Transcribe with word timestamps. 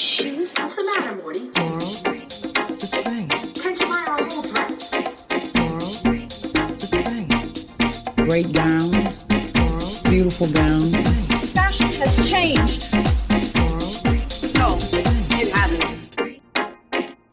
shoes? 0.00 0.54
What's 0.56 0.76
the 0.76 0.84
matter, 0.84 1.14
Morty? 1.16 1.50
Laurel, 1.56 1.78
the 1.78 2.86
spring. 2.86 3.28
Can't 3.28 3.78
you 3.80 3.86
buy 3.86 4.02
her 4.06 4.16
a 4.16 4.32
whole 4.32 4.42
dress? 4.42 4.92
Laurel, 5.54 5.80
the 6.74 6.86
spring. 6.86 8.26
Great 8.26 8.52
gowns. 8.52 9.26
Laurel, 9.56 10.10
beautiful 10.10 10.46
gowns. 10.52 11.52
Fashion 11.52 11.86
has 11.88 12.30
changed. 12.30 12.94
Laurel, 13.56 13.92
No, 14.54 14.78
it 15.38 15.52
hasn't. 15.52 15.96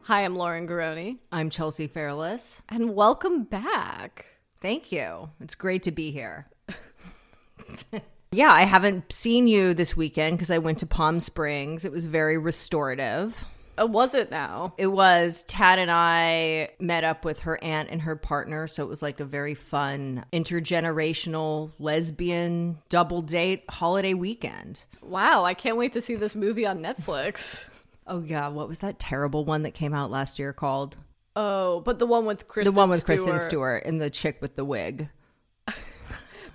Hi, 0.04 0.21
I'm 0.25 0.36
Lauren 0.36 0.68
Garroni, 0.68 1.20
I'm 1.31 1.49
Chelsea 1.49 1.88
Fairless. 1.88 2.61
and 2.70 2.95
welcome 2.95 3.43
back. 3.45 4.25
Thank 4.61 4.91
you. 4.91 5.29
It's 5.39 5.55
great 5.55 5.84
to 5.84 5.91
be 5.91 6.11
here. 6.11 6.47
yeah, 8.31 8.52
I 8.52 8.63
haven't 8.63 9.12
seen 9.12 9.48
you 9.48 9.73
this 9.73 9.95
weekend 9.95 10.38
because 10.38 10.52
I 10.52 10.58
went 10.58 10.80
to 10.80 10.85
Palm 10.85 11.20
Springs. 11.20 11.85
It 11.85 11.91
was 11.91 12.05
very 12.05 12.38
restorative. 12.38 13.38
Uh, 13.80 13.85
was 13.85 14.13
it 14.13 14.31
now? 14.31 14.73
It 14.77 14.88
was 14.88 15.44
Tad 15.44 15.80
and 15.80 15.91
I 15.91 16.70
met 16.80 17.04
up 17.04 17.23
with 17.23 17.41
her 17.41 17.63
aunt 17.63 17.90
and 17.90 18.02
her 18.02 18.16
partner, 18.16 18.68
so 18.68 18.84
it 18.84 18.90
was 18.90 19.02
like 19.02 19.20
a 19.20 19.26
very 19.26 19.54
fun 19.54 20.26
intergenerational 20.34 21.71
lesbian 21.80 22.80
double 22.90 23.21
date 23.21 23.63
holiday 23.70 24.13
weekend. 24.13 24.84
Wow, 25.02 25.44
I 25.44 25.54
can't 25.54 25.77
wait 25.77 25.94
to 25.94 26.02
see 26.02 26.16
this 26.16 26.35
movie 26.35 26.66
on 26.66 26.80
Netflix. 26.80 27.66
Oh 28.09 28.21
yeah, 28.21 28.48
what 28.48 28.70
was 28.70 28.80
that 28.80 28.99
terrible 28.99 29.44
one 29.44 29.63
that 29.63 29.73
came 29.73 29.94
out 29.94 30.09
last 30.09 30.40
year 30.40 30.54
called? 30.54 30.96
Oh, 31.35 31.82
but 31.82 31.99
the 31.99 32.05
one 32.05 32.26
with 32.26 32.48
Kristen 32.48 32.73
the 32.73 32.77
one 32.80 32.90
with 32.90 33.05
Kristen 33.05 33.38
Stewart 33.38 33.84
and 33.85 33.99
the 33.99 34.09
chick 34.09 34.38
with 34.40 34.55
the 34.55 34.63
wig. 34.63 35.09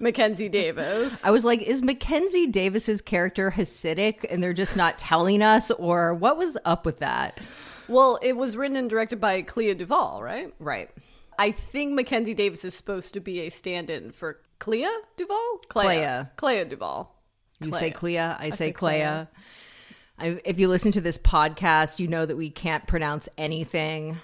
Mackenzie 0.02 0.48
Davis. 0.48 1.24
I 1.24 1.30
was 1.30 1.44
like, 1.44 1.62
is 1.62 1.80
Mackenzie 1.80 2.48
Davis's 2.48 3.00
character 3.00 3.50
Hasidic 3.50 4.26
and 4.28 4.42
they're 4.42 4.52
just 4.52 4.76
not 4.76 4.98
telling 4.98 5.42
us, 5.42 5.70
or 5.70 6.12
what 6.12 6.36
was 6.36 6.58
up 6.64 6.84
with 6.84 6.98
that? 6.98 7.40
well, 7.88 8.18
it 8.22 8.36
was 8.36 8.56
written 8.56 8.76
and 8.76 8.90
directed 8.90 9.20
by 9.20 9.42
Clea 9.42 9.74
Duvall, 9.74 10.22
right? 10.22 10.52
Right. 10.58 10.90
I 11.38 11.52
think 11.52 11.94
Mackenzie 11.94 12.34
Davis 12.34 12.64
is 12.64 12.74
supposed 12.74 13.14
to 13.14 13.20
be 13.20 13.40
a 13.40 13.48
stand-in 13.48 14.10
for 14.10 14.40
Clea 14.58 14.88
Duvall. 15.16 15.58
Clea. 15.68 16.26
Clea 16.36 16.64
Duvall. 16.64 17.16
You 17.60 17.72
say 17.72 17.90
Clea, 17.90 18.18
I, 18.18 18.50
say, 18.50 18.56
say 18.56 18.72
Clea. 18.72 19.00
Clea. 19.00 19.26
I, 20.18 20.40
if 20.44 20.58
you 20.58 20.68
listen 20.68 20.92
to 20.92 21.00
this 21.00 21.18
podcast, 21.18 21.98
you 22.00 22.08
know 22.08 22.26
that 22.26 22.36
we 22.36 22.50
can't 22.50 22.86
pronounce 22.86 23.28
anything. 23.38 24.18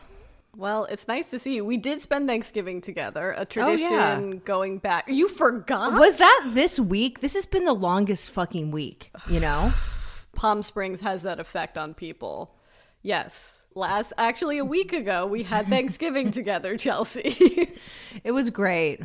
Well, 0.59 0.87
it's 0.87 1.06
nice 1.06 1.31
to 1.31 1.39
see 1.39 1.55
you. 1.55 1.64
We 1.64 1.77
did 1.77 2.01
spend 2.01 2.27
Thanksgiving 2.27 2.81
together, 2.81 3.31
a 3.31 3.42
oh, 3.42 3.45
tradition 3.45 3.92
yeah. 4.33 4.39
going 4.45 4.78
back. 4.78 5.09
You 5.09 5.28
forgot? 5.28 5.92
Was 5.92 6.17
that 6.17 6.47
this 6.48 6.81
week? 6.81 7.20
This 7.20 7.34
has 7.34 7.47
been 7.47 7.65
the 7.65 7.73
longest 7.73 8.31
fucking 8.31 8.73
week, 8.73 9.12
you 9.31 9.39
know? 9.39 9.73
Palm 10.34 10.65
Springs 10.65 11.00
has 11.00 11.23
that 11.23 11.39
effect 11.39 11.78
on 11.78 11.95
people. 11.95 12.56
Yes. 13.03 13.62
Last, 13.77 14.12
actually, 14.19 14.59
a 14.59 14.65
week 14.65 14.92
ago, 14.92 15.27
we 15.27 15.45
had 15.45 15.67
Thanksgiving 15.69 16.33
together, 16.33 16.77
Chelsea. 16.77 17.77
it 18.25 18.33
was 18.33 18.50
great. 18.50 19.00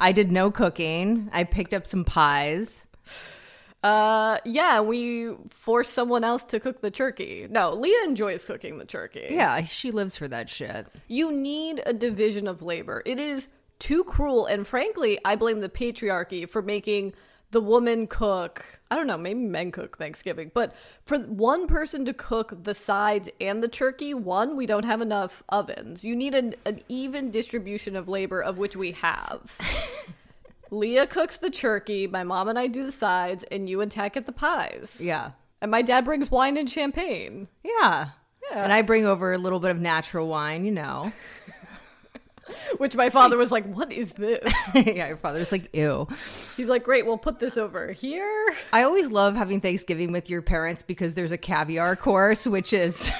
I 0.00 0.10
did 0.10 0.32
no 0.32 0.50
cooking. 0.50 1.30
I 1.32 1.44
picked 1.44 1.74
up 1.74 1.86
some 1.86 2.04
pies. 2.04 2.86
uh, 3.82 4.38
yeah, 4.44 4.80
we 4.80 5.30
force 5.50 5.88
someone 5.88 6.24
else 6.24 6.42
to 6.44 6.58
cook 6.58 6.80
the 6.80 6.90
turkey. 6.90 7.46
No, 7.48 7.72
Leah 7.72 8.04
enjoys 8.04 8.44
cooking 8.44 8.78
the 8.78 8.84
turkey. 8.84 9.28
Yeah, 9.30 9.62
she 9.64 9.92
lives 9.92 10.16
for 10.16 10.26
that 10.28 10.48
shit. 10.48 10.86
You 11.06 11.30
need 11.30 11.82
a 11.86 11.92
division 11.92 12.48
of 12.48 12.60
labor. 12.60 13.02
It 13.06 13.20
is 13.20 13.48
too 13.78 14.02
cruel, 14.02 14.46
and 14.46 14.66
frankly, 14.66 15.18
I 15.24 15.36
blame 15.36 15.60
the 15.60 15.68
patriarchy 15.68 16.48
for 16.48 16.60
making 16.60 17.14
the 17.50 17.60
woman 17.60 18.06
cook. 18.06 18.64
I 18.90 18.96
don't 18.96 19.06
know, 19.06 19.16
maybe 19.16 19.40
men 19.40 19.70
cook 19.70 19.96
Thanksgiving, 19.96 20.50
but 20.52 20.74
for 21.04 21.18
one 21.18 21.66
person 21.66 22.04
to 22.06 22.12
cook 22.12 22.64
the 22.64 22.74
sides 22.74 23.30
and 23.40 23.62
the 23.62 23.68
turkey, 23.68 24.12
one, 24.12 24.56
we 24.56 24.66
don't 24.66 24.84
have 24.84 25.00
enough 25.00 25.42
ovens. 25.48 26.04
You 26.04 26.16
need 26.16 26.34
an, 26.34 26.56
an 26.66 26.80
even 26.88 27.30
distribution 27.30 27.96
of 27.96 28.08
labor, 28.08 28.42
of 28.42 28.58
which 28.58 28.76
we 28.76 28.92
have. 28.92 29.56
Leah 30.70 31.06
cooks 31.06 31.38
the 31.38 31.50
turkey, 31.50 32.06
my 32.06 32.24
mom 32.24 32.48
and 32.48 32.58
I 32.58 32.66
do 32.66 32.84
the 32.84 32.92
sides, 32.92 33.44
and 33.50 33.68
you 33.68 33.80
and 33.80 33.90
Tack 33.90 34.16
at 34.16 34.26
the 34.26 34.32
pies. 34.32 34.98
Yeah. 35.00 35.32
And 35.60 35.70
my 35.70 35.82
dad 35.82 36.04
brings 36.04 36.30
wine 36.30 36.56
and 36.56 36.68
champagne. 36.68 37.48
Yeah. 37.64 38.10
Yeah. 38.50 38.64
And 38.64 38.72
I 38.72 38.82
bring 38.82 39.04
over 39.04 39.32
a 39.32 39.38
little 39.38 39.60
bit 39.60 39.70
of 39.70 39.78
natural 39.78 40.28
wine, 40.28 40.64
you 40.64 40.72
know. 40.72 41.12
Which 42.78 42.96
my 42.96 43.10
father 43.10 43.36
was 43.36 43.50
like, 43.50 43.66
What 43.66 43.92
is 43.92 44.12
this? 44.12 44.52
yeah, 44.74 45.08
your 45.08 45.16
father's 45.16 45.52
like, 45.52 45.68
ew. 45.74 46.08
He's 46.56 46.68
like, 46.68 46.82
Great, 46.82 47.04
we'll 47.04 47.18
put 47.18 47.40
this 47.40 47.58
over 47.58 47.92
here. 47.92 48.54
I 48.72 48.84
always 48.84 49.10
love 49.10 49.36
having 49.36 49.60
Thanksgiving 49.60 50.12
with 50.12 50.30
your 50.30 50.40
parents 50.40 50.82
because 50.82 51.14
there's 51.14 51.32
a 51.32 51.36
caviar 51.36 51.94
course, 51.94 52.46
which 52.46 52.72
is 52.72 53.12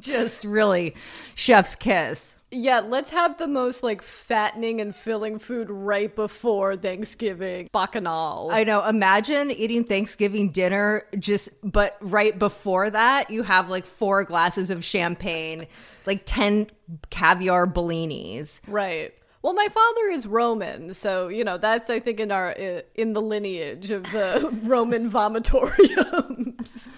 just 0.00 0.44
really 0.44 0.94
chef's 1.34 1.76
kiss. 1.76 2.36
Yeah, 2.50 2.80
let's 2.80 3.10
have 3.10 3.36
the 3.36 3.46
most 3.46 3.82
like 3.82 4.00
fattening 4.00 4.80
and 4.80 4.96
filling 4.96 5.38
food 5.38 5.68
right 5.68 6.14
before 6.14 6.76
Thanksgiving. 6.76 7.68
Bacchanal. 7.72 8.48
I 8.50 8.64
know. 8.64 8.86
Imagine 8.86 9.50
eating 9.50 9.84
Thanksgiving 9.84 10.48
dinner 10.48 11.04
just, 11.18 11.50
but 11.62 11.98
right 12.00 12.38
before 12.38 12.88
that, 12.88 13.28
you 13.30 13.42
have 13.42 13.68
like 13.68 13.84
four 13.84 14.24
glasses 14.24 14.70
of 14.70 14.82
champagne, 14.82 15.66
like 16.06 16.22
10 16.24 16.70
caviar 17.10 17.66
bellinis. 17.66 18.60
right. 18.66 19.12
Well, 19.40 19.54
my 19.54 19.68
father 19.68 20.08
is 20.08 20.26
Roman, 20.26 20.92
so 20.94 21.28
you 21.28 21.44
know 21.44 21.58
that's 21.58 21.90
I 21.90 22.00
think 22.00 22.18
in 22.18 22.32
our 22.32 22.50
in 22.50 23.12
the 23.12 23.22
lineage 23.22 23.92
of 23.92 24.02
the 24.04 24.58
Roman 24.64 25.08
vomitoriums. 25.10 26.88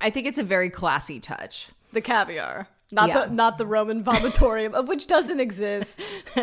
I 0.00 0.08
think 0.08 0.26
it's 0.26 0.38
a 0.38 0.42
very 0.42 0.70
classy 0.70 1.20
touch. 1.20 1.68
The 1.92 2.00
caviar, 2.00 2.68
not 2.90 3.08
Yeah. 3.08 3.26
the 3.26 3.32
not 3.32 3.58
the 3.58 3.66
Roman 3.66 4.02
vomitorium, 4.10 4.72
of 4.72 4.88
which 4.88 5.06
doesn't 5.06 5.40
exist. 5.40 6.00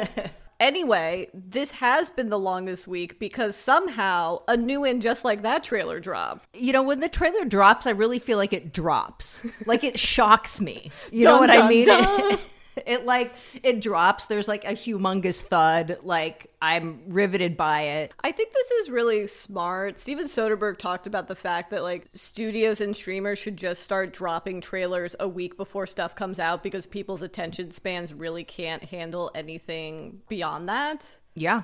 Anyway, 0.60 1.30
this 1.34 1.72
has 1.72 2.10
been 2.10 2.28
the 2.30 2.38
longest 2.38 2.86
week 2.86 3.18
because 3.18 3.56
somehow 3.56 4.42
a 4.50 4.58
new 4.58 4.84
and 4.84 5.02
just 5.02 5.24
like 5.24 5.42
that 5.44 5.64
trailer 5.64 6.02
dropped. 6.02 6.46
You 6.54 6.74
know, 6.74 6.84
when 6.84 7.00
the 7.00 7.08
trailer 7.08 7.46
drops, 7.46 7.88
I 7.88 7.92
really 7.92 8.20
feel 8.20 8.38
like 8.38 8.52
it 8.52 8.74
drops. 8.74 9.42
Like 9.66 9.86
it 9.86 9.98
shocks 9.98 10.60
me. 10.60 10.92
You 11.14 11.24
know 11.24 11.40
Dun, 11.40 11.48
what 11.48 11.50
I 11.52 11.70
mean? 11.70 12.38
It, 12.90 13.06
like 13.06 13.34
it 13.62 13.82
drops. 13.82 14.26
There's 14.26 14.48
like 14.48 14.64
a 14.64 14.74
humongous 14.74 15.40
thud. 15.42 15.98
Like 16.02 16.52
I'm 16.62 17.02
riveted 17.08 17.56
by 17.56 17.82
it. 17.82 18.12
I 18.24 18.32
think 18.32 18.54
this 18.54 18.72
is 18.72 18.90
really 18.90 19.28
smart. 19.28 20.00
Steven 20.00 20.26
Soderbergh 20.26 20.78
talked 20.78 21.08
about 21.08 21.28
the 21.28 21.36
fact 21.36 21.72
that 21.72 21.84
like 21.84 22.08
studios 22.14 22.82
and 22.82 22.96
streamers 22.96 23.38
should 23.38 23.58
just 23.58 23.84
start 23.84 24.14
dropping 24.14 24.62
trailers 24.62 25.16
a 25.20 25.28
week 25.28 25.56
before 25.58 25.86
stuff 25.88 26.16
comes 26.16 26.40
out 26.40 26.64
because 26.64 26.88
people's 26.88 27.22
attention 27.22 27.72
spans 27.72 28.14
really 28.14 28.44
can't 28.44 28.84
handle 28.84 29.32
anything 29.36 30.22
beyond 30.30 30.70
that. 30.70 31.20
Yeah. 31.36 31.64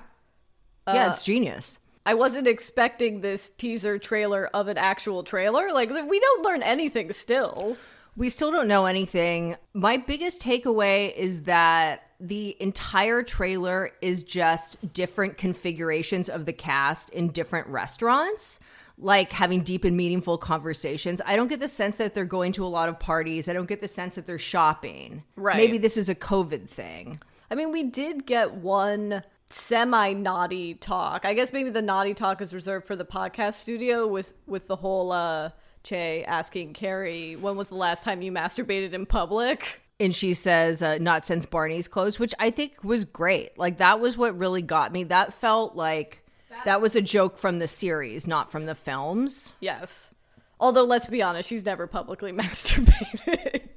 Yeah, 0.87 1.09
it's 1.09 1.21
uh, 1.21 1.25
genius. 1.25 1.79
I 2.05 2.13
wasn't 2.13 2.47
expecting 2.47 3.21
this 3.21 3.49
teaser 3.49 3.97
trailer 3.97 4.47
of 4.53 4.67
an 4.67 4.77
actual 4.77 5.23
trailer. 5.23 5.71
Like 5.73 5.89
we 5.89 6.19
don't 6.19 6.45
learn 6.45 6.61
anything 6.61 7.11
still. 7.13 7.77
We 8.17 8.29
still 8.29 8.51
don't 8.51 8.67
know 8.67 8.85
anything. 8.85 9.57
My 9.73 9.97
biggest 9.97 10.41
takeaway 10.41 11.13
is 11.15 11.43
that 11.43 12.11
the 12.19 12.55
entire 12.61 13.23
trailer 13.23 13.91
is 14.01 14.23
just 14.23 14.93
different 14.93 15.37
configurations 15.37 16.29
of 16.29 16.45
the 16.45 16.53
cast 16.53 17.09
in 17.09 17.29
different 17.29 17.67
restaurants, 17.67 18.59
like 18.97 19.33
having 19.33 19.61
deep 19.63 19.83
and 19.83 19.97
meaningful 19.97 20.37
conversations. 20.37 21.21
I 21.25 21.35
don't 21.35 21.49
get 21.49 21.59
the 21.59 21.67
sense 21.67 21.97
that 21.97 22.15
they're 22.15 22.23
going 22.23 22.53
to 22.53 22.65
a 22.65 22.67
lot 22.67 22.87
of 22.87 22.99
parties. 22.99 23.49
I 23.49 23.53
don't 23.53 23.67
get 23.67 23.81
the 23.81 23.87
sense 23.87 24.15
that 24.15 24.25
they're 24.25 24.39
shopping. 24.39 25.23
Right. 25.35 25.57
Maybe 25.57 25.77
this 25.77 25.97
is 25.97 26.07
a 26.07 26.15
COVID 26.15 26.69
thing. 26.69 27.19
I 27.51 27.55
mean, 27.55 27.71
we 27.73 27.83
did 27.83 28.25
get 28.25 28.53
one 28.55 29.23
semi 29.49 30.13
naughty 30.13 30.75
talk. 30.75 31.25
I 31.25 31.33
guess 31.33 31.51
maybe 31.51 31.69
the 31.69 31.81
naughty 31.81 32.13
talk 32.13 32.41
is 32.41 32.53
reserved 32.53 32.87
for 32.87 32.95
the 32.95 33.05
podcast 33.05 33.55
studio 33.55 34.07
with 34.07 34.33
with 34.47 34.67
the 34.67 34.75
whole 34.77 35.11
uh 35.11 35.51
Che 35.85 36.23
asking 36.25 36.73
Carrie, 36.73 37.35
when 37.35 37.55
was 37.55 37.69
the 37.69 37.75
last 37.75 38.03
time 38.03 38.21
you 38.21 38.31
masturbated 38.31 38.93
in 38.93 39.05
public? 39.05 39.81
And 39.99 40.13
she 40.13 40.33
says, 40.33 40.81
uh, 40.81 40.97
not 40.97 41.23
since 41.23 41.45
Barney's 41.45 41.87
closed, 41.87 42.19
which 42.19 42.33
I 42.37 42.49
think 42.49 42.83
was 42.83 43.05
great. 43.05 43.57
Like, 43.57 43.77
that 43.77 43.99
was 44.01 44.17
what 44.17 44.37
really 44.37 44.61
got 44.61 44.91
me. 44.91 45.05
That 45.05 45.33
felt 45.33 45.75
like 45.75 46.21
that 46.65 46.81
was 46.81 46.95
a 46.95 47.01
joke 47.01 47.37
from 47.37 47.59
the 47.59 47.67
series, 47.67 48.27
not 48.27 48.51
from 48.51 48.65
the 48.65 48.75
films. 48.75 49.53
Yes. 49.61 50.11
Although, 50.59 50.83
let's 50.83 51.07
be 51.07 51.21
honest, 51.21 51.47
she's 51.47 51.65
never 51.65 51.87
publicly 51.87 52.31
masturbated. 52.33 53.69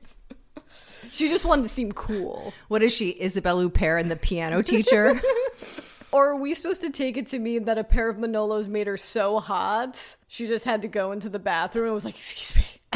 she 1.10 1.28
just 1.28 1.44
wanted 1.44 1.62
to 1.62 1.68
seem 1.68 1.92
cool. 1.92 2.52
What 2.68 2.82
is 2.82 2.92
she, 2.92 3.10
Isabelle 3.20 3.62
Huppert 3.62 4.00
and 4.00 4.10
the 4.10 4.16
piano 4.16 4.62
teacher? 4.62 5.20
Or 6.10 6.30
are 6.30 6.36
we 6.36 6.54
supposed 6.54 6.80
to 6.80 6.90
take 6.90 7.16
it 7.16 7.26
to 7.28 7.38
mean 7.38 7.64
that 7.64 7.76
a 7.76 7.84
pair 7.84 8.08
of 8.08 8.16
Manolos 8.16 8.66
made 8.66 8.86
her 8.86 8.96
so 8.96 9.40
hot, 9.40 10.16
she 10.26 10.46
just 10.46 10.64
had 10.64 10.82
to 10.82 10.88
go 10.88 11.12
into 11.12 11.28
the 11.28 11.38
bathroom 11.38 11.86
and 11.86 11.94
was 11.94 12.04
like, 12.04 12.16
excuse 12.16 12.56
me. 12.56 12.62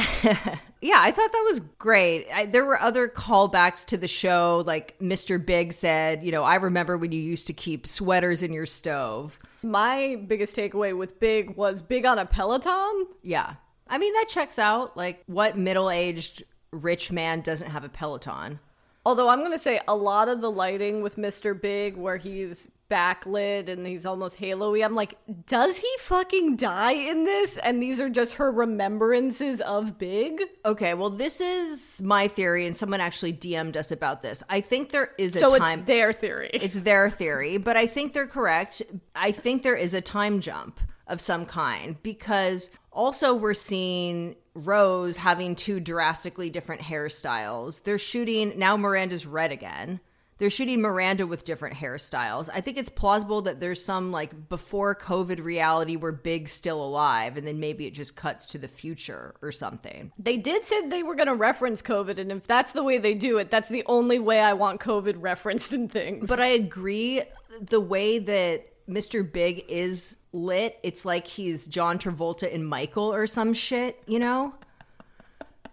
yeah, 0.81 0.97
I 0.99 1.11
thought 1.11 1.33
that 1.33 1.45
was 1.51 1.61
great. 1.79 2.27
I, 2.33 2.47
there 2.47 2.65
were 2.65 2.81
other 2.81 3.09
callbacks 3.09 3.85
to 3.87 3.99
the 3.99 4.09
show, 4.09 4.65
like 4.67 4.99
Mr. 4.99 5.45
Big 5.45 5.75
said, 5.75 6.23
you 6.25 6.33
know, 6.33 6.43
I 6.43 6.55
remember 6.55 6.97
when 6.97 7.13
you 7.13 7.21
used 7.21 7.47
to 7.49 7.53
keep 7.53 7.87
sweaters 7.87 8.43
in 8.43 8.53
your 8.53 8.67
stove. 8.67 9.39
My 9.63 10.23
biggest 10.27 10.57
takeaway 10.57 10.97
with 10.97 11.21
Big 11.21 11.57
was 11.57 11.83
Big 11.83 12.07
on 12.07 12.19
a 12.19 12.25
Peloton. 12.25 13.07
Yeah. 13.23 13.55
I 13.89 13.99
mean, 13.99 14.15
that 14.15 14.27
checks 14.29 14.59
out. 14.59 14.97
Like, 14.97 15.23
what 15.27 15.59
middle 15.59 15.91
aged 15.91 16.45
rich 16.71 17.13
man 17.13 17.43
doesn't 17.43 17.69
have 17.69 17.85
a 17.85 17.91
Peloton? 17.91 18.59
Although 19.05 19.29
I'm 19.29 19.41
going 19.41 19.53
to 19.53 19.59
say 19.59 19.81
a 19.87 19.95
lot 19.95 20.29
of 20.29 20.41
the 20.41 20.51
lighting 20.51 21.03
with 21.03 21.17
Mr. 21.17 21.61
Big, 21.61 21.97
where 21.97 22.17
he's 22.17 22.69
backlit 22.93 23.69
and 23.69 23.87
he's 23.87 24.05
almost 24.05 24.37
halo-y, 24.37 24.81
I'm 24.85 24.95
like, 24.95 25.17
does 25.47 25.79
he 25.79 25.89
fucking 26.01 26.57
die 26.57 26.93
in 26.93 27.25
this? 27.25 27.57
And 27.59 27.83
these 27.83 28.01
are 28.01 28.11
just 28.11 28.35
her 28.35 28.51
remembrances 28.53 29.61
of 29.63 29.99
Big? 29.99 30.43
Okay, 30.65 30.95
well, 30.95 31.11
this 31.11 31.41
is 31.41 32.03
my 32.03 32.29
theory, 32.29 32.67
and 32.67 32.77
someone 32.77 33.01
actually 33.01 33.33
DM'd 33.33 33.77
us 33.77 33.91
about 33.91 34.23
this. 34.23 34.43
I 34.51 34.61
think 34.61 34.91
there 34.91 35.13
is 35.19 35.35
a 35.37 35.39
So 35.39 35.57
time. 35.57 35.81
it's 35.81 35.87
their 35.87 36.13
theory. 36.13 36.51
It's 36.63 36.75
their 36.75 37.11
theory, 37.11 37.57
but 37.57 37.77
I 37.77 37.87
think 37.87 38.13
they're 38.13 38.27
correct. 38.27 38.83
I 39.17 39.33
think 39.33 39.63
there 39.63 39.75
is 39.77 39.95
a 39.95 40.01
time 40.01 40.41
jump 40.41 40.81
of 41.09 41.21
some 41.21 41.45
kind 41.47 41.97
because 42.03 42.71
also 42.93 43.35
we're 43.35 43.55
seeing 43.55 44.37
Rose 44.55 45.17
having 45.17 45.57
two 45.57 45.81
drastically 45.81 46.51
different 46.51 46.83
hairstyles. 46.83 47.83
They're 47.83 47.99
shooting 47.99 48.53
now 48.59 48.77
Miranda's 48.77 49.27
red 49.27 49.51
again. 49.51 50.01
They're 50.43 50.51
shooting 50.51 50.81
Miranda 50.81 51.25
with 51.25 51.45
different 51.45 51.77
hairstyles. 51.77 52.49
I 52.53 52.61
think 52.61 52.77
it's 52.77 52.89
plausible 52.89 53.43
that 53.43 53.61
there's 53.61 53.81
some 53.81 54.11
like 54.11 54.49
before 54.49 54.93
COVID 54.97 55.41
reality 55.41 55.95
where 55.95 56.11
Big's 56.11 56.51
still 56.51 56.83
alive 56.83 57.37
and 57.37 57.47
then 57.47 57.61
maybe 57.61 57.87
it 57.87 57.93
just 57.93 58.17
cuts 58.17 58.49
to 58.49 58.59
the 58.59 58.67
future 58.67 59.37
or 59.41 59.53
something. 59.53 60.11
They 60.19 60.37
did 60.39 60.65
say 60.65 60.89
they 60.89 61.05
were 61.05 61.15
going 61.15 61.29
to 61.29 61.37
reference 61.37 61.81
COVID, 61.81 62.19
and 62.19 62.33
if 62.33 62.49
that's 62.49 62.73
the 62.73 62.83
way 62.83 62.99
they 62.99 63.15
do 63.15 63.39
it, 63.39 63.53
that's 63.53 63.69
the 63.69 63.85
only 63.87 64.19
way 64.19 64.41
I 64.41 64.55
want 64.55 64.81
COVID 64.81 65.15
referenced 65.19 65.73
in 65.73 65.87
things. 65.89 66.29
But 66.29 66.41
I 66.41 66.47
agree 66.47 67.23
the 67.61 67.81
way 67.81 68.19
that 68.19 68.89
Mr. 68.89 69.23
Big 69.33 69.65
is 69.69 70.17
lit, 70.33 70.77
it's 70.83 71.05
like 71.05 71.29
he's 71.29 71.69
John 71.69 72.01
Travolta 72.01 72.53
and 72.53 72.67
Michael 72.67 73.15
or 73.15 73.29
some 73.29 73.53
shit, 73.53 74.03
you 74.09 74.19
know? 74.19 74.55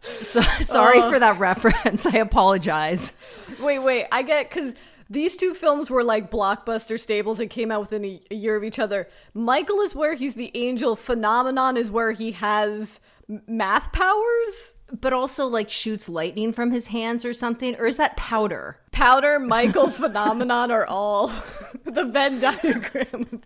So, 0.19 0.41
sorry 0.63 1.01
for 1.01 1.19
that 1.19 1.39
reference. 1.39 2.05
I 2.05 2.17
apologize. 2.17 3.13
wait, 3.59 3.79
wait, 3.79 4.05
I 4.11 4.21
get 4.21 4.49
because 4.49 4.73
these 5.09 5.35
two 5.35 5.53
films 5.53 5.89
were 5.89 6.03
like 6.03 6.29
blockbuster 6.29 6.99
stables 6.99 7.39
and 7.39 7.49
came 7.49 7.71
out 7.71 7.81
within 7.81 8.05
a, 8.05 8.21
a 8.31 8.35
year 8.35 8.55
of 8.55 8.63
each 8.63 8.79
other. 8.79 9.09
Michael 9.33 9.81
is 9.81 9.95
where 9.95 10.13
he's 10.13 10.35
the 10.35 10.51
angel. 10.53 10.95
Phenomenon 10.95 11.77
is 11.77 11.89
where 11.89 12.11
he 12.11 12.31
has 12.33 12.99
math 13.47 13.91
powers. 13.91 14.75
But 15.01 15.13
also 15.13 15.45
like 15.45 15.69
shoots 15.69 16.09
lightning 16.09 16.51
from 16.51 16.71
his 16.71 16.87
hands 16.87 17.23
or 17.23 17.33
something. 17.33 17.75
Or 17.75 17.85
is 17.85 17.97
that 17.97 18.17
powder? 18.17 18.79
Powder, 18.91 19.39
Michael, 19.39 19.89
Phenomenon 19.91 20.71
are 20.71 20.87
all 20.87 21.27
the 21.83 22.05
Venn 22.05 22.39
diagram. 22.39 23.41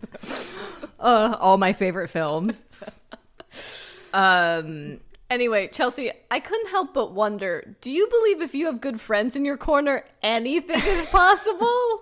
Uh, 1.00 1.36
all 1.40 1.58
my 1.58 1.74
favorite 1.74 2.10
films. 2.10 2.64
Um 4.14 5.00
Anyway, 5.34 5.68
Chelsea, 5.70 6.12
I 6.30 6.40
couldn't 6.40 6.70
help 6.70 6.94
but 6.94 7.12
wonder 7.12 7.76
do 7.82 7.92
you 7.92 8.08
believe 8.08 8.40
if 8.40 8.54
you 8.54 8.68
have 8.68 8.80
good 8.80 9.02
friends 9.02 9.36
in 9.36 9.44
your 9.46 9.58
corner, 9.58 10.06
anything 10.22 10.80
is 10.80 11.06
possible? 11.12 12.02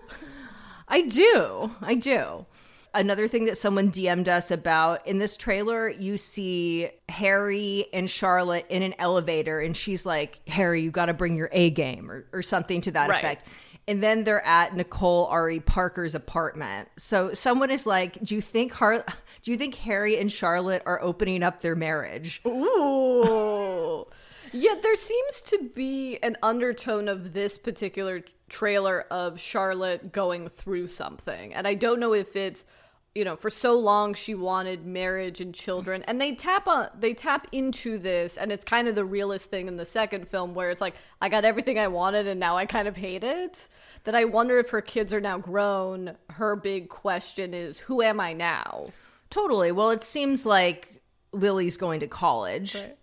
I 0.89 1.01
do. 1.07 1.71
I 1.81 1.95
do. 1.95 2.45
Another 2.93 3.29
thing 3.29 3.45
that 3.45 3.57
someone 3.57 3.89
DM'd 3.89 4.27
us 4.27 4.51
about 4.51 5.07
in 5.07 5.17
this 5.17 5.37
trailer, 5.37 5.87
you 5.87 6.17
see 6.17 6.89
Harry 7.07 7.85
and 7.93 8.09
Charlotte 8.09 8.65
in 8.67 8.83
an 8.83 8.93
elevator, 8.99 9.61
and 9.61 9.77
she's 9.77 10.05
like, 10.05 10.45
Harry, 10.49 10.81
you 10.81 10.91
got 10.91 11.05
to 11.05 11.13
bring 11.13 11.37
your 11.37 11.47
A 11.53 11.69
game 11.69 12.11
or, 12.11 12.25
or 12.33 12.41
something 12.41 12.81
to 12.81 12.91
that 12.91 13.09
Right. 13.09 13.19
effect. 13.19 13.45
And 13.87 14.03
then 14.03 14.25
they're 14.25 14.45
at 14.45 14.75
Nicole 14.75 15.27
Ari 15.27 15.61
Parker's 15.61 16.15
apartment. 16.15 16.89
So 16.97 17.33
someone 17.33 17.71
is 17.71 17.85
like, 17.87 18.21
"Do 18.21 18.35
you 18.35 18.41
think 18.41 18.73
Har- 18.73 19.05
Do 19.43 19.51
you 19.51 19.57
think 19.57 19.75
Harry 19.75 20.17
and 20.17 20.31
Charlotte 20.31 20.83
are 20.85 21.01
opening 21.01 21.43
up 21.43 21.61
their 21.61 21.75
marriage?" 21.75 22.41
Ooh. 22.45 24.05
yeah, 24.51 24.75
there 24.81 24.95
seems 24.95 25.41
to 25.41 25.69
be 25.73 26.17
an 26.23 26.38
undertone 26.43 27.07
of 27.07 27.33
this 27.33 27.57
particular 27.57 28.23
trailer 28.49 29.01
of 29.09 29.39
Charlotte 29.39 30.11
going 30.11 30.49
through 30.49 30.88
something. 30.88 31.53
And 31.53 31.67
I 31.67 31.73
don't 31.73 31.99
know 31.99 32.13
if 32.13 32.35
it's 32.35 32.65
you 33.13 33.25
know, 33.25 33.35
for 33.35 33.49
so 33.49 33.77
long 33.77 34.13
she 34.13 34.35
wanted 34.35 34.85
marriage 34.85 35.41
and 35.41 35.53
children 35.53 36.01
and 36.03 36.21
they 36.21 36.33
tap 36.33 36.65
on 36.67 36.88
they 36.97 37.13
tap 37.13 37.45
into 37.51 37.97
this 37.97 38.38
and 38.38 38.51
it's 38.51 38.63
kind 38.63 38.88
of 38.88 38.95
the 38.95 39.03
realest 39.03 39.49
thing 39.49 39.67
in 39.67 39.75
the 39.75 39.85
second 39.85 40.27
film 40.29 40.53
where 40.53 40.69
it's 40.69 40.79
like 40.79 40.95
I 41.19 41.27
got 41.27 41.43
everything 41.43 41.77
I 41.77 41.89
wanted 41.89 42.25
and 42.25 42.39
now 42.39 42.55
I 42.55 42.65
kind 42.65 42.88
of 42.88 42.95
hate 42.95 43.23
it. 43.23 43.67
That 44.05 44.15
I 44.15 44.25
wonder 44.25 44.57
if 44.59 44.69
her 44.69 44.81
kids 44.81 45.13
are 45.13 45.21
now 45.21 45.38
grown, 45.38 46.15
her 46.29 46.55
big 46.55 46.89
question 46.89 47.53
is 47.53 47.77
who 47.77 48.01
am 48.01 48.19
I 48.19 48.33
now? 48.33 48.88
Totally. 49.31 49.71
Well, 49.71 49.89
it 49.89 50.03
seems 50.03 50.45
like 50.45 51.01
Lily's 51.31 51.77
going 51.77 52.01
to 52.01 52.07
college. 52.07 52.75
And 52.75 52.93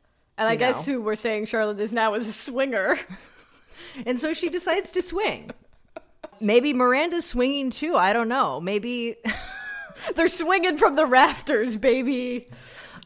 I 0.49 0.53
You 0.53 0.59
guess 0.59 0.87
know. 0.87 0.93
who 0.95 1.01
we're 1.03 1.17
saying 1.17 1.47
Charlotte 1.47 1.81
is 1.81 1.93
now 1.93 2.15
is 2.15 2.29
a 2.29 2.33
swinger. 2.33 2.97
And 4.07 4.17
so 4.21 4.33
she 4.33 4.49
decides 4.49 4.93
to 4.93 5.03
swing. 5.03 5.51
Maybe 6.41 6.73
Miranda's 6.73 7.25
swinging 7.25 7.71
too. 7.71 7.97
I 7.97 8.13
don't 8.13 8.29
know. 8.29 8.61
Maybe 8.61 9.17
They're 10.15 10.29
swinging 10.29 10.77
from 10.77 10.95
the 10.95 11.07
rafters, 11.07 11.77
baby. 11.77 12.49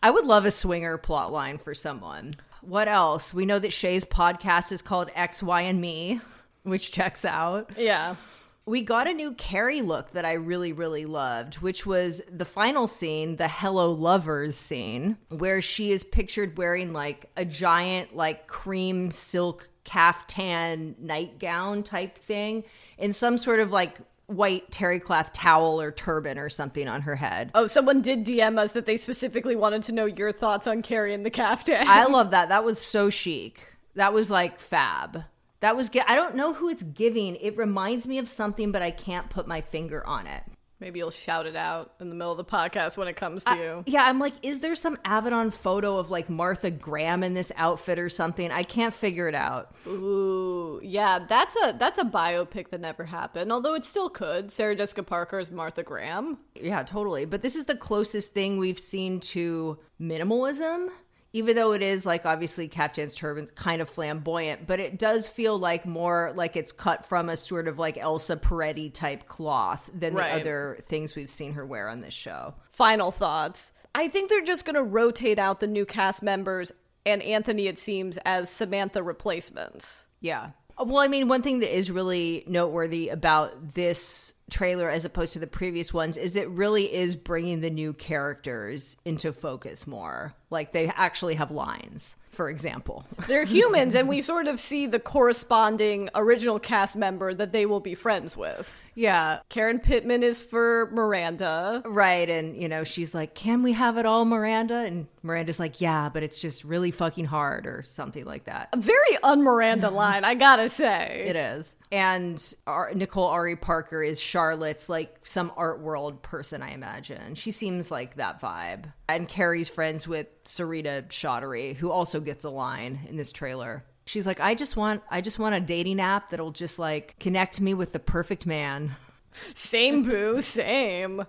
I 0.03 0.11
would 0.11 0.27
love 0.27 0.45
a 0.45 0.51
swinger 0.51 0.99
plot 0.99 1.33
line 1.33 1.57
for 1.57 1.73
someone. 1.75 2.37
What 2.61 2.89
else? 2.89 3.33
We 3.33 3.47
know 3.47 3.59
that 3.59 3.71
Che's 3.73 4.05
podcast 4.05 4.71
is 4.73 4.83
called 4.83 5.09
X, 5.15 5.43
Y, 5.43 5.63
and 5.63 5.81
Me, 5.81 6.21
which 6.65 6.91
checks 6.93 7.25
out. 7.25 7.71
Yeah. 7.79 8.17
We 8.65 8.83
got 8.83 9.09
a 9.09 9.13
new 9.13 9.35
Carrie 9.35 9.83
look 9.83 10.13
that 10.13 10.25
I 10.25 10.35
really, 10.35 10.73
really 10.73 11.05
loved, 11.05 11.57
which 11.57 11.85
was 11.85 12.23
the 12.31 12.45
final 12.45 12.87
scene, 12.87 13.37
the 13.37 13.49
Hello 13.49 13.91
Lovers 13.93 14.57
scene, 14.57 15.17
where 15.31 15.61
she 15.61 15.91
is 15.91 16.05
pictured 16.05 16.57
wearing 16.57 16.93
like 16.93 17.29
a 17.37 17.45
giant, 17.45 18.15
like 18.15 18.47
cream 18.47 19.11
silk 19.11 19.69
caftan 19.85 20.95
nightgown 21.01 21.83
type 21.83 22.17
thing 22.17 22.63
and 23.01 23.17
some 23.17 23.37
sort 23.37 23.59
of 23.59 23.73
like 23.73 23.99
white 24.27 24.71
terry 24.71 25.01
cloth 25.01 25.33
towel 25.33 25.81
or 25.81 25.91
turban 25.91 26.39
or 26.39 26.49
something 26.49 26.89
on 26.89 27.03
her 27.03 27.17
head. 27.17 27.51
Oh, 27.55 27.67
someone 27.67 28.01
did 28.01 28.25
DM 28.25 28.59
us 28.59 28.73
that 28.73 28.87
they 28.87 28.97
specifically 28.97 29.57
wanted 29.57 29.83
to 29.85 29.93
know 29.93 30.07
your 30.07 30.33
thoughts 30.33 30.67
on 30.67 30.83
Carrie 30.83 31.15
and 31.15 31.27
the 31.27 31.31
caftan. 31.31 31.87
I 31.87 32.05
love 32.05 32.31
that. 32.31 32.49
That 32.49 32.65
was 32.65 32.81
so 32.81 33.11
chic. 33.11 33.61
That 33.95 34.13
was 34.13 34.31
like 34.31 34.61
fab. 34.61 35.25
That 35.63 35.77
was. 35.77 35.91
I 36.07 36.15
don't 36.15 36.35
know 36.35 36.53
who 36.53 36.69
it's 36.69 36.83
giving. 36.83 37.37
It 37.37 37.57
reminds 37.57 38.07
me 38.07 38.19
of 38.19 38.29
something, 38.29 38.71
but 38.73 38.83
I 38.83 38.91
can't 38.91 39.31
put 39.31 39.49
my 39.49 39.63
finger 39.63 40.07
on 40.07 40.27
it. 40.27 40.43
Maybe 40.81 40.99
you'll 40.99 41.13
shout 41.13 41.47
it 41.47 41.55
out 41.55 41.93
in 42.01 42.09
the 42.09 42.17
middle 42.17 42.33
of 42.33 42.39
the 42.39 42.45
podcast 42.45 42.97
when 42.97 43.07
it 43.07 43.15
comes 43.15 43.45
to 43.45 43.55
you. 43.55 43.85
Yeah, 43.87 44.03
I'm 44.03 44.19
like, 44.19 44.33
is 44.43 44.59
there 44.59 44.75
some 44.75 44.97
Avedon 45.05 45.55
photo 45.55 45.97
of 45.99 46.11
like 46.11 46.29
Martha 46.29 46.73
Graham 46.73 47.23
in 47.23 47.35
this 47.35 47.53
outfit 47.55 48.01
or 48.01 48.09
something? 48.09 48.51
I 48.51 48.65
can't 48.65 48.93
figure 48.93 49.29
it 49.29 49.37
out. 49.37 49.77
Ooh, 49.87 50.81
yeah, 50.83 51.21
that's 51.21 51.55
a 51.63 51.77
that's 51.79 51.99
a 51.99 52.05
biopic 52.05 52.71
that 52.71 52.81
never 52.81 53.05
happened. 53.05 53.53
Although 53.53 53.75
it 53.75 53.85
still 53.85 54.11
could. 54.11 54.51
Sarah 54.51 54.75
Jessica 54.75 55.05
Parker 55.05 55.39
is 55.39 55.53
Martha 55.53 55.85
Graham. 55.85 56.39
Yeah, 56.61 56.83
totally. 56.83 57.25
But 57.27 57.43
this 57.43 57.55
is 57.55 57.67
the 57.67 57.77
closest 57.77 58.33
thing 58.33 58.59
we've 58.59 58.81
seen 58.81 59.21
to 59.21 59.79
minimalism. 60.01 60.89
Even 61.35 61.57
though 61.57 61.73
it 61.73 61.83
is 61.83 62.05
like 62.05 62.27
obviously 62.27 62.69
Kaftan's 62.69 63.15
turban's 63.15 63.51
kind 63.53 63.81
of 63.81 63.89
flamboyant, 63.89 64.67
but 64.67 64.81
it 64.81 64.99
does 64.99 65.27
feel 65.29 65.59
like 65.59 65.87
more 65.87 66.33
like 66.37 66.57
it's 66.57 66.73
cut 66.73 67.07
from 67.07 67.29
a 67.31 67.37
sort 67.37 67.69
of 67.69 67.79
like 67.79 67.97
Elsa 67.97 68.37
Peretti 68.37 68.93
type 68.93 69.27
cloth 69.27 69.89
than 69.95 70.15
Right. 70.15 70.35
the 70.35 70.41
other 70.41 70.79
things 70.87 71.15
we've 71.15 71.31
seen 71.31 71.55
her 71.55 71.65
wear 71.65 71.89
on 71.89 72.01
this 72.03 72.13
show. 72.15 72.55
Final 72.71 73.11
thoughts. 73.11 73.73
I 73.95 74.09
think 74.09 74.29
they're 74.29 74.43
just 74.43 74.65
going 74.67 74.77
to 74.77 74.83
rotate 74.83 75.39
out 75.39 75.61
the 75.61 75.67
new 75.67 75.87
cast 75.87 76.23
members 76.23 76.71
and 77.05 77.23
Anthony, 77.23 77.67
it 77.67 77.79
seems, 77.79 78.17
as 78.19 78.49
Samantha 78.49 79.03
replacements. 79.03 80.07
Yeah. 80.21 80.51
Well, 80.79 80.99
I 80.99 81.09
mean, 81.09 81.29
one 81.29 81.43
thing 81.43 81.59
that 81.61 81.75
is 81.77 81.91
really 81.91 82.45
noteworthy 82.47 83.09
about 83.09 83.75
this 83.75 84.35
trailer 84.53 84.89
as 84.89 85.05
opposed 85.05 85.33
to 85.33 85.39
the 85.39 85.47
previous 85.47 85.93
ones 85.93 86.17
is 86.17 86.37
it 86.37 86.49
really 86.51 86.93
is 86.93 87.17
bringing 87.17 87.61
the 87.61 87.71
new 87.71 87.93
characters 87.93 88.97
into 89.05 89.33
focus 89.33 89.87
more. 89.87 90.35
Like 90.51 90.73
they 90.73 90.89
actually 90.89 91.35
have 91.37 91.51
lines, 91.51 92.15
for 92.31 92.51
example. 92.51 93.05
They're 93.27 93.45
humans, 93.45 93.95
and 93.95 94.09
we 94.09 94.21
sort 94.21 94.47
of 94.47 94.61
see 94.61 94.87
the 94.87 95.01
corresponding 95.01 96.11
original 96.15 96.59
cast 96.59 96.95
member 96.95 97.33
that 97.33 97.53
they 97.53 97.67
will 97.67 97.81
be 97.81 97.95
friends 97.95 98.37
with. 98.37 98.81
Yeah. 98.95 99.41
Karen 99.49 99.79
Pittman 99.79 100.23
is 100.23 100.43
for 100.43 100.91
Miranda. 100.93 101.83
Right. 101.85 102.29
And, 102.29 102.57
you 102.57 102.69
know, 102.69 102.85
she's 102.85 103.15
like, 103.15 103.35
Can 103.35 103.63
we 103.63 103.73
have 103.73 103.97
it 103.99 104.07
all, 104.07 104.25
Miranda? 104.25 104.77
And 104.77 105.07
Miranda's 105.23 105.59
like, 105.59 105.81
Yeah, 105.81 106.09
but 106.09 106.23
it's 106.23 106.41
just 106.41 106.65
really 106.65 106.91
fucking 106.91 107.25
hard 107.25 107.67
or 107.67 107.83
something 107.83 108.25
like 108.25 108.45
that. 108.45 108.69
A 108.73 108.77
very 108.77 109.17
un-Miranda 109.23 109.91
line, 109.91 110.25
I 110.25 110.35
gotta 110.35 110.69
say. 110.69 111.25
It 111.29 111.37
is. 111.37 111.77
And 111.91 112.55
our, 112.67 112.93
Nicole 112.95 113.29
Ari 113.29 113.57
Parker 113.57 114.03
is 114.03 114.21
Charlotte's 114.21 114.89
like 114.89 115.21
some 115.25 115.53
art 115.57 115.81
world 115.81 116.23
person, 116.23 116.63
I 116.63 116.73
imagine. 116.73 117.35
She 117.35 117.51
seems 117.51 117.91
like 117.91 118.17
that 118.17 118.41
vibe. 118.41 118.93
And 119.09 119.29
Carrie's 119.29 119.69
friends 119.69 120.09
with 120.09 120.27
Sarita 120.45 121.07
Choudhury, 121.09 121.77
who 121.77 121.91
also 121.91 122.21
gets 122.21 122.45
a 122.45 122.51
line 122.51 123.01
in 123.09 123.17
this 123.17 123.31
trailer. 123.33 123.85
She's 124.05 124.27
like, 124.27 124.41
I 124.41 124.55
just 124.55 124.77
want 124.77 125.03
I 125.11 125.21
just 125.21 125.39
want 125.39 125.55
a 125.55 125.61
dating 125.61 126.01
app 126.01 126.31
that'll 126.31 126.51
just 126.51 126.79
like 126.79 127.19
connect 127.19 127.61
me 127.61 127.75
with 127.75 127.93
the 127.93 127.99
perfect 127.99 128.47
man. 128.47 128.97
Same 129.55 130.03
boo, 130.03 130.41
same. 130.41 131.25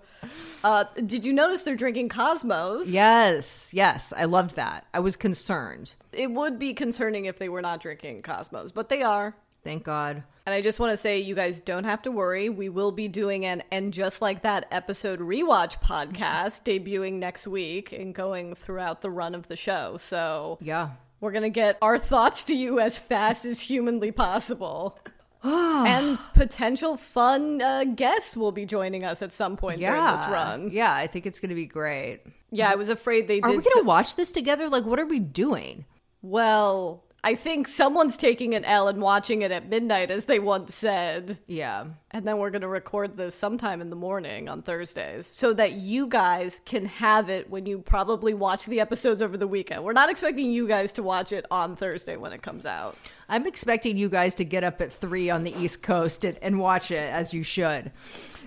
Uh, 0.62 0.84
did 1.06 1.24
you 1.24 1.32
notice 1.32 1.62
they're 1.62 1.74
drinking 1.74 2.10
Cosmos? 2.10 2.88
Yes, 2.88 3.70
yes, 3.72 4.12
I 4.14 4.26
loved 4.26 4.56
that. 4.56 4.86
I 4.92 5.00
was 5.00 5.16
concerned. 5.16 5.94
It 6.12 6.30
would 6.30 6.58
be 6.58 6.74
concerning 6.74 7.24
if 7.24 7.38
they 7.38 7.48
were 7.48 7.62
not 7.62 7.80
drinking 7.80 8.20
Cosmos, 8.20 8.72
but 8.72 8.90
they 8.90 9.02
are. 9.02 9.34
Thank 9.62 9.84
God. 9.84 10.22
And 10.44 10.54
I 10.54 10.60
just 10.60 10.78
want 10.78 10.90
to 10.92 10.96
say, 10.98 11.18
you 11.20 11.34
guys 11.34 11.60
don't 11.60 11.84
have 11.84 12.02
to 12.02 12.10
worry. 12.10 12.50
We 12.50 12.68
will 12.68 12.92
be 12.92 13.08
doing 13.08 13.46
an 13.46 13.62
And 13.72 13.94
Just 13.94 14.20
Like 14.20 14.42
That 14.42 14.66
episode 14.70 15.20
rewatch 15.20 15.80
podcast 15.80 16.64
debuting 16.64 17.14
next 17.14 17.46
week 17.46 17.90
and 17.92 18.14
going 18.14 18.54
throughout 18.54 19.00
the 19.00 19.10
run 19.10 19.34
of 19.34 19.48
the 19.48 19.56
show. 19.56 19.96
So 19.96 20.58
Yeah. 20.60 20.90
We're 21.24 21.32
going 21.32 21.42
to 21.42 21.50
get 21.50 21.78
our 21.80 21.98
thoughts 21.98 22.44
to 22.44 22.54
you 22.54 22.78
as 22.78 22.98
fast 22.98 23.44
as 23.46 23.62
humanly 23.62 24.12
possible. 24.12 24.98
and 25.42 26.18
potential 26.34 26.96
fun 26.96 27.60
uh, 27.62 27.84
guests 27.84 28.36
will 28.36 28.52
be 28.52 28.66
joining 28.66 29.04
us 29.04 29.22
at 29.22 29.32
some 29.32 29.56
point 29.56 29.80
during 29.80 30.04
this 30.04 30.26
run. 30.28 30.70
Yeah, 30.70 30.92
I 30.92 31.06
think 31.06 31.26
it's 31.26 31.40
going 31.40 31.48
to 31.48 31.54
be 31.54 31.66
great. 31.66 32.20
Yeah, 32.50 32.70
I 32.70 32.74
was 32.76 32.90
afraid 32.90 33.26
they 33.26 33.40
Are 33.40 33.48
did. 33.48 33.56
we 33.56 33.62
going 33.62 33.74
so- 33.74 33.80
to 33.80 33.86
watch 33.86 34.16
this 34.16 34.32
together? 34.32 34.68
Like, 34.68 34.84
what 34.84 35.00
are 35.00 35.06
we 35.06 35.18
doing? 35.18 35.86
well, 36.22 37.04
I 37.24 37.34
think 37.34 37.66
someone's 37.66 38.18
taking 38.18 38.54
an 38.54 38.66
L 38.66 38.86
and 38.86 39.00
watching 39.00 39.40
it 39.40 39.50
at 39.50 39.70
midnight, 39.70 40.10
as 40.10 40.26
they 40.26 40.38
once 40.38 40.74
said. 40.74 41.38
Yeah. 41.46 41.86
And 42.10 42.28
then 42.28 42.36
we're 42.36 42.50
going 42.50 42.60
to 42.60 42.68
record 42.68 43.16
this 43.16 43.34
sometime 43.34 43.80
in 43.80 43.88
the 43.88 43.96
morning 43.96 44.46
on 44.46 44.60
Thursdays 44.60 45.26
so 45.26 45.54
that 45.54 45.72
you 45.72 46.06
guys 46.06 46.60
can 46.66 46.84
have 46.84 47.30
it 47.30 47.48
when 47.48 47.64
you 47.64 47.78
probably 47.78 48.34
watch 48.34 48.66
the 48.66 48.78
episodes 48.78 49.22
over 49.22 49.38
the 49.38 49.46
weekend. 49.46 49.84
We're 49.84 49.94
not 49.94 50.10
expecting 50.10 50.50
you 50.50 50.68
guys 50.68 50.92
to 50.92 51.02
watch 51.02 51.32
it 51.32 51.46
on 51.50 51.76
Thursday 51.76 52.18
when 52.18 52.34
it 52.34 52.42
comes 52.42 52.66
out. 52.66 52.94
I'm 53.26 53.46
expecting 53.46 53.96
you 53.96 54.10
guys 54.10 54.34
to 54.34 54.44
get 54.44 54.62
up 54.62 54.82
at 54.82 54.92
three 54.92 55.30
on 55.30 55.44
the 55.44 55.56
East 55.56 55.82
Coast 55.82 56.26
and, 56.26 56.38
and 56.42 56.58
watch 56.58 56.90
it 56.90 57.10
as 57.10 57.32
you 57.32 57.42
should. 57.42 57.90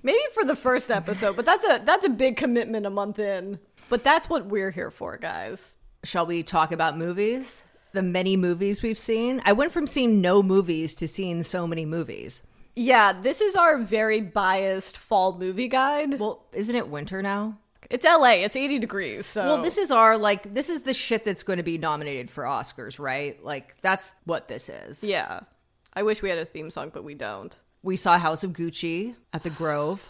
Maybe 0.03 0.19
for 0.35 0.45
the 0.45 0.55
first 0.55 0.91
episode, 0.91 1.35
but 1.35 1.45
that's 1.45 1.65
a 1.65 1.81
that's 1.83 2.05
a 2.05 2.11
big 2.11 2.37
commitment 2.37 2.85
a 2.85 2.91
month 2.91 3.17
in. 3.17 3.57
But 3.89 4.03
that's 4.03 4.29
what 4.29 4.45
we're 4.45 4.69
here 4.69 4.91
for, 4.91 5.17
guys. 5.17 5.77
Shall 6.03 6.27
we 6.27 6.43
talk 6.43 6.71
about 6.71 6.95
movies? 6.95 7.63
The 7.93 8.01
many 8.01 8.37
movies 8.37 8.81
we've 8.81 8.99
seen. 8.99 9.41
I 9.45 9.53
went 9.53 9.71
from 9.71 9.87
seeing 9.87 10.21
no 10.21 10.43
movies 10.43 10.93
to 10.95 11.07
seeing 11.07 11.41
so 11.43 11.65
many 11.65 11.85
movies. 11.85 12.41
Yeah, 12.75 13.13
this 13.13 13.41
is 13.41 13.55
our 13.55 13.77
very 13.79 14.21
biased 14.21 14.97
fall 14.97 15.37
movie 15.37 15.67
guide. 15.67 16.19
Well, 16.19 16.45
isn't 16.53 16.75
it 16.75 16.89
winter 16.89 17.21
now? 17.23 17.57
It's 17.89 18.05
LA. 18.05 18.43
It's 18.43 18.55
80 18.55 18.79
degrees. 18.79 19.25
So 19.25 19.45
Well, 19.45 19.61
this 19.61 19.77
is 19.77 19.91
our 19.91 20.17
like 20.17 20.53
this 20.53 20.69
is 20.69 20.83
the 20.83 20.93
shit 20.93 21.23
that's 21.25 21.43
going 21.43 21.57
to 21.57 21.63
be 21.63 21.77
nominated 21.77 22.29
for 22.29 22.43
Oscars, 22.43 22.99
right? 22.99 23.43
Like 23.43 23.75
that's 23.81 24.13
what 24.25 24.47
this 24.47 24.69
is. 24.69 25.03
yeah. 25.03 25.41
I 25.93 26.03
wish 26.03 26.21
we 26.21 26.29
had 26.29 26.37
a 26.37 26.45
theme 26.45 26.69
song, 26.69 26.91
but 26.93 27.03
we 27.03 27.15
don't. 27.15 27.57
We 27.81 27.95
saw 27.95 28.19
House 28.19 28.43
of 28.43 28.51
Gucci 28.51 29.15
at 29.33 29.41
the 29.41 29.49
Grove. 29.49 30.07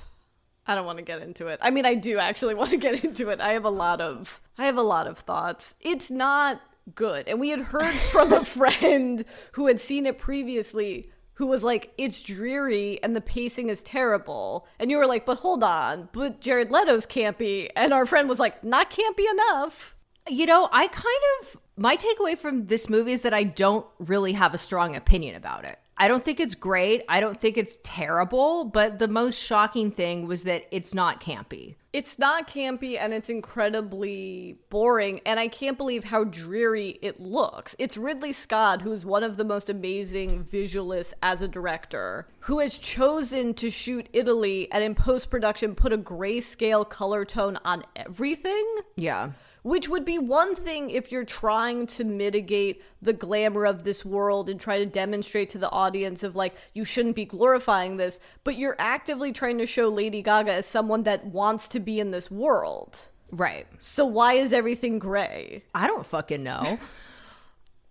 I 0.65 0.75
don't 0.75 0.85
want 0.85 0.97
to 0.97 1.03
get 1.03 1.21
into 1.21 1.47
it. 1.47 1.59
I 1.61 1.69
mean, 1.69 1.85
I 1.85 1.95
do 1.95 2.19
actually 2.19 2.55
want 2.61 2.71
to 2.71 2.77
get 2.77 3.05
into 3.05 3.29
it. 3.29 3.39
I 3.39 3.53
have 3.53 3.63
a 3.63 3.69
lot 3.69 4.01
of 4.01 4.41
I 4.57 4.65
have 4.65 4.75
a 4.75 4.81
lot 4.81 5.07
of 5.07 5.19
thoughts. 5.19 5.75
It's 5.79 6.11
not 6.11 6.59
good. 6.95 7.27
And 7.27 7.39
we 7.39 7.49
had 7.49 7.61
heard 7.61 7.93
from 8.11 8.33
a 8.33 8.45
friend 8.59 9.23
who 9.53 9.67
had 9.67 9.79
seen 9.79 10.05
it 10.05 10.17
previously 10.17 11.11
who 11.37 11.45
was 11.45 11.61
like 11.63 11.93
it's 11.99 12.23
dreary 12.23 13.01
and 13.03 13.15
the 13.15 13.21
pacing 13.21 13.69
is 13.69 13.83
terrible. 13.83 14.67
And 14.79 14.89
you 14.89 14.97
were 14.97 15.05
like, 15.05 15.25
"But 15.25 15.37
hold 15.37 15.63
on. 15.63 16.09
But 16.11 16.41
Jared 16.41 16.71
Leto's 16.71 17.05
campy." 17.05 17.69
And 17.75 17.93
our 17.93 18.07
friend 18.07 18.27
was 18.27 18.39
like, 18.39 18.63
"Not 18.63 18.89
campy 18.89 19.29
enough." 19.31 19.95
You 20.27 20.47
know, 20.47 20.67
I 20.71 20.87
kind 20.87 21.23
of 21.41 21.57
my 21.77 21.95
takeaway 21.95 22.37
from 22.37 22.65
this 22.65 22.89
movie 22.89 23.11
is 23.11 23.21
that 23.21 23.35
I 23.35 23.43
don't 23.43 23.85
really 23.99 24.33
have 24.33 24.53
a 24.55 24.57
strong 24.57 24.95
opinion 24.95 25.35
about 25.35 25.63
it. 25.63 25.77
I 25.99 26.07
don't 26.07 26.23
think 26.23 26.39
it's 26.39 26.55
great. 26.55 27.03
I 27.07 27.19
don't 27.19 27.39
think 27.39 27.57
it's 27.57 27.77
terrible, 27.83 28.65
but 28.65 28.99
the 28.99 29.07
most 29.07 29.37
shocking 29.41 29.91
thing 29.91 30.27
was 30.27 30.43
that 30.43 30.65
it's 30.71 30.93
not 30.93 31.21
campy. 31.21 31.75
It's 31.97 32.19
not 32.19 32.47
campy 32.47 32.95
and 32.95 33.11
it's 33.11 33.27
incredibly 33.27 34.59
boring, 34.69 35.19
and 35.25 35.39
I 35.39 35.47
can't 35.47 35.79
believe 35.79 36.03
how 36.03 36.25
dreary 36.25 36.99
it 37.01 37.19
looks. 37.19 37.75
It's 37.79 37.97
Ridley 37.97 38.33
Scott, 38.33 38.83
who's 38.83 39.03
one 39.03 39.23
of 39.23 39.35
the 39.35 39.43
most 39.43 39.67
amazing 39.67 40.43
visualists 40.43 41.13
as 41.23 41.41
a 41.41 41.47
director, 41.47 42.27
who 42.41 42.59
has 42.59 42.77
chosen 42.77 43.55
to 43.55 43.71
shoot 43.71 44.09
Italy 44.13 44.71
and 44.71 44.83
in 44.83 44.93
post 44.93 45.31
production 45.31 45.73
put 45.73 45.91
a 45.91 45.97
grayscale 45.97 46.87
color 46.87 47.25
tone 47.25 47.57
on 47.65 47.83
everything. 47.95 48.75
Yeah. 48.95 49.31
Which 49.67 49.89
would 49.89 50.05
be 50.05 50.17
one 50.17 50.55
thing 50.55 50.91
if 50.91 51.11
you're 51.11 51.25
trying 51.25 51.87
to 51.87 52.05
mitigate 52.05 52.81
the 53.01 53.11
glamour 53.11 53.65
of 53.65 53.83
this 53.83 54.05
world 54.05 54.47
and 54.47 54.57
try 54.57 54.77
to 54.77 54.85
demonstrate 54.85 55.49
to 55.49 55.57
the 55.57 55.69
audience 55.69 56.23
of 56.23 56.37
like, 56.37 56.55
you 56.73 56.85
shouldn't 56.85 57.17
be 57.17 57.25
glorifying 57.25 57.97
this, 57.97 58.21
but 58.45 58.57
you're 58.57 58.77
actively 58.79 59.33
trying 59.33 59.57
to 59.57 59.65
show 59.65 59.89
Lady 59.89 60.21
Gaga 60.21 60.53
as 60.53 60.65
someone 60.65 61.03
that 61.03 61.25
wants 61.25 61.67
to 61.67 61.81
be 61.81 61.99
in 61.99 62.11
this 62.11 62.31
world. 62.31 62.97
Right. 63.29 63.67
So 63.77 64.05
why 64.05 64.35
is 64.35 64.53
everything 64.53 64.99
gray? 64.99 65.65
I 65.75 65.85
don't 65.85 66.05
fucking 66.05 66.43
know. 66.43 66.79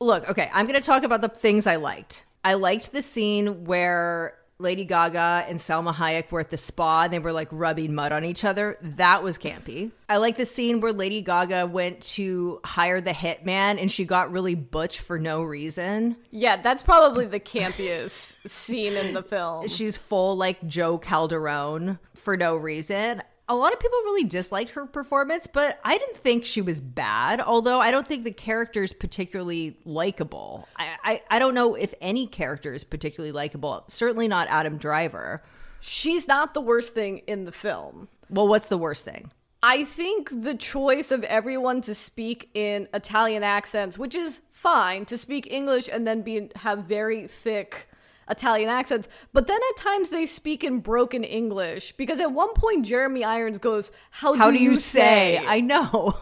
Look, 0.00 0.30
okay, 0.30 0.50
I'm 0.54 0.66
going 0.66 0.80
to 0.80 0.86
talk 0.86 1.02
about 1.02 1.20
the 1.20 1.28
things 1.28 1.66
I 1.66 1.76
liked. 1.76 2.24
I 2.42 2.54
liked 2.54 2.92
the 2.92 3.02
scene 3.02 3.66
where 3.66 4.38
Lady 4.58 4.84
Gaga 4.86 5.44
and 5.48 5.58
Salma 5.58 5.94
Hayek 5.94 6.30
were 6.30 6.40
at 6.40 6.50
the 6.50 6.56
spa 6.56 7.02
and 7.02 7.12
they 7.12 7.18
were 7.18 7.32
like 7.32 7.48
rubbing 7.50 7.94
mud 7.94 8.12
on 8.12 8.24
each 8.24 8.44
other. 8.44 8.78
That 8.80 9.22
was 9.22 9.38
campy. 9.38 9.90
I 10.08 10.16
like 10.16 10.36
the 10.36 10.46
scene 10.46 10.80
where 10.80 10.92
Lady 10.92 11.20
Gaga 11.20 11.66
went 11.66 12.00
to 12.02 12.60
hire 12.64 13.00
the 13.00 13.10
hitman 13.10 13.80
and 13.80 13.90
she 13.92 14.04
got 14.06 14.32
really 14.32 14.54
butch 14.54 15.00
for 15.00 15.18
no 15.18 15.42
reason. 15.42 16.16
Yeah, 16.30 16.56
that's 16.60 16.82
probably 16.82 17.26
the 17.26 17.40
campiest 17.40 18.36
scene 18.48 18.94
in 18.94 19.12
the 19.12 19.22
film. 19.22 19.68
She's 19.68 19.96
full 19.96 20.36
like 20.36 20.66
Jo 20.66 20.98
Calderone 20.98 21.98
for 22.14 22.36
no 22.36 22.56
reason. 22.56 23.22
A 23.48 23.54
lot 23.54 23.72
of 23.72 23.78
people 23.78 23.98
really 24.04 24.24
disliked 24.24 24.72
her 24.72 24.86
performance, 24.86 25.46
but 25.46 25.78
I 25.84 25.98
didn't 25.98 26.16
think 26.16 26.44
she 26.44 26.62
was 26.62 26.80
bad. 26.80 27.40
Although 27.40 27.80
I 27.80 27.92
don't 27.92 28.06
think 28.06 28.24
the 28.24 28.32
character 28.32 28.82
is 28.82 28.92
particularly 28.92 29.76
likable. 29.84 30.68
I, 30.76 30.96
I, 31.04 31.22
I 31.30 31.38
don't 31.38 31.54
know 31.54 31.74
if 31.74 31.94
any 32.00 32.26
character 32.26 32.74
is 32.74 32.82
particularly 32.82 33.32
likable. 33.32 33.84
Certainly 33.88 34.28
not 34.28 34.48
Adam 34.48 34.78
Driver. 34.78 35.44
She's 35.78 36.26
not 36.26 36.54
the 36.54 36.60
worst 36.60 36.92
thing 36.92 37.18
in 37.28 37.44
the 37.44 37.52
film. 37.52 38.08
Well, 38.28 38.48
what's 38.48 38.66
the 38.66 38.78
worst 38.78 39.04
thing? 39.04 39.30
I 39.62 39.84
think 39.84 40.30
the 40.30 40.54
choice 40.54 41.10
of 41.10 41.24
everyone 41.24 41.80
to 41.82 41.94
speak 41.94 42.50
in 42.54 42.88
Italian 42.92 43.42
accents, 43.42 43.98
which 43.98 44.14
is 44.14 44.42
fine, 44.50 45.04
to 45.06 45.16
speak 45.16 45.50
English 45.50 45.88
and 45.92 46.06
then 46.06 46.22
be 46.22 46.50
have 46.56 46.80
very 46.80 47.26
thick 47.26 47.88
Italian 48.28 48.68
accents, 48.68 49.08
but 49.32 49.46
then 49.46 49.60
at 49.70 49.82
times 49.82 50.10
they 50.10 50.26
speak 50.26 50.64
in 50.64 50.80
broken 50.80 51.24
English 51.24 51.92
because 51.92 52.20
at 52.20 52.32
one 52.32 52.52
point 52.54 52.84
Jeremy 52.84 53.24
Irons 53.24 53.58
goes, 53.58 53.92
"How, 54.10 54.34
How 54.34 54.50
do, 54.50 54.58
do 54.58 54.62
you 54.62 54.76
say? 54.76 55.38
I 55.38 55.60
know. 55.60 56.16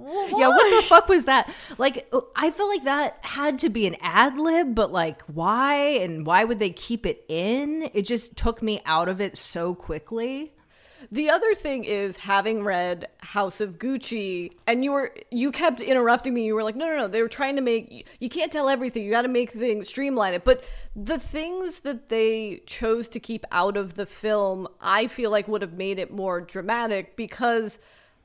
Yeah, 0.00 0.48
what 0.48 0.76
the 0.76 0.86
fuck 0.86 1.08
was 1.08 1.24
that? 1.24 1.52
Like, 1.76 2.06
oh, 2.12 2.28
I 2.36 2.50
feel 2.50 2.68
like 2.68 2.84
that 2.84 3.18
had 3.20 3.58
to 3.60 3.68
be 3.68 3.86
an 3.86 3.96
ad 4.00 4.38
lib, 4.38 4.74
but 4.74 4.92
like, 4.92 5.22
why 5.22 5.74
and 5.74 6.24
why 6.24 6.44
would 6.44 6.60
they 6.60 6.70
keep 6.70 7.04
it 7.04 7.24
in? 7.28 7.90
It 7.94 8.02
just 8.02 8.36
took 8.36 8.62
me 8.62 8.80
out 8.86 9.08
of 9.08 9.20
it 9.20 9.36
so 9.36 9.74
quickly. 9.74 10.52
The 11.10 11.30
other 11.30 11.54
thing 11.54 11.84
is 11.84 12.16
having 12.16 12.64
read 12.64 13.08
House 13.18 13.60
of 13.60 13.78
Gucci, 13.78 14.52
and 14.66 14.84
you 14.84 14.92
were 14.92 15.14
you 15.30 15.52
kept 15.52 15.80
interrupting 15.80 16.34
me. 16.34 16.44
You 16.44 16.54
were 16.54 16.62
like, 16.62 16.76
"No, 16.76 16.86
no, 16.86 16.96
no! 16.96 17.08
They 17.08 17.22
were 17.22 17.28
trying 17.28 17.56
to 17.56 17.62
make 17.62 18.06
you 18.20 18.28
can't 18.28 18.50
tell 18.50 18.68
everything. 18.68 19.04
You 19.04 19.10
got 19.10 19.22
to 19.22 19.28
make 19.28 19.50
things 19.50 19.88
streamline 19.88 20.34
it." 20.34 20.44
But 20.44 20.64
the 20.96 21.18
things 21.18 21.80
that 21.80 22.08
they 22.08 22.62
chose 22.66 23.08
to 23.08 23.20
keep 23.20 23.44
out 23.52 23.76
of 23.76 23.94
the 23.94 24.06
film, 24.06 24.68
I 24.80 25.06
feel 25.06 25.30
like 25.30 25.48
would 25.48 25.62
have 25.62 25.74
made 25.74 25.98
it 25.98 26.12
more 26.12 26.40
dramatic 26.40 27.16
because 27.16 27.78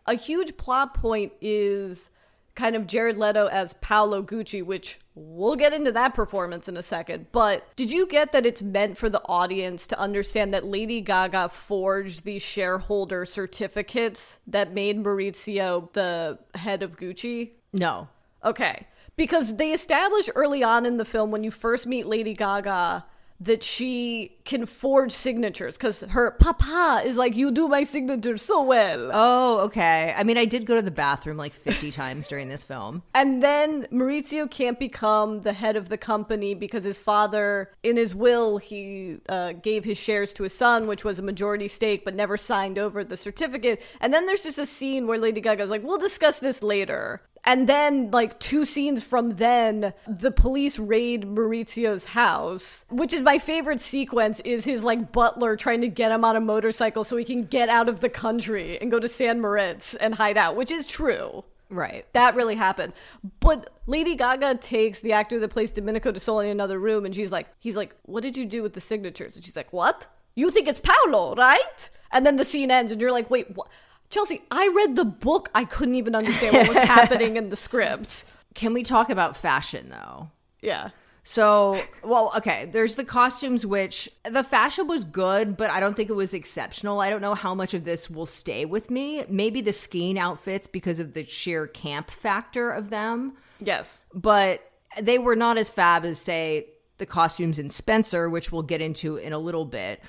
a 0.06 0.16
huge 0.16 0.58
plot 0.58 0.94
point 0.96 1.34
is 1.42 2.10
kind 2.56 2.76
of 2.76 2.88
Jared 2.88 3.18
Leto 3.18 3.48
as 3.48 3.74
Paolo 3.76 4.22
Gucci, 4.22 4.64
which 4.64 5.00
we'll 5.16 5.56
get 5.56 5.74
into 5.74 5.92
that 5.92 6.14
performance 6.14 6.68
in 6.68 6.78
a 6.78 6.84
second. 6.84 7.28
But 7.32 7.76
did 7.76 7.92
you 7.92 8.06
get 8.08 8.32
that 8.32 8.46
it's 8.46 8.62
meant 8.62 8.98
for 8.98 9.10
the 9.10 9.22
audience 9.26 9.88
to 9.88 10.00
understand 10.00 10.54
that 10.54 10.66
Lady 10.66 11.02
Gaga 11.02 11.50
forged 11.50 12.24
these 12.24 12.44
shareholder 12.44 13.26
certificates 13.26 14.40
that 14.48 14.74
made 14.74 15.04
Maurizio 15.04 15.92
the 15.94 16.40
head 16.56 16.84
of 16.84 16.98
Gucci? 16.98 17.52
No. 17.74 18.08
Okay. 18.44 18.88
Because 19.16 19.56
they 19.56 19.72
establish 19.72 20.30
early 20.36 20.64
on 20.64 20.86
in 20.86 20.98
the 20.98 21.06
film 21.06 21.32
when 21.32 21.44
you 21.44 21.52
first 21.52 21.86
meet 21.86 22.06
Lady 22.06 22.34
Gaga 22.34 23.06
that 23.40 23.64
she 23.64 24.38
can 24.46 24.66
forge 24.66 25.12
signatures 25.12 25.78
because 25.78 26.02
her 26.02 26.32
papa 26.32 27.02
is 27.06 27.18
like, 27.18 27.36
You 27.36 27.52
do 27.52 27.68
my 27.68 27.84
signature 27.84 28.38
so 28.38 28.64
well. 28.64 29.10
Oh, 29.14 29.60
okay. 29.66 30.14
I 30.18 30.24
mean, 30.24 30.38
I 30.38 30.46
did 30.46 30.66
go 30.66 30.76
to 30.76 30.82
the 30.82 30.92
bathroom 30.92 31.38
like 31.38 31.54
50 31.54 31.92
times 31.92 32.28
during 32.28 32.50
this 32.50 32.64
film. 32.64 33.04
And 33.14 33.44
then 33.44 33.84
Maurizio 33.92 34.50
can't 34.50 34.80
become 34.80 35.42
the 35.42 35.54
head 35.54 35.76
of 35.76 35.90
the 35.90 35.98
company 35.98 36.54
because 36.54 36.84
his 36.84 37.00
father, 37.00 37.72
in 37.84 37.98
his 37.98 38.16
will, 38.16 38.58
he 38.58 39.18
uh, 39.30 39.54
gave 39.54 39.84
his 39.84 39.98
shares 39.98 40.34
to 40.34 40.44
his 40.44 40.54
son, 40.54 40.88
which 40.88 41.04
was 41.04 41.20
a 41.20 41.24
majority 41.24 41.68
stake, 41.68 42.06
but 42.06 42.16
never 42.16 42.38
signed 42.38 42.78
over 42.78 43.04
the 43.04 43.18
certificate. 43.18 43.82
And 44.00 44.14
then 44.14 44.26
there's 44.26 44.44
just 44.44 44.60
a 44.60 44.66
scene 44.66 45.08
where 45.08 45.18
Lady 45.18 45.42
Gaga's 45.42 45.70
like, 45.70 45.84
we'll 45.84 45.98
discuss 45.98 46.40
this 46.40 46.64
later. 46.64 47.22
And 47.46 47.68
then, 47.68 48.10
like, 48.12 48.40
two 48.40 48.64
scenes 48.64 49.04
from 49.04 49.32
then, 49.32 49.94
the 50.08 50.32
police 50.32 50.80
raid 50.80 51.24
Maurizio's 51.24 52.06
house, 52.06 52.86
which 52.90 53.12
is 53.12 53.22
my 53.22 53.38
favorite 53.38 53.82
sequence, 53.82 54.40
is 54.42 54.64
his, 54.64 54.84
like, 54.84 55.12
butler 55.12 55.58
trying 55.58 55.82
to 55.82 55.90
get 55.90 56.12
him 56.12 56.24
on 56.24 56.38
a 56.38 56.40
motorcycle 56.40 57.04
so 57.04 57.18
he 57.18 57.26
can 57.26 57.44
get 57.44 57.68
out 57.68 57.90
of 57.90 58.00
the 58.00 58.10
country 58.10 58.80
and 58.80 58.92
go 58.92 59.00
to 59.00 59.08
San 59.10 59.42
Moritz 59.42 59.94
and 59.96 60.16
hide 60.16 60.38
out, 60.38 60.56
which 60.56 60.72
is 60.72 60.88
true. 60.88 61.44
Right. 61.70 62.06
That 62.14 62.36
really 62.36 62.56
happened. 62.56 62.94
But 63.40 63.70
Lady 63.88 64.16
Gaga 64.16 64.56
takes 64.56 65.00
the 65.00 65.14
actor 65.14 65.40
that 65.40 65.50
plays 65.50 65.72
Domenico 65.72 66.12
De 66.12 66.20
Sole 66.20 66.42
in 66.42 66.50
another 66.50 66.80
room 66.80 67.04
and 67.04 67.16
she's 67.16 67.32
like, 67.32 67.48
he's 67.60 67.76
like, 67.76 67.96
what 68.04 68.22
did 68.22 68.38
you 68.38 68.46
do 68.46 68.62
with 68.62 68.74
the 68.74 68.82
signatures? 68.82 69.36
And 69.36 69.44
she's 69.44 69.56
like, 69.56 69.74
what? 69.74 70.06
You 70.36 70.52
think 70.52 70.68
it's 70.68 70.80
Paolo, 70.80 71.36
right? 71.36 71.90
And 72.12 72.26
then 72.26 72.36
the 72.36 72.46
scene 72.46 72.70
ends 72.70 72.92
and 72.92 73.02
you're 73.02 73.12
like, 73.12 73.30
wait, 73.32 73.56
what? 73.56 73.68
Chelsea, 74.14 74.42
I 74.52 74.72
read 74.76 74.96
the 74.96 75.06
book. 75.06 75.50
I 75.56 75.64
couldn't 75.66 75.96
even 75.96 76.16
understand 76.16 76.56
what 76.56 76.68
was 76.68 76.78
happening 76.84 77.36
in 77.36 77.50
the 77.50 77.56
script. 77.56 78.26
Can 78.54 78.74
we 78.74 78.84
talk 78.84 79.10
about 79.10 79.36
fashion 79.36 79.90
though? 79.90 80.30
Yeah. 80.62 80.90
So, 81.26 81.82
well, 82.04 82.34
okay, 82.38 82.70
there's 82.72 82.96
the 82.96 83.06
costumes, 83.06 83.66
which 83.66 84.10
the 84.30 84.44
fashion 84.44 84.88
was 84.88 85.04
good, 85.06 85.56
but 85.56 85.70
I 85.72 85.80
don't 85.80 85.96
think 85.96 86.10
it 86.10 86.16
was 86.16 86.34
exceptional. 86.34 87.00
I 87.00 87.10
don't 87.10 87.22
know 87.22 87.34
how 87.34 87.56
much 87.56 87.74
of 87.74 87.86
this 87.86 88.10
will 88.10 88.26
stay 88.26 88.66
with 88.66 88.92
me. 88.92 89.24
Maybe 89.30 89.62
the 89.62 89.72
skiing 89.74 90.20
outfits 90.20 90.68
because 90.68 91.00
of 91.00 91.14
the 91.14 91.26
sheer 91.26 91.66
camp 91.66 92.12
factor 92.12 92.70
of 92.72 92.90
them, 92.90 93.34
Yes. 93.62 94.04
but 94.14 94.70
they 95.02 95.18
were 95.18 95.38
not 95.38 95.58
as 95.58 95.70
fab 95.70 96.04
as, 96.04 96.20
say, 96.20 96.68
the 96.98 97.06
costumes 97.06 97.58
in 97.58 97.70
Spencer, 97.70 98.30
which 98.30 98.52
we'll 98.52 98.62
get 98.62 98.82
into 98.82 99.16
in 99.16 99.32
a 99.32 99.40
little 99.40 99.66
bit. 99.66 100.02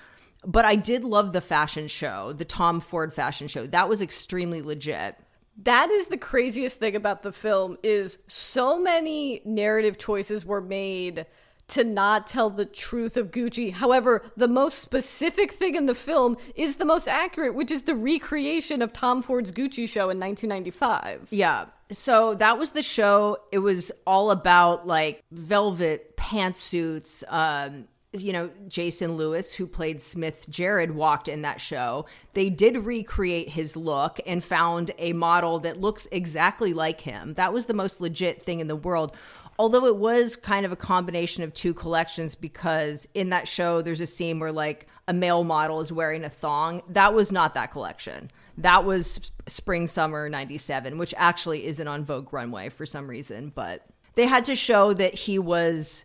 But 0.47 0.65
I 0.65 0.77
did 0.77 1.05
love 1.05 1.33
the 1.33 1.41
fashion 1.41 1.89
show, 1.89 2.33
the 2.33 2.45
Tom 2.45 2.81
Ford 2.81 3.13
fashion 3.13 3.49
show. 3.49 3.67
That 3.67 3.89
was 3.89 4.03
extremely 4.03 4.63
legit. 4.63 5.17
That 5.63 5.91
is 5.91 6.09
the 6.09 6.17
craziest 6.17 6.79
thing 6.79 6.97
about 6.97 7.23
the 7.23 7.33
film 7.33 7.79
is 7.83 8.19
so 8.27 8.79
many 8.81 9.41
narrative 9.45 9.99
choices 9.99 10.45
were 10.45 10.61
made 10.61 11.27
to 11.67 11.85
not 11.85 12.27
tell 12.27 12.51
the 12.51 12.67
truth 12.67 13.17
of 13.17 13.31
Gucci. 13.31 13.73
However, 13.73 14.23
the 14.37 14.49
most 14.49 14.81
specific 14.81 15.53
thing 15.53 15.75
in 15.75 15.87
the 15.87 15.95
film 15.95 16.37
is 16.55 16.77
the 16.77 16.85
most 16.85 17.09
accurate, 17.09 17.55
which 17.55 17.71
is 17.71 17.83
the 17.83 17.95
recreation 17.95 18.83
of 18.83 18.93
Tom 18.93 19.23
Ford's 19.23 19.51
Gucci 19.51 19.89
show 19.89 20.11
in 20.11 20.21
1995. 20.21 21.29
Yeah. 21.31 21.67
So 21.91 22.35
that 22.35 22.59
was 22.59 22.73
the 22.73 22.83
show. 22.83 23.39
It 23.53 23.59
was 23.61 23.93
all 24.07 24.31
about 24.31 24.87
like 24.87 25.23
velvet 25.31 26.17
pantsuits. 26.17 27.23
Um, 27.29 27.87
you 28.23 28.33
know, 28.33 28.51
Jason 28.69 29.17
Lewis, 29.17 29.53
who 29.53 29.67
played 29.67 30.01
Smith 30.01 30.47
Jerrod, 30.51 30.93
walked 30.93 31.29
in 31.29 31.43
that 31.43 31.61
show. 31.61 32.07
They 32.35 32.49
did 32.51 32.77
recreate 32.77 33.51
his 33.51 33.77
look 33.77 34.21
and 34.27 34.43
found 34.43 34.93
a 34.99 35.13
model 35.13 35.59
that 35.61 35.81
looks 35.81 36.07
exactly 36.13 36.73
like 36.73 37.01
him. 37.01 37.35
That 37.35 37.53
was 37.53 37.67
the 37.67 37.75
most 37.75 38.01
legit 38.01 38.43
thing 38.43 38.61
in 38.61 38.69
the 38.69 38.77
world. 38.77 39.13
Although 39.59 39.87
it 39.87 39.97
was 39.97 40.37
kind 40.37 40.67
of 40.67 40.73
a 40.73 40.77
combination 40.77 41.45
of 41.45 41.55
two 41.55 41.75
collections 41.75 42.35
because 42.35 43.07
in 43.15 43.31
that 43.31 43.47
show, 43.47 43.83
there's 43.83 44.01
a 44.01 44.07
scene 44.07 44.41
where 44.41 44.53
like 44.53 44.89
a 45.07 45.13
male 45.13 45.45
model 45.45 45.81
is 45.81 45.93
wearing 45.93 46.25
a 46.25 46.31
thong. 46.31 46.83
That 46.89 47.15
was 47.15 47.31
not 47.31 47.55
that 47.55 47.71
collection. 47.71 48.31
That 48.59 48.85
was 48.85 49.33
spring 49.47 49.87
summer 49.87 50.29
97, 50.29 50.99
which 50.99 51.15
actually 51.17 51.67
isn't 51.67 51.87
on 51.87 52.05
Vogue 52.05 52.33
Runway 52.33 52.69
for 52.69 52.87
some 52.87 53.09
reason, 53.09 53.53
but 53.55 53.83
they 54.15 54.27
had 54.27 54.45
to 54.47 54.57
show 54.57 54.93
that 54.93 55.15
he 55.15 55.39
was 55.39 56.05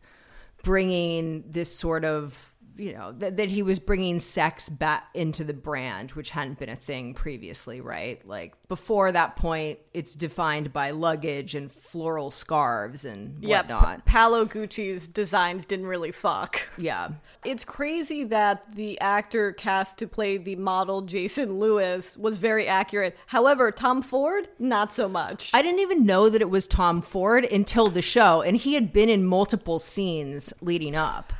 bringing 0.64 1.44
this 1.50 1.76
sort 1.76 2.06
of 2.06 2.49
you 2.80 2.94
know 2.94 3.12
that, 3.12 3.38
that 3.38 3.50
he 3.50 3.62
was 3.62 3.78
bringing 3.78 4.20
sex 4.20 4.70
back 4.70 5.08
into 5.14 5.44
the 5.44 5.54
brand 5.54 6.12
which 6.14 6.30
hadn't 6.30 6.58
been 6.58 6.70
a 6.70 6.76
thing 6.76 7.14
previously 7.14 7.82
right 7.82 8.26
like 8.28 8.56
before 8.68 9.12
that 9.12 9.36
point 9.36 9.78
it's 9.94 10.16
defined 10.16 10.72
by 10.72 10.92
luggage 10.92 11.56
and 11.56 11.72
floral 11.72 12.32
scarves 12.32 13.04
and 13.06 13.44
Yeah, 13.44 13.60
whatnot 13.60 14.06
P- 14.06 14.12
Paolo 14.12 14.46
Gucci's 14.46 15.08
designs 15.08 15.66
didn't 15.66 15.88
really 15.88 16.12
fuck. 16.12 16.68
yeah 16.78 17.10
It's 17.44 17.66
crazy 17.66 18.24
that 18.26 18.76
the 18.76 19.00
actor 19.02 19.52
cast 19.52 19.98
to 20.00 20.08
play 20.08 20.38
the 20.38 20.56
model 20.56 21.02
Jason 21.02 21.60
Lewis 21.60 22.18
was 22.18 22.38
very 22.38 22.68
accurate. 22.68 23.18
However, 23.28 23.72
Tom 23.72 24.02
Ford, 24.02 24.48
not 24.60 24.94
so 24.94 25.08
much. 25.10 25.52
I 25.54 25.62
didn't 25.62 25.80
even 25.80 26.06
know 26.06 26.30
that 26.30 26.42
it 26.42 26.50
was 26.50 26.68
Tom 26.68 27.02
Ford 27.02 27.46
until 27.46 27.88
the 27.88 28.02
show, 28.02 28.42
and 28.42 28.56
he 28.58 28.74
had 28.76 28.94
been 28.94 29.10
in 29.10 29.26
multiple 29.26 29.80
scenes 29.80 30.54
leading 30.62 30.96
up. 30.96 31.34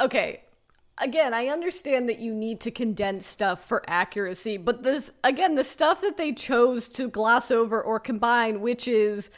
okay 0.00 0.43
again 0.98 1.34
i 1.34 1.48
understand 1.48 2.08
that 2.08 2.18
you 2.18 2.32
need 2.32 2.60
to 2.60 2.70
condense 2.70 3.26
stuff 3.26 3.66
for 3.66 3.82
accuracy 3.88 4.56
but 4.56 4.82
this 4.82 5.12
again 5.22 5.54
the 5.54 5.64
stuff 5.64 6.00
that 6.00 6.16
they 6.16 6.32
chose 6.32 6.88
to 6.88 7.08
gloss 7.08 7.50
over 7.50 7.82
or 7.82 7.98
combine 7.98 8.60
which 8.60 8.86
is 8.86 9.30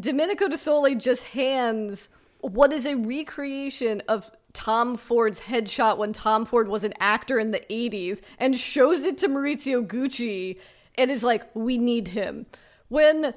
domenico 0.00 0.48
de 0.48 0.56
sole 0.56 0.94
just 0.94 1.24
hands 1.24 2.08
what 2.40 2.72
is 2.72 2.86
a 2.86 2.94
recreation 2.94 4.02
of 4.08 4.30
tom 4.52 4.96
ford's 4.96 5.40
headshot 5.40 5.98
when 5.98 6.12
tom 6.12 6.46
ford 6.46 6.68
was 6.68 6.84
an 6.84 6.94
actor 7.00 7.38
in 7.38 7.50
the 7.50 7.60
80s 7.70 8.20
and 8.38 8.56
shows 8.58 9.00
it 9.00 9.18
to 9.18 9.28
maurizio 9.28 9.86
gucci 9.86 10.58
and 10.96 11.10
is 11.10 11.22
like 11.22 11.44
we 11.54 11.78
need 11.78 12.08
him. 12.08 12.46
When 12.88 13.34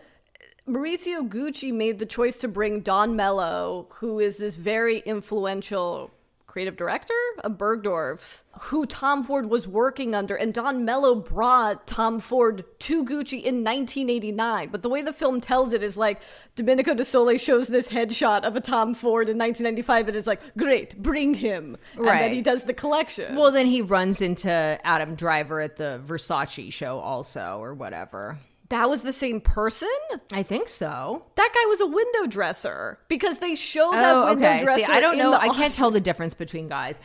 Maurizio 0.67 1.27
Gucci 1.27 1.73
made 1.73 1.99
the 1.99 2.06
choice 2.06 2.38
to 2.38 2.47
bring 2.47 2.82
Dawn 2.82 3.15
Mello, 3.15 3.88
who 3.95 4.19
is 4.19 4.38
this 4.38 4.56
very 4.56 4.99
influential 4.99 6.12
creative 6.57 6.75
director 6.75 7.13
of 7.43 7.55
Bergdorf's, 7.55 8.43
who 8.61 8.87
Tom 8.87 9.23
Ford 9.23 9.47
was 9.47 9.67
working 9.67 10.15
under. 10.15 10.35
And 10.35 10.51
Dawn 10.51 10.85
Mello 10.85 11.13
brought 11.13 11.85
Tom 11.85 12.19
Ford 12.19 12.65
to 12.79 13.05
Gucci 13.05 13.43
in 13.43 13.63
1989. 13.63 14.69
But 14.69 14.81
the 14.81 14.89
way 14.89 15.03
the 15.03 15.13
film 15.13 15.39
tells 15.39 15.71
it 15.71 15.83
is 15.83 15.95
like 15.95 16.19
Domenico 16.55 16.95
De 16.95 17.03
Sole 17.03 17.37
shows 17.37 17.67
this 17.67 17.87
headshot 17.89 18.41
of 18.43 18.55
a 18.55 18.59
Tom 18.59 18.95
Ford 18.95 19.29
in 19.29 19.37
1995 19.37 20.07
and 20.07 20.17
is 20.17 20.25
like, 20.25 20.41
great, 20.57 20.99
bring 20.99 21.35
him. 21.35 21.77
And 21.95 22.05
Right. 22.05 22.21
then 22.21 22.31
he 22.33 22.41
does 22.41 22.63
the 22.63 22.73
collection. 22.73 23.35
Well, 23.35 23.51
then 23.51 23.67
he 23.67 23.83
runs 23.83 24.19
into 24.19 24.49
Adam 24.83 25.13
Driver 25.13 25.61
at 25.61 25.75
the 25.75 26.01
Versace 26.07 26.73
show, 26.73 26.97
also, 26.97 27.59
or 27.61 27.75
whatever. 27.75 28.39
That 28.69 28.89
was 28.89 29.01
the 29.01 29.13
same 29.13 29.39
person? 29.41 29.88
I 30.34 30.43
think 30.43 30.69
so. 30.69 31.23
That 31.36 31.51
guy 31.53 31.69
was 31.69 31.82
a 31.82 31.88
window 31.88 32.27
dresser 32.27 32.99
because 33.08 33.38
they 33.39 33.56
show 33.56 33.91
that 33.91 34.13
Oh, 34.15 34.25
window 34.27 34.45
okay. 34.47 34.63
dresser. 34.63 34.86
See, 34.86 34.91
I 34.91 34.99
don't 34.99 35.17
know. 35.17 35.34
I 35.34 35.49
can't 35.49 35.73
tell 35.73 35.91
the 35.91 35.99
difference 36.01 36.34
between 36.34 36.67
guys. 36.67 36.99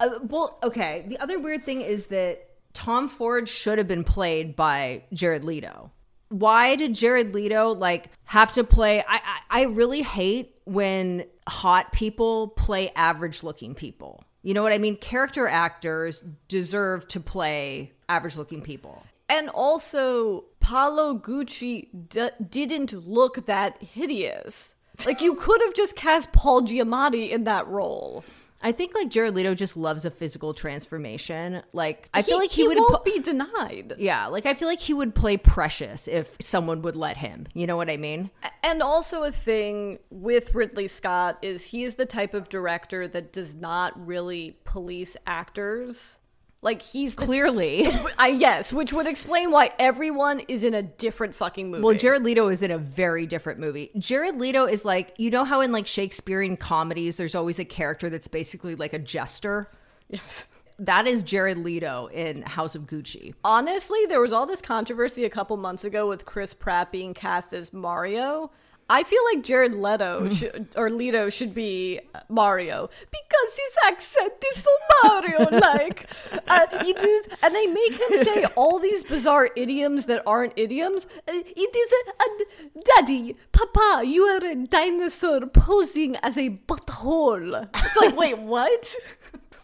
Uh, 0.00 0.18
well, 0.22 0.58
okay. 0.62 1.04
The 1.06 1.18
other 1.18 1.38
weird 1.38 1.64
thing 1.64 1.80
is 1.82 2.06
that 2.06 2.48
Tom 2.72 3.08
Ford 3.08 3.48
should 3.48 3.78
have 3.78 3.86
been 3.86 4.04
played 4.04 4.56
by 4.56 5.04
Jared 5.12 5.44
Leto. 5.44 5.90
Why 6.30 6.74
did 6.74 6.94
Jared 6.94 7.32
Leto 7.34 7.74
like 7.74 8.10
have 8.24 8.52
to 8.52 8.64
play? 8.64 9.00
I 9.06 9.20
I, 9.50 9.60
I 9.60 9.62
really 9.64 10.02
hate 10.02 10.56
when 10.64 11.26
hot 11.46 11.92
people 11.92 12.48
play 12.48 12.90
average 12.96 13.42
looking 13.44 13.74
people. 13.74 14.24
You 14.42 14.52
know 14.54 14.62
what 14.62 14.72
I 14.72 14.78
mean? 14.78 14.96
Character 14.96 15.46
actors 15.46 16.22
deserve 16.48 17.06
to 17.08 17.20
play 17.20 17.92
average 18.08 18.36
looking 18.36 18.62
people. 18.62 19.04
And 19.28 19.48
also, 19.48 20.44
Paolo 20.60 21.18
Gucci 21.18 21.88
d- 22.08 22.30
didn't 22.48 22.92
look 22.92 23.46
that 23.46 23.82
hideous. 23.82 24.74
Like 25.04 25.20
you 25.20 25.34
could 25.34 25.60
have 25.62 25.74
just 25.74 25.96
cast 25.96 26.32
Paul 26.32 26.62
Giamatti 26.62 27.30
in 27.30 27.44
that 27.44 27.66
role. 27.66 28.24
I 28.64 28.72
think 28.72 28.94
like 28.94 29.10
Jared 29.10 29.34
Leto 29.34 29.54
just 29.54 29.76
loves 29.76 30.06
a 30.06 30.10
physical 30.10 30.54
transformation. 30.54 31.62
Like 31.74 32.08
I 32.14 32.22
feel 32.22 32.38
like 32.38 32.50
he, 32.50 32.62
he 32.62 32.68
would 32.68 32.78
won't 32.78 33.04
be 33.04 33.18
denied. 33.18 33.92
Yeah, 33.98 34.26
like 34.28 34.46
I 34.46 34.54
feel 34.54 34.68
like 34.68 34.80
he 34.80 34.94
would 34.94 35.14
play 35.14 35.36
Precious 35.36 36.08
if 36.08 36.34
someone 36.40 36.80
would 36.80 36.96
let 36.96 37.18
him. 37.18 37.46
You 37.52 37.66
know 37.66 37.76
what 37.76 37.90
I 37.90 37.98
mean? 37.98 38.30
And 38.62 38.82
also 38.82 39.24
a 39.24 39.32
thing 39.32 39.98
with 40.08 40.54
Ridley 40.54 40.88
Scott 40.88 41.38
is 41.42 41.64
he 41.64 41.84
is 41.84 41.96
the 41.96 42.06
type 42.06 42.32
of 42.32 42.48
director 42.48 43.06
that 43.06 43.34
does 43.34 43.54
not 43.54 43.92
really 44.06 44.56
police 44.64 45.14
actors. 45.26 46.18
Like 46.64 46.80
he's 46.80 47.14
the, 47.14 47.26
Clearly. 47.26 47.86
I 48.18 48.28
yes, 48.28 48.72
which 48.72 48.92
would 48.94 49.06
explain 49.06 49.50
why 49.50 49.72
everyone 49.78 50.40
is 50.40 50.64
in 50.64 50.72
a 50.72 50.82
different 50.82 51.34
fucking 51.34 51.70
movie. 51.70 51.84
Well, 51.84 51.94
Jared 51.94 52.24
Leto 52.24 52.48
is 52.48 52.62
in 52.62 52.70
a 52.70 52.78
very 52.78 53.26
different 53.26 53.60
movie. 53.60 53.90
Jared 53.98 54.40
Leto 54.40 54.64
is 54.64 54.82
like, 54.82 55.12
you 55.18 55.30
know 55.30 55.44
how 55.44 55.60
in 55.60 55.72
like 55.72 55.86
Shakespearean 55.86 56.56
comedies 56.56 57.16
there's 57.18 57.34
always 57.34 57.58
a 57.58 57.66
character 57.66 58.08
that's 58.08 58.28
basically 58.28 58.74
like 58.74 58.94
a 58.94 58.98
jester? 58.98 59.68
yes. 60.08 60.48
That 60.78 61.06
is 61.06 61.22
Jared 61.22 61.58
Leto 61.58 62.06
in 62.06 62.42
House 62.42 62.74
of 62.74 62.86
Gucci. 62.86 63.34
Honestly, 63.44 64.06
there 64.08 64.20
was 64.20 64.32
all 64.32 64.44
this 64.46 64.60
controversy 64.60 65.24
a 65.24 65.30
couple 65.30 65.56
months 65.56 65.84
ago 65.84 66.08
with 66.08 66.24
Chris 66.24 66.52
Pratt 66.52 66.90
being 66.90 67.14
cast 67.14 67.52
as 67.52 67.72
Mario. 67.72 68.50
I 68.88 69.02
feel 69.02 69.20
like 69.32 69.42
Jared 69.42 69.74
Leto 69.74 70.28
should, 70.28 70.68
or 70.76 70.90
Leto 70.90 71.30
should 71.30 71.54
be 71.54 72.00
Mario 72.28 72.90
because 73.10 73.56
his 73.56 73.76
accent 73.86 74.32
is 74.52 74.62
so 74.62 74.70
Mario 75.02 75.48
like. 75.50 76.10
Uh, 76.46 76.66
and 77.42 77.54
they 77.54 77.66
make 77.66 77.92
him 77.92 78.24
say 78.24 78.44
all 78.56 78.78
these 78.78 79.02
bizarre 79.02 79.50
idioms 79.56 80.04
that 80.06 80.22
aren't 80.26 80.52
idioms. 80.56 81.06
Uh, 81.26 81.32
it 81.32 81.76
is 81.76 81.92
a, 81.92 82.22
a 82.22 82.82
daddy, 82.96 83.36
papa, 83.52 84.04
you 84.06 84.24
are 84.24 84.44
a 84.44 84.54
dinosaur 84.54 85.46
posing 85.46 86.16
as 86.16 86.36
a 86.36 86.50
butthole. 86.50 87.68
It's 87.74 87.96
like, 87.96 88.16
wait, 88.16 88.38
what? 88.38 88.94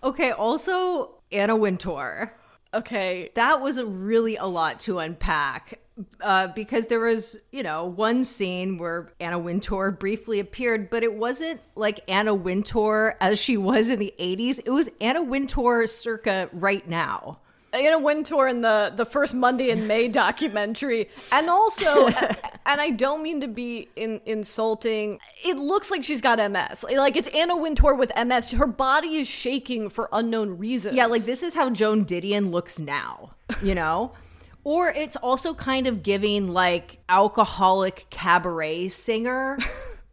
Okay, 0.02 0.30
also 0.30 1.16
Anna 1.30 1.54
Wintour. 1.54 2.32
Okay. 2.72 3.30
that 3.34 3.60
was 3.60 3.78
a 3.78 3.86
really 3.86 4.36
a 4.36 4.46
lot 4.46 4.80
to 4.80 4.98
unpack 4.98 5.80
uh, 6.20 6.48
because 6.48 6.86
there 6.86 7.00
was, 7.00 7.36
you 7.50 7.62
know, 7.62 7.84
one 7.84 8.24
scene 8.24 8.78
where 8.78 9.12
Anna 9.20 9.38
Wintour 9.38 9.90
briefly 9.90 10.40
appeared, 10.40 10.90
but 10.90 11.02
it 11.02 11.14
wasn't 11.14 11.60
like 11.76 12.00
Anna 12.08 12.34
Wintour 12.34 13.16
as 13.20 13.38
she 13.38 13.56
was 13.56 13.88
in 13.88 13.98
the 13.98 14.14
80s. 14.18 14.60
It 14.64 14.70
was 14.70 14.88
Anna 15.00 15.22
Wintour 15.22 15.86
circa 15.86 16.48
right 16.52 16.86
now. 16.88 17.40
Uh, 17.72 17.76
Anna 17.76 17.98
Wintour 17.98 18.48
in 18.48 18.60
the 18.60 18.92
the 18.94 19.04
first 19.04 19.34
Monday 19.34 19.70
in 19.70 19.86
May 19.86 20.08
documentary, 20.26 21.08
and 21.32 21.48
also, 21.48 22.06
and 22.66 22.80
I 22.80 22.90
don't 22.90 23.22
mean 23.22 23.40
to 23.40 23.48
be 23.48 23.88
in, 23.96 24.20
insulting. 24.26 25.18
It 25.44 25.56
looks 25.56 25.90
like 25.90 26.04
she's 26.04 26.20
got 26.20 26.38
MS. 26.38 26.84
Like 26.84 27.16
it's 27.16 27.28
Anna 27.28 27.56
Wintour 27.56 27.94
with 27.94 28.12
MS. 28.16 28.52
Her 28.52 28.66
body 28.66 29.16
is 29.16 29.28
shaking 29.28 29.88
for 29.88 30.08
unknown 30.12 30.58
reasons. 30.58 30.96
Yeah, 30.96 31.06
like 31.06 31.24
this 31.24 31.42
is 31.42 31.54
how 31.54 31.70
Joan 31.70 32.04
Didion 32.04 32.50
looks 32.50 32.78
now, 32.78 33.34
you 33.62 33.74
know? 33.74 34.12
or 34.64 34.90
it's 34.90 35.16
also 35.16 35.54
kind 35.54 35.86
of 35.86 36.02
giving 36.02 36.52
like 36.52 36.98
alcoholic 37.08 38.06
cabaret 38.10 38.88
singer. 38.88 39.58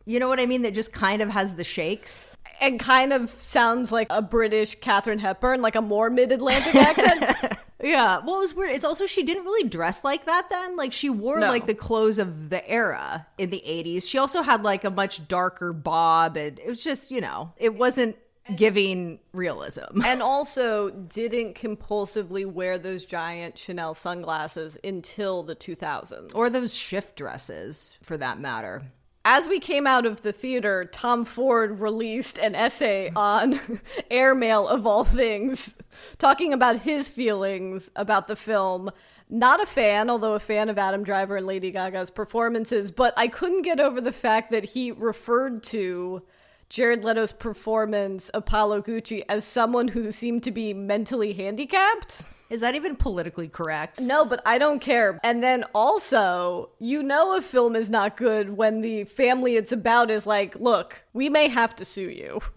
You 0.06 0.22
know 0.22 0.30
what 0.30 0.40
I 0.40 0.46
mean? 0.46 0.62
That 0.62 0.74
just 0.74 0.94
kind 0.94 1.22
of 1.22 1.30
has 1.30 1.56
the 1.56 1.66
shakes. 1.66 2.30
And 2.60 2.80
kind 2.80 3.14
of 3.14 3.30
sounds 3.42 3.92
like 3.92 4.08
a 4.10 4.22
British 4.22 4.76
Katharine 4.76 5.20
Hepburn, 5.20 5.62
like 5.62 5.76
a 5.76 5.82
more 5.82 6.10
mid 6.10 6.32
Atlantic 6.32 6.76
accent. 6.76 7.58
Yeah. 7.80 8.22
Well, 8.26 8.38
it 8.38 8.40
was 8.40 8.56
weird. 8.56 8.72
It's 8.72 8.84
also 8.84 9.06
she 9.06 9.22
didn't 9.22 9.46
really 9.46 9.70
dress 9.70 10.04
like 10.04 10.26
that 10.26 10.50
then. 10.50 10.76
Like 10.78 10.94
she 10.94 11.12
wore 11.12 11.40
No. 11.40 11.48
like 11.48 11.68
the 11.68 11.76
clothes 11.76 12.18
of 12.18 12.50
the 12.50 12.68
era 12.68 13.28
in 13.38 13.52
the 13.52 13.62
80s. 13.66 14.04
She 14.10 14.18
also 14.18 14.42
had 14.42 14.64
like 14.64 14.84
a 14.84 14.90
much 14.90 15.28
darker 15.28 15.74
bob 15.74 16.38
and 16.38 16.58
it 16.58 16.66
was 16.68 16.84
just, 16.84 17.12
you 17.12 17.22
know, 17.22 17.54
it 17.56 17.76
wasn't 17.76 18.16
giving 18.56 19.20
realism. 19.32 20.02
and 20.06 20.24
also 20.24 20.90
didn't 20.90 21.54
compulsively 21.54 22.46
wear 22.52 22.80
those 22.80 23.06
giant 23.06 23.60
Chanel 23.60 23.94
sunglasses 23.94 24.78
until 24.84 25.44
the 25.44 25.56
2000s. 25.56 26.32
Or 26.34 26.50
those 26.50 26.74
shift 26.74 27.16
dresses 27.16 27.94
for 28.02 28.18
that 28.18 28.40
matter. 28.40 28.84
As 29.30 29.46
we 29.46 29.60
came 29.60 29.86
out 29.86 30.06
of 30.06 30.22
the 30.22 30.32
theater, 30.32 30.86
Tom 30.86 31.26
Ford 31.26 31.82
released 31.82 32.38
an 32.38 32.56
essay 32.56 33.12
on 33.14 33.60
airmail 34.10 34.66
of 34.70 34.88
all 34.88 35.04
things, 35.04 35.76
talking 36.18 36.54
about 36.54 36.84
his 36.84 37.10
feelings 37.10 37.92
about 37.98 38.30
the 38.30 38.38
film. 38.38 38.90
Not 39.30 39.62
a 39.62 39.66
fan, 39.66 40.10
although 40.10 40.36
a 40.36 40.40
fan 40.40 40.70
of 40.70 40.78
Adam 40.78 41.04
Driver 41.04 41.36
and 41.36 41.46
Lady 41.46 41.72
Gaga's 41.72 42.10
performances, 42.10 42.90
but 42.90 43.14
I 43.18 43.28
couldn't 43.28 43.64
get 43.64 43.82
over 43.82 44.00
the 44.00 44.14
fact 44.14 44.50
that 44.52 44.64
he 44.64 44.94
referred 44.94 45.62
to 45.64 46.22
Jared 46.70 47.04
Leto's 47.04 47.34
performance 47.34 48.32
Paolo 48.46 48.82
Gucci 48.82 49.24
as 49.28 49.44
someone 49.44 49.90
who 49.90 50.10
seemed 50.10 50.44
to 50.44 50.52
be 50.52 50.74
mentally 50.74 51.34
handicapped. 51.34 52.24
Is 52.50 52.62
that 52.62 52.76
even 52.76 52.96
politically 52.96 53.48
correct? 53.48 54.00
No, 54.00 54.24
but 54.24 54.42
I 54.46 54.58
don't 54.58 54.80
care. 54.80 55.20
And 55.24 55.44
then 55.44 55.66
also, 55.76 56.70
you 56.80 57.04
know, 57.04 57.36
a 57.36 57.42
film 57.42 57.76
is 57.76 57.90
not 57.90 58.18
good 58.18 58.56
when 58.56 58.82
the 58.82 59.04
family 59.04 59.56
it's 59.56 59.72
about 59.72 60.10
is 60.10 60.26
like, 60.26 60.56
look, 60.56 61.04
we 61.14 61.30
may 61.30 61.50
have 61.50 61.76
to 61.78 61.86
sue 61.86 62.10
you. 62.10 62.42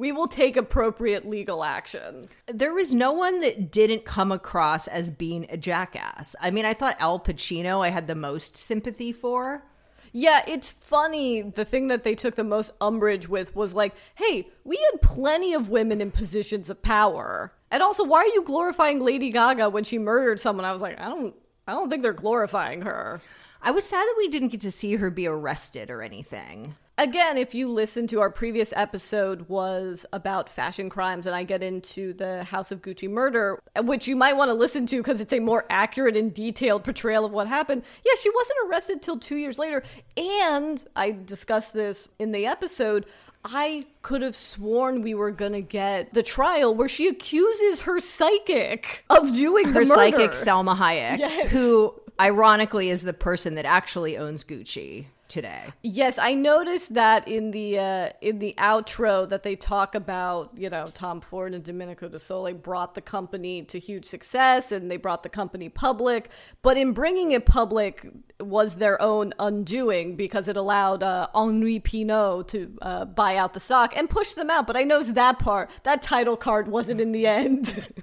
We 0.00 0.12
will 0.12 0.28
take 0.28 0.56
appropriate 0.56 1.28
legal 1.28 1.64
action. 1.64 2.28
There 2.46 2.72
was 2.72 2.94
no 2.94 3.10
one 3.10 3.40
that 3.40 3.72
didn't 3.72 4.04
come 4.04 4.30
across 4.30 4.86
as 4.86 5.10
being 5.10 5.46
a 5.50 5.56
jackass. 5.56 6.36
I 6.40 6.52
mean, 6.52 6.64
I 6.64 6.72
thought 6.72 6.94
Al 7.00 7.18
Pacino 7.18 7.84
I 7.84 7.88
had 7.88 8.06
the 8.06 8.14
most 8.14 8.56
sympathy 8.56 9.12
for. 9.12 9.64
Yeah, 10.12 10.42
it's 10.46 10.70
funny. 10.70 11.42
The 11.42 11.64
thing 11.64 11.88
that 11.88 12.04
they 12.04 12.14
took 12.14 12.36
the 12.36 12.44
most 12.44 12.72
umbrage 12.80 13.28
with 13.28 13.56
was 13.56 13.74
like, 13.74 13.92
hey, 14.14 14.48
we 14.62 14.76
had 14.76 15.02
plenty 15.02 15.52
of 15.52 15.68
women 15.68 16.00
in 16.00 16.12
positions 16.12 16.70
of 16.70 16.80
power. 16.80 17.52
And 17.70 17.82
also, 17.82 18.04
why 18.04 18.20
are 18.20 18.26
you 18.26 18.42
glorifying 18.44 19.00
Lady 19.00 19.30
Gaga 19.30 19.68
when 19.70 19.84
she 19.84 19.98
murdered 19.98 20.40
someone? 20.40 20.64
I 20.64 20.72
was 20.72 20.82
like, 20.82 20.98
I 21.00 21.08
don't 21.08 21.34
I 21.68 21.72
don't 21.72 21.90
think 21.90 22.02
they're 22.02 22.14
glorifying 22.14 22.80
her. 22.82 23.20
I 23.60 23.72
was 23.72 23.84
sad 23.84 24.02
that 24.02 24.14
we 24.16 24.28
didn't 24.28 24.48
get 24.48 24.62
to 24.62 24.70
see 24.70 24.96
her 24.96 25.10
be 25.10 25.26
arrested 25.26 25.90
or 25.90 26.00
anything. 26.00 26.76
Again, 26.96 27.36
if 27.36 27.54
you 27.54 27.68
listen 27.68 28.06
to 28.08 28.20
our 28.20 28.30
previous 28.30 28.72
episode 28.74 29.48
was 29.48 30.06
about 30.12 30.48
fashion 30.48 30.88
crimes 30.88 31.26
and 31.26 31.36
I 31.36 31.44
get 31.44 31.62
into 31.62 32.12
the 32.14 32.42
House 32.44 32.72
of 32.72 32.80
Gucci 32.80 33.08
murder, 33.08 33.60
which 33.82 34.08
you 34.08 34.16
might 34.16 34.36
want 34.36 34.48
to 34.48 34.54
listen 34.54 34.86
to 34.86 34.96
because 34.96 35.20
it's 35.20 35.32
a 35.32 35.38
more 35.38 35.66
accurate 35.68 36.16
and 36.16 36.32
detailed 36.32 36.84
portrayal 36.84 37.24
of 37.24 37.32
what 37.32 37.46
happened. 37.46 37.82
Yeah, 38.04 38.14
she 38.18 38.30
wasn't 38.30 38.58
arrested 38.66 39.02
till 39.02 39.18
2 39.18 39.36
years 39.36 39.58
later 39.58 39.82
and 40.16 40.84
I 40.96 41.10
discussed 41.12 41.74
this 41.74 42.08
in 42.18 42.32
the 42.32 42.46
episode. 42.46 43.04
I 43.50 43.86
could 44.02 44.22
have 44.22 44.34
sworn 44.34 45.02
we 45.02 45.14
were 45.14 45.30
gonna 45.30 45.60
get 45.60 46.12
the 46.14 46.22
trial 46.22 46.74
where 46.74 46.88
she 46.88 47.08
accuses 47.08 47.82
her 47.82 48.00
psychic 48.00 49.04
of 49.10 49.32
doing 49.34 49.68
Her 49.68 49.84
the 49.84 49.88
murder. 49.88 49.94
psychic 49.94 50.30
Salma 50.32 50.76
Hayek, 50.76 51.18
Yes. 51.18 51.50
who 51.50 51.94
ironically 52.20 52.90
is 52.90 53.02
the 53.02 53.12
person 53.12 53.54
that 53.54 53.64
actually 53.64 54.16
owns 54.16 54.44
Gucci 54.44 55.06
today. 55.28 55.72
Yes, 55.82 56.18
I 56.18 56.34
noticed 56.34 56.94
that 56.94 57.28
in 57.28 57.50
the 57.50 57.78
uh, 57.78 58.08
in 58.20 58.38
the 58.38 58.54
outro 58.58 59.28
that 59.28 59.42
they 59.42 59.56
talk 59.56 59.94
about, 59.94 60.52
you 60.56 60.70
know, 60.70 60.88
Tom 60.94 61.20
Ford 61.20 61.54
and 61.54 61.62
Domenico 61.62 62.08
De 62.08 62.18
Sole 62.18 62.52
brought 62.54 62.94
the 62.94 63.00
company 63.00 63.62
to 63.64 63.78
huge 63.78 64.04
success 64.04 64.72
and 64.72 64.90
they 64.90 64.96
brought 64.96 65.22
the 65.22 65.28
company 65.28 65.68
public, 65.68 66.30
but 66.62 66.76
in 66.76 66.92
bringing 66.92 67.32
it 67.32 67.46
public 67.46 68.06
was 68.40 68.76
their 68.76 69.00
own 69.00 69.34
undoing 69.38 70.16
because 70.16 70.48
it 70.48 70.56
allowed 70.56 71.02
uh, 71.02 71.28
Henri 71.34 71.80
Pinault 71.80 72.48
to 72.48 72.76
uh, 72.82 73.04
buy 73.04 73.36
out 73.36 73.54
the 73.54 73.60
stock 73.60 73.92
and 73.96 74.08
push 74.08 74.32
them 74.34 74.50
out. 74.50 74.66
But 74.66 74.76
I 74.76 74.84
noticed 74.84 75.14
that 75.14 75.38
part, 75.38 75.70
that 75.82 76.02
title 76.02 76.36
card 76.36 76.68
wasn't 76.68 77.00
in 77.00 77.12
the 77.12 77.26
end. 77.26 77.92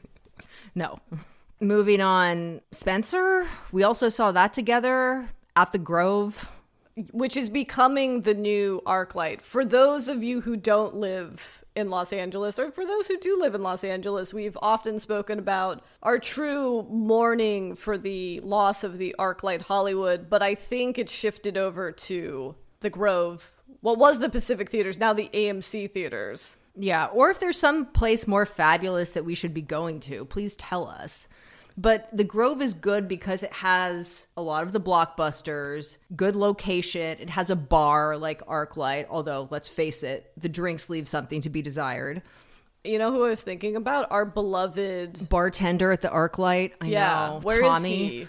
No. 0.76 1.00
Moving 1.62 2.02
on, 2.02 2.62
Spencer. 2.72 3.48
We 3.72 3.82
also 3.82 4.10
saw 4.10 4.34
that 4.34 4.54
together 4.54 5.30
at 5.56 5.72
the 5.72 5.80
Grove. 5.80 6.50
Which 7.12 7.36
is 7.36 7.50
becoming 7.50 8.22
the 8.22 8.34
new 8.34 8.82
ArcLight. 8.86 9.42
For 9.42 9.66
those 9.66 10.08
of 10.08 10.24
you 10.24 10.42
who 10.42 10.56
don't 10.56 10.96
live 10.96 11.64
in 11.76 11.90
Los 11.90 12.14
Angeles, 12.14 12.58
or 12.58 12.72
for 12.72 12.86
those 12.86 13.08
who 13.08 13.18
do 13.18 13.38
live 13.38 13.54
in 13.54 13.62
Los 13.62 13.84
Angeles, 13.84 14.34
we've 14.34 14.58
often 14.62 14.98
spoken 14.98 15.38
about 15.38 15.84
our 16.04 16.18
true 16.18 16.88
mourning 16.90 17.76
for 17.76 17.98
the 17.98 18.40
loss 18.42 18.84
of 18.84 18.98
the 18.98 19.14
ArcLight 19.20 19.62
Hollywood, 19.62 20.30
but 20.30 20.42
I 20.42 20.56
think 20.56 20.98
it's 20.98 21.12
shifted 21.12 21.58
over 21.58 21.92
to 21.92 22.56
the 22.80 22.90
Grove. 22.90 23.52
What 23.82 23.98
was 23.98 24.20
the 24.20 24.30
Pacific 24.30 24.70
Theaters, 24.70 24.98
now 24.98 25.12
the 25.12 25.30
AMC 25.34 25.92
Theaters. 25.92 26.56
Yeah, 26.78 27.08
or 27.08 27.30
if 27.30 27.40
there's 27.40 27.60
some 27.60 27.88
place 27.88 28.28
more 28.28 28.46
fabulous 28.46 29.12
that 29.12 29.26
we 29.26 29.36
should 29.36 29.54
be 29.54 29.62
going 29.62 30.00
to, 30.02 30.26
please 30.26 30.56
tell 30.56 30.88
us. 30.88 31.28
But 31.78 32.08
the 32.16 32.24
Grove 32.24 32.62
is 32.62 32.74
good 32.74 33.08
because 33.08 33.44
it 33.44 33.52
has 33.52 34.28
a 34.38 34.42
lot 34.42 34.64
of 34.64 34.72
the 34.72 34.80
blockbusters, 34.80 35.98
good 36.16 36.36
location. 36.36 37.18
It 37.20 37.30
has 37.30 37.50
a 37.50 37.56
bar 37.56 38.18
like 38.18 38.46
ArcLight, 38.48 39.08
although 39.10 39.48
let's 39.52 39.68
face 39.68 40.02
it, 40.04 40.32
the 40.38 40.48
drinks 40.48 40.90
leave 40.90 41.10
something 41.10 41.42
to 41.42 41.50
be 41.50 41.62
desired. 41.62 42.22
You 42.86 42.98
know 42.98 43.12
who 43.12 43.26
I 43.26 43.30
was 43.30 43.42
thinking 43.42 43.76
about? 43.76 44.10
Our 44.12 44.26
beloved. 44.26 45.28
Bartender 45.28 45.92
at 45.92 46.02
the 46.02 46.08
ArcLight. 46.08 46.74
I 46.80 46.86
Yeah, 46.86 47.28
know. 47.28 47.40
where 47.42 47.58
is 47.58 47.68
Tommy. 47.68 47.90
he? 48.08 48.28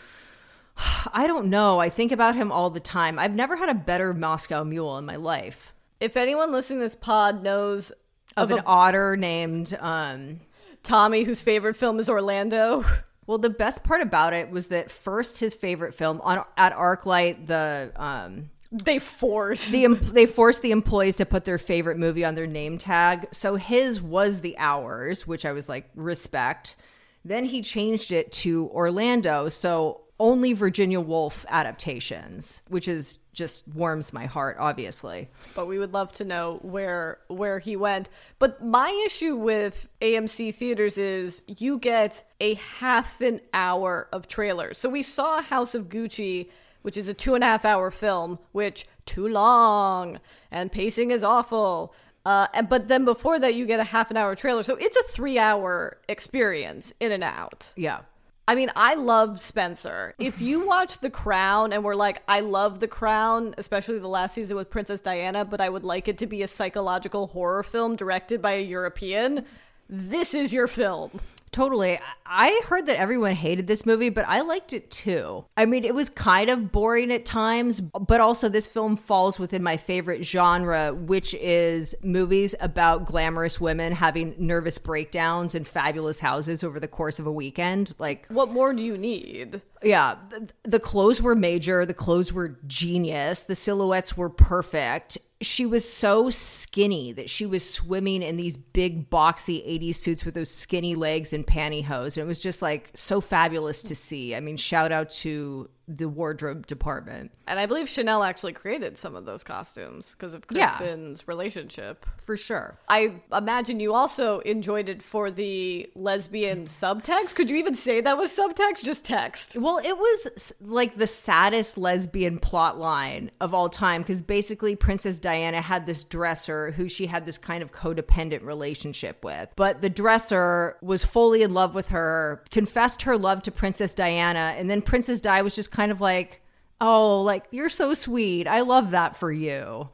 I 1.12 1.26
don't 1.28 1.46
know. 1.48 1.78
I 1.78 1.88
think 1.88 2.10
about 2.10 2.34
him 2.34 2.50
all 2.50 2.70
the 2.70 2.80
time. 2.80 3.18
I've 3.18 3.34
never 3.34 3.54
had 3.56 3.68
a 3.68 3.74
better 3.74 4.12
Moscow 4.12 4.64
mule 4.64 4.98
in 4.98 5.04
my 5.04 5.16
life. 5.16 5.72
If 6.00 6.16
anyone 6.16 6.52
listening 6.52 6.80
to 6.80 6.86
this 6.86 6.94
pod 6.96 7.42
knows 7.42 7.90
Of 8.36 8.50
of, 8.50 8.50
an 8.50 8.58
a 8.58 8.62
otter 8.66 9.16
named 9.16 9.76
um 9.80 10.40
Tommy 10.82 11.22
whose 11.24 11.42
favorite 11.42 11.74
film 11.74 12.00
is 12.00 12.08
Orlando. 12.08 12.82
Well, 13.26 13.38
the 13.38 13.50
best 13.50 13.82
part 13.82 14.02
about 14.02 14.32
it 14.32 14.50
was 14.50 14.68
that 14.68 14.90
first 14.90 15.38
his 15.38 15.54
favorite 15.54 15.94
film 15.94 16.20
on 16.22 16.44
at 16.56 16.72
ArcLight, 16.72 17.46
the 17.46 17.90
um, 17.96 18.50
They 18.70 18.98
force 18.98 19.70
the 19.70 19.84
em- 19.84 20.12
they 20.12 20.26
forced 20.26 20.62
the 20.62 20.70
employees 20.70 21.16
to 21.16 21.26
put 21.26 21.44
their 21.44 21.58
favorite 21.58 21.98
movie 21.98 22.24
on 22.24 22.34
their 22.34 22.46
name 22.46 22.78
tag. 22.78 23.28
So 23.32 23.56
his 23.56 24.00
was 24.00 24.40
The 24.40 24.56
Hours, 24.58 25.26
which 25.26 25.44
I 25.44 25.52
was 25.52 25.68
like 25.68 25.90
respect. 25.94 26.76
Then 27.24 27.44
he 27.46 27.62
changed 27.62 28.12
it 28.12 28.30
to 28.32 28.70
Orlando, 28.72 29.48
so 29.48 30.02
only 30.18 30.52
Virginia 30.52 31.00
Woolf 31.00 31.44
adaptations, 31.48 32.62
which 32.68 32.88
is 32.88 33.18
just 33.32 33.68
warms 33.68 34.12
my 34.12 34.24
heart, 34.24 34.56
obviously. 34.58 35.28
but 35.54 35.66
we 35.66 35.78
would 35.78 35.92
love 35.92 36.10
to 36.12 36.24
know 36.24 36.58
where 36.62 37.18
where 37.28 37.58
he 37.58 37.76
went. 37.76 38.08
But 38.38 38.64
my 38.64 38.90
issue 39.06 39.36
with 39.36 39.86
AMC 40.00 40.54
theaters 40.54 40.96
is 40.96 41.42
you 41.46 41.78
get 41.78 42.24
a 42.40 42.54
half 42.54 43.20
an 43.20 43.40
hour 43.52 44.08
of 44.12 44.26
trailers. 44.26 44.78
So 44.78 44.88
we 44.88 45.02
saw 45.02 45.42
House 45.42 45.74
of 45.74 45.88
Gucci, 45.88 46.48
which 46.82 46.96
is 46.96 47.08
a 47.08 47.14
two 47.14 47.34
and 47.34 47.44
a 47.44 47.46
half 47.46 47.64
hour 47.64 47.90
film, 47.90 48.38
which 48.52 48.86
too 49.04 49.28
long 49.28 50.18
and 50.50 50.72
pacing 50.72 51.10
is 51.10 51.22
awful. 51.22 51.94
Uh, 52.24 52.48
and, 52.54 52.68
but 52.68 52.88
then 52.88 53.04
before 53.04 53.38
that, 53.38 53.54
you 53.54 53.66
get 53.66 53.78
a 53.78 53.84
half 53.84 54.10
an 54.10 54.16
hour 54.16 54.34
trailer. 54.34 54.62
So 54.62 54.74
it's 54.76 54.96
a 54.96 55.02
three 55.04 55.38
hour 55.38 55.98
experience 56.08 56.92
in 56.98 57.12
and 57.12 57.22
out. 57.22 57.72
Yeah. 57.76 58.00
I 58.48 58.54
mean, 58.54 58.70
I 58.76 58.94
love 58.94 59.40
Spencer. 59.40 60.14
If 60.18 60.40
you 60.40 60.66
watch 60.66 60.98
The 60.98 61.10
Crown 61.10 61.72
and 61.72 61.84
we're 61.84 61.94
like, 61.94 62.22
I 62.28 62.40
love 62.40 62.80
The 62.80 62.88
Crown, 62.88 63.54
especially 63.58 63.98
the 63.98 64.08
last 64.08 64.34
season 64.34 64.56
with 64.56 64.70
Princess 64.70 65.00
Diana, 65.00 65.44
but 65.44 65.60
I 65.60 65.68
would 65.68 65.84
like 65.84 66.08
it 66.08 66.18
to 66.18 66.26
be 66.26 66.42
a 66.42 66.46
psychological 66.46 67.28
horror 67.28 67.62
film 67.62 67.96
directed 67.96 68.40
by 68.40 68.52
a 68.52 68.62
European, 68.62 69.44
this 69.88 70.34
is 70.34 70.52
your 70.52 70.66
film. 70.66 71.20
Totally. 71.56 71.98
I 72.26 72.60
heard 72.66 72.84
that 72.84 72.96
everyone 72.98 73.32
hated 73.32 73.66
this 73.66 73.86
movie, 73.86 74.10
but 74.10 74.26
I 74.28 74.42
liked 74.42 74.74
it 74.74 74.90
too. 74.90 75.46
I 75.56 75.64
mean, 75.64 75.84
it 75.84 75.94
was 75.94 76.10
kind 76.10 76.50
of 76.50 76.70
boring 76.70 77.10
at 77.10 77.24
times, 77.24 77.80
but 77.80 78.20
also 78.20 78.50
this 78.50 78.66
film 78.66 78.98
falls 78.98 79.38
within 79.38 79.62
my 79.62 79.78
favorite 79.78 80.22
genre, 80.22 80.92
which 80.92 81.32
is 81.32 81.94
movies 82.02 82.54
about 82.60 83.06
glamorous 83.06 83.58
women 83.58 83.94
having 83.94 84.34
nervous 84.38 84.76
breakdowns 84.76 85.54
in 85.54 85.64
fabulous 85.64 86.20
houses 86.20 86.62
over 86.62 86.78
the 86.78 86.88
course 86.88 87.18
of 87.18 87.26
a 87.26 87.32
weekend. 87.32 87.94
Like, 87.98 88.26
What 88.28 88.50
more 88.50 88.74
do 88.74 88.84
you 88.84 88.98
need? 88.98 89.62
yeah, 89.82 90.16
th- 90.28 90.50
the 90.62 90.80
clothes 90.80 91.22
were 91.22 91.34
major, 91.34 91.86
the 91.86 91.94
clothes 91.94 92.34
were 92.34 92.58
genius, 92.66 93.44
the 93.44 93.54
silhouettes 93.54 94.14
were 94.14 94.28
perfect. 94.28 95.16
She 95.42 95.66
was 95.66 95.90
so 95.90 96.30
skinny 96.30 97.12
that 97.12 97.28
she 97.28 97.44
was 97.44 97.68
swimming 97.68 98.22
in 98.22 98.36
these 98.36 98.56
big 98.56 99.10
boxy 99.10 99.66
80s 99.66 99.96
suits 99.96 100.24
with 100.24 100.34
those 100.34 100.50
skinny 100.50 100.94
legs 100.94 101.32
and 101.32 101.46
pantyhose. 101.46 102.16
And 102.16 102.24
it 102.24 102.26
was 102.26 102.38
just 102.38 102.62
like 102.62 102.90
so 102.94 103.20
fabulous 103.20 103.82
to 103.84 103.94
see. 103.94 104.34
I 104.34 104.40
mean, 104.40 104.56
shout 104.56 104.92
out 104.92 105.10
to 105.10 105.68
the 105.88 106.08
wardrobe 106.08 106.66
department. 106.66 107.30
And 107.46 107.60
I 107.60 107.66
believe 107.66 107.88
Chanel 107.88 108.24
actually 108.24 108.52
created 108.52 108.98
some 108.98 109.14
of 109.14 109.24
those 109.24 109.44
costumes 109.44 110.10
because 110.10 110.34
of 110.34 110.44
Yeah. 110.50 110.76
Kristen's 110.76 111.28
relationship. 111.28 112.04
For 112.18 112.36
sure. 112.36 112.76
I 112.88 113.20
imagine 113.32 113.78
you 113.78 113.94
also 113.94 114.40
enjoyed 114.40 114.88
it 114.88 115.00
for 115.02 115.30
the 115.30 115.88
lesbian 115.94 116.66
subtext. 116.66 117.36
Could 117.36 117.50
you 117.50 117.56
even 117.56 117.76
say 117.76 118.00
that 118.00 118.18
was 118.18 118.36
subtext? 118.36 118.82
Just 118.82 119.04
text. 119.04 119.56
Well, 119.56 119.78
it 119.78 119.96
was 119.96 120.52
like 120.60 120.96
the 120.96 121.06
saddest 121.06 121.78
lesbian 121.78 122.40
plot 122.40 122.78
line 122.78 123.30
of 123.40 123.54
all 123.54 123.68
time 123.68 124.02
because 124.02 124.22
basically 124.22 124.74
Princess 124.74 125.20
Diana 125.20 125.60
had 125.60 125.86
this 125.86 126.02
dresser 126.02 126.72
who 126.72 126.88
she 126.88 127.06
had 127.06 127.24
this 127.26 127.38
kind 127.38 127.62
of 127.62 127.70
codependent 127.70 128.42
relationship 128.42 129.24
with. 129.24 129.50
But 129.54 129.82
the 129.82 129.90
dresser 129.90 130.76
was 130.82 131.04
fully 131.04 131.42
in 131.42 131.54
love 131.54 131.76
with 131.76 131.88
her, 131.90 132.42
confessed 132.50 133.02
her 133.02 133.16
love 133.16 133.42
to 133.42 133.52
Princess 133.52 133.94
Diana, 133.94 134.54
and 134.58 134.68
then 134.68 134.82
Princess 134.82 135.20
Di 135.20 135.42
was 135.42 135.54
just 135.54 135.70
kind 135.76 135.92
of 135.92 136.00
like, 136.00 136.40
Oh, 136.80 137.22
like 137.22 137.44
you're 137.50 137.68
so 137.68 137.94
sweet. 137.94 138.46
I 138.46 138.60
love 138.60 138.90
that 138.90 139.16
for 139.16 139.32
you. 139.32 139.88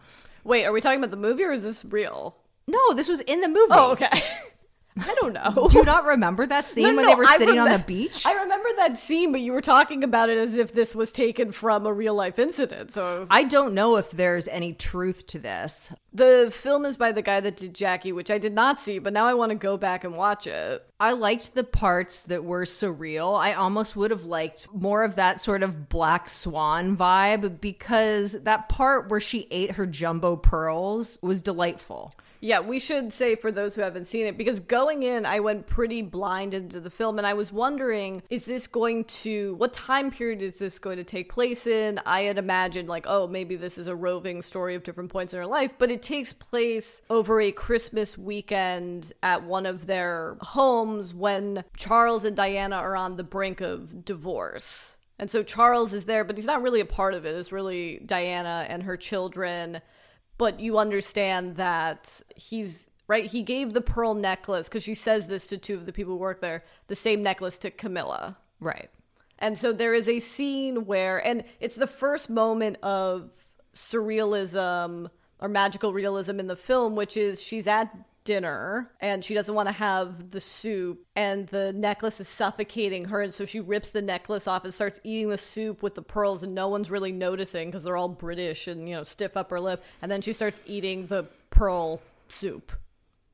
Wait, 0.44 0.64
are 0.64 0.72
we 0.72 0.80
talking 0.80 0.98
about 0.98 1.10
the 1.10 1.16
movie 1.16 1.44
or 1.44 1.52
is 1.52 1.62
this 1.62 1.84
real? 1.84 2.36
No, 2.66 2.94
this 2.94 3.08
was 3.08 3.20
in 3.20 3.40
the 3.40 3.48
movie. 3.48 3.70
Oh, 3.70 3.92
okay. 3.92 4.08
I 4.98 5.14
don't 5.20 5.33
know. 5.33 5.68
Do 5.70 5.78
you 5.78 5.85
not 5.85 6.05
remember 6.05 6.46
that 6.46 6.66
scene 6.68 6.85
No, 6.85 6.94
when 6.96 7.07
no, 7.07 7.11
they 7.12 7.14
were 7.14 7.24
I 7.24 7.38
sitting 7.38 7.59
on 7.59 7.70
the 7.70 7.78
beach? 7.78 8.26
I 8.26 8.33
remember 8.42 8.68
that 8.76 8.98
scene, 8.98 9.33
but 9.33 9.40
you 9.40 9.52
were 9.52 9.62
talking 9.62 10.05
about 10.05 10.28
it 10.28 10.37
as 10.37 10.57
if 10.59 10.72
this 10.72 10.94
was 10.94 11.12
taken 11.12 11.50
from 11.50 11.87
a 11.87 11.92
real 11.92 12.14
life 12.14 12.38
incident. 12.38 12.90
So 12.92 13.20
was, 13.20 13.28
I 13.31 13.44
don't 13.44 13.72
know 13.72 13.96
if 13.96 14.11
there's 14.11 14.48
any 14.48 14.74
truth 14.74 15.26
to 15.28 15.38
this. 15.38 15.90
the 16.12 16.52
film 16.55 16.85
is 16.85 16.98
by 16.98 17.12
the 17.12 17.22
guy 17.22 17.40
that 17.40 17.57
did 17.57 17.74
Jackie, 17.74 18.12
which 18.12 18.31
I 18.31 18.37
did 18.37 18.52
not 18.52 18.78
see, 18.78 18.98
but 18.98 19.14
now 19.14 19.26
I 19.26 19.35
want 19.35 19.50
to 19.50 19.57
go 19.57 19.78
back 19.78 20.05
and 20.05 20.14
watch 20.14 20.46
it. 20.46 20.85
I 21.00 21.12
liked 21.12 21.55
the 21.55 21.64
parts 21.64 22.22
that 22.24 22.44
were 22.44 22.64
surreal. 22.64 23.38
I 23.40 23.55
almost 23.55 23.96
would 23.96 24.11
have 24.11 24.24
liked 24.24 24.68
more 24.74 25.05
of 25.05 25.16
that 25.16 25.40
sort 25.40 25.62
of 25.62 25.88
black 25.88 26.28
swan 26.28 26.96
vibe 26.96 27.61
because 27.61 28.33
that 28.42 28.68
part 28.68 29.09
where 29.11 29.20
she 29.20 29.48
ate 29.50 29.72
her 29.72 29.87
jumbo 29.87 30.37
pearls 30.37 31.18
was 31.22 31.40
delightful. 31.40 32.14
Yeah, 32.44 32.59
we 32.59 32.81
should 32.81 33.12
say 33.12 33.37
for 33.37 33.52
those 33.52 33.76
who 33.76 33.83
haven't 33.83 34.09
seen 34.09 34.26
it, 34.26 34.37
because 34.37 34.59
going 34.59 35.05
in, 35.05 35.24
I 35.24 35.38
went 35.38 35.68
pretty 35.68 36.02
blind 36.02 36.55
into 36.55 36.81
the 36.81 36.90
film, 36.90 37.18
and 37.18 37.26
I 37.26 37.35
was 37.35 37.52
wondering, 37.52 38.20
is 38.31 38.46
this 38.46 38.66
going 38.66 39.05
to, 39.05 39.55
what 39.55 39.72
time 39.72 40.11
period 40.11 40.42
is 40.42 40.59
this 40.59 40.81
going 40.81 40.96
to 40.96 41.05
take 41.05 41.31
place 41.31 41.68
in? 41.68 42.00
I 42.05 42.22
had 42.22 42.38
imagined, 42.38 42.88
like, 42.88 43.07
oh, 43.07 43.28
maybe 43.28 43.55
this 43.55 43.78
is 43.78 43.87
a 43.87 43.94
roving 43.94 44.42
story 44.42 44.74
of 44.74 44.83
different 44.83 45.12
points 45.12 45.33
in 45.33 45.38
her 45.38 45.46
life, 45.46 45.74
but 45.78 45.92
it 45.92 46.02
takes 46.02 46.33
place 46.33 47.02
over 47.09 47.40
a 47.40 47.52
Christmas 47.52 48.18
weekend 48.18 49.12
at 49.22 49.44
one 49.44 49.64
of 49.64 49.87
their 49.87 50.37
homes 50.40 51.14
when 51.14 51.62
Charles 51.76 52.24
and 52.24 52.37
Diana 52.37 52.74
are 52.74 52.96
on 52.96 53.16
the 53.16 53.22
brink 53.22 53.61
of 53.61 54.05
divorce. 54.05 54.96
And 55.16 55.31
so 55.31 55.44
Charles 55.44 55.92
is 55.92 56.07
there, 56.07 56.24
but 56.24 56.37
he's 56.37 56.46
not 56.46 56.62
really 56.62 56.81
a 56.81 56.85
part 56.85 57.14
of 57.14 57.24
it. 57.24 57.37
It's 57.37 57.52
really 57.52 58.02
Diana 58.05 58.66
and 58.68 58.83
her 58.83 58.96
children 58.96 59.81
but 60.42 60.59
you 60.59 60.76
understand 60.76 61.55
that 61.55 62.20
he's 62.35 62.88
right 63.07 63.26
he 63.26 63.44
gave 63.44 63.74
the 63.74 63.81
pearl 63.81 64.12
necklace 64.14 64.68
because 64.68 64.83
she 64.83 64.92
says 64.94 65.28
this 65.28 65.46
to 65.46 65.57
two 65.57 65.74
of 65.74 65.87
the 65.87 65.92
people 65.92 66.14
who 66.14 66.18
work 66.18 66.40
there 66.40 66.64
the 66.88 66.96
same 66.96 67.22
necklace 67.22 67.59
to 67.59 67.70
camilla 67.70 68.37
Right. 68.59 68.90
and 69.38 69.57
so 69.57 69.72
there 69.72 69.94
is 69.94 70.09
a 70.09 70.18
scene 70.18 70.85
where 70.85 71.24
and 71.24 71.44
it's 71.61 71.76
the 71.76 71.87
first 71.87 72.28
moment 72.28 72.76
of 72.83 73.31
surrealism 73.72 75.11
or 75.38 75.48
magical 75.48 75.92
realism 75.92 76.40
in 76.40 76.48
the 76.48 76.57
film 76.57 76.96
which 76.96 77.16
is 77.16 77.40
she's 77.40 77.68
at 77.68 77.96
dinner 78.24 78.90
and 79.00 79.24
she 79.24 79.35
doesn't 79.35 79.54
want 79.54 79.68
to 79.68 79.72
have 79.72 80.30
the 80.30 80.40
soup 80.40 81.04
and 81.16 81.48
the 81.48 81.72
necklace 81.72 82.20
is 82.20 82.28
suffocating 82.28 83.06
her 83.06 83.20
and 83.20 83.35
so 83.35 83.44
she 83.44 83.58
rips 83.58 83.90
the 83.90 84.02
necklace 84.02 84.46
off 84.46 84.64
and 84.64 84.72
starts 84.72 85.00
eating 85.02 85.28
the 85.28 85.37
soup 85.37 85.82
with 85.82 85.94
the 85.94 86.02
pearls 86.02 86.42
and 86.42 86.54
no 86.54 86.68
one's 86.68 86.90
really 86.90 87.11
noticing 87.11 87.68
because 87.68 87.82
they're 87.82 87.96
all 87.96 88.08
british 88.08 88.68
and 88.68 88.88
you 88.88 88.94
know 88.94 89.02
stiff 89.02 89.37
upper 89.37 89.58
lip 89.58 89.82
and 90.02 90.11
then 90.11 90.20
she 90.20 90.32
starts 90.32 90.61
eating 90.66 91.06
the 91.08 91.26
pearl 91.50 92.00
soup 92.28 92.72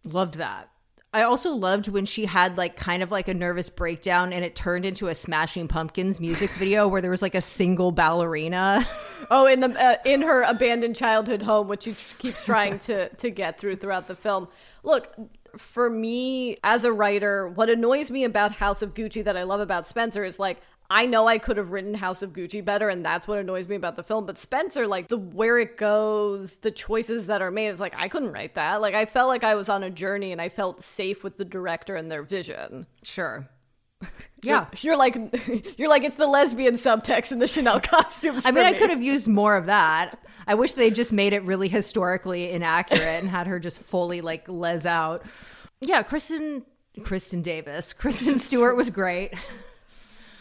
Loved 0.05 0.35
that. 0.35 0.71
I 1.13 1.23
also 1.23 1.51
loved 1.51 1.89
when 1.89 2.05
she 2.05 2.27
had 2.27 2.59
like 2.59 2.77
kind 2.77 3.03
of 3.03 3.11
like 3.11 3.29
a 3.29 3.35
nervous 3.35 3.71
breakdown 3.71 4.33
and 4.33 4.45
it 4.45 4.55
turned 4.55 4.85
into 4.85 5.09
a 5.09 5.15
Smashing 5.15 5.67
Pumpkins 5.67 6.21
music 6.21 6.51
video 6.51 6.87
where 6.87 7.01
there 7.01 7.11
was 7.11 7.23
like 7.23 7.35
a 7.35 7.41
single 7.41 7.93
ballerina. 7.93 8.87
Oh, 9.31 9.45
in 9.45 9.61
the 9.61 9.69
uh, 9.79 9.97
in 10.07 10.23
her 10.23 10.43
abandoned 10.43 10.97
childhood 10.97 11.43
home, 11.43 11.69
which 11.69 11.83
she 11.83 11.93
keeps 11.93 12.47
trying 12.47 12.79
to 12.81 13.11
to 13.17 13.31
get 13.31 13.59
through 13.59 13.77
throughout 13.77 14.07
the 14.07 14.15
film. 14.15 14.49
Look, 14.83 15.15
for 15.59 15.91
me 15.91 16.57
as 16.65 16.85
a 16.85 16.93
writer, 16.93 17.49
what 17.49 17.69
annoys 17.69 18.11
me 18.11 18.25
about 18.25 18.53
House 18.53 18.81
of 18.81 18.95
Gucci 18.95 19.23
that 19.25 19.37
I 19.37 19.43
love 19.43 19.61
about 19.61 19.87
Spencer 19.87 20.25
is 20.25 20.39
like 20.39 20.63
I 20.91 21.05
know 21.05 21.27
I 21.27 21.37
could 21.37 21.59
have 21.59 21.71
written 21.71 21.93
House 21.93 22.23
of 22.23 22.33
Gucci 22.33 22.65
better, 22.65 22.89
and 22.89 23.05
that's 23.05 23.29
what 23.29 23.39
annoys 23.39 23.69
me 23.69 23.77
about 23.77 23.97
the 23.97 24.03
film. 24.03 24.25
But 24.25 24.39
Spencer, 24.39 24.87
like 24.87 25.09
the 25.09 25.19
where 25.19 25.59
it 25.59 25.77
goes, 25.77 26.57
the 26.57 26.71
choices 26.71 27.27
that 27.27 27.43
are 27.43 27.51
made, 27.51 27.69
is 27.69 27.81
like 27.81 27.95
I 27.97 28.09
couldn't 28.09 28.33
write 28.33 28.55
that. 28.55 28.81
Like 28.81 28.95
I 28.95 29.05
felt 29.05 29.29
like 29.29 29.45
I 29.45 29.55
was 29.55 29.69
on 29.69 29.83
a 29.83 29.91
journey, 29.91 30.33
and 30.33 30.41
I 30.41 30.49
felt 30.49 30.83
safe 30.83 31.23
with 31.23 31.37
the 31.37 31.45
director 31.45 31.95
and 31.95 32.11
their 32.11 32.23
vision. 32.23 32.87
Sure. 33.03 33.49
Yeah. 34.41 34.67
You're 34.83 34.97
like, 34.97 35.17
you're 35.79 35.89
like 35.89 36.05
it's 36.05 36.15
the 36.15 36.29
lesbian 36.29 36.75
subtext 36.75 37.33
in 37.33 37.41
the 37.41 37.49
Chanel 37.49 37.81
costumes. 37.83 38.47
I 38.47 38.53
mean, 38.53 38.63
for 38.63 38.69
I 38.69 38.79
could 38.79 38.91
have 38.91 39.03
used 39.03 39.27
more 39.27 39.57
of 39.57 39.67
that. 39.67 40.17
I 40.47 40.55
wish 40.55 40.75
they 40.75 40.91
just 40.91 41.13
made 41.13 41.33
it 41.33 41.43
really 41.43 41.69
historically 41.69 42.53
inaccurate 42.53 43.19
and 43.19 43.29
had 43.29 43.49
her 43.49 43.59
just 43.59 43.81
fully 43.81 44.21
like 44.21 44.49
les 44.49 44.87
out. 44.87 45.25
Yeah, 45.81 46.05
Kristen 46.05 46.65
Kristen 47.03 47.43
Davis. 47.43 47.93
Kristen 47.93 48.39
Stewart 48.39 48.77
was 48.77 48.91
great. 48.91 49.35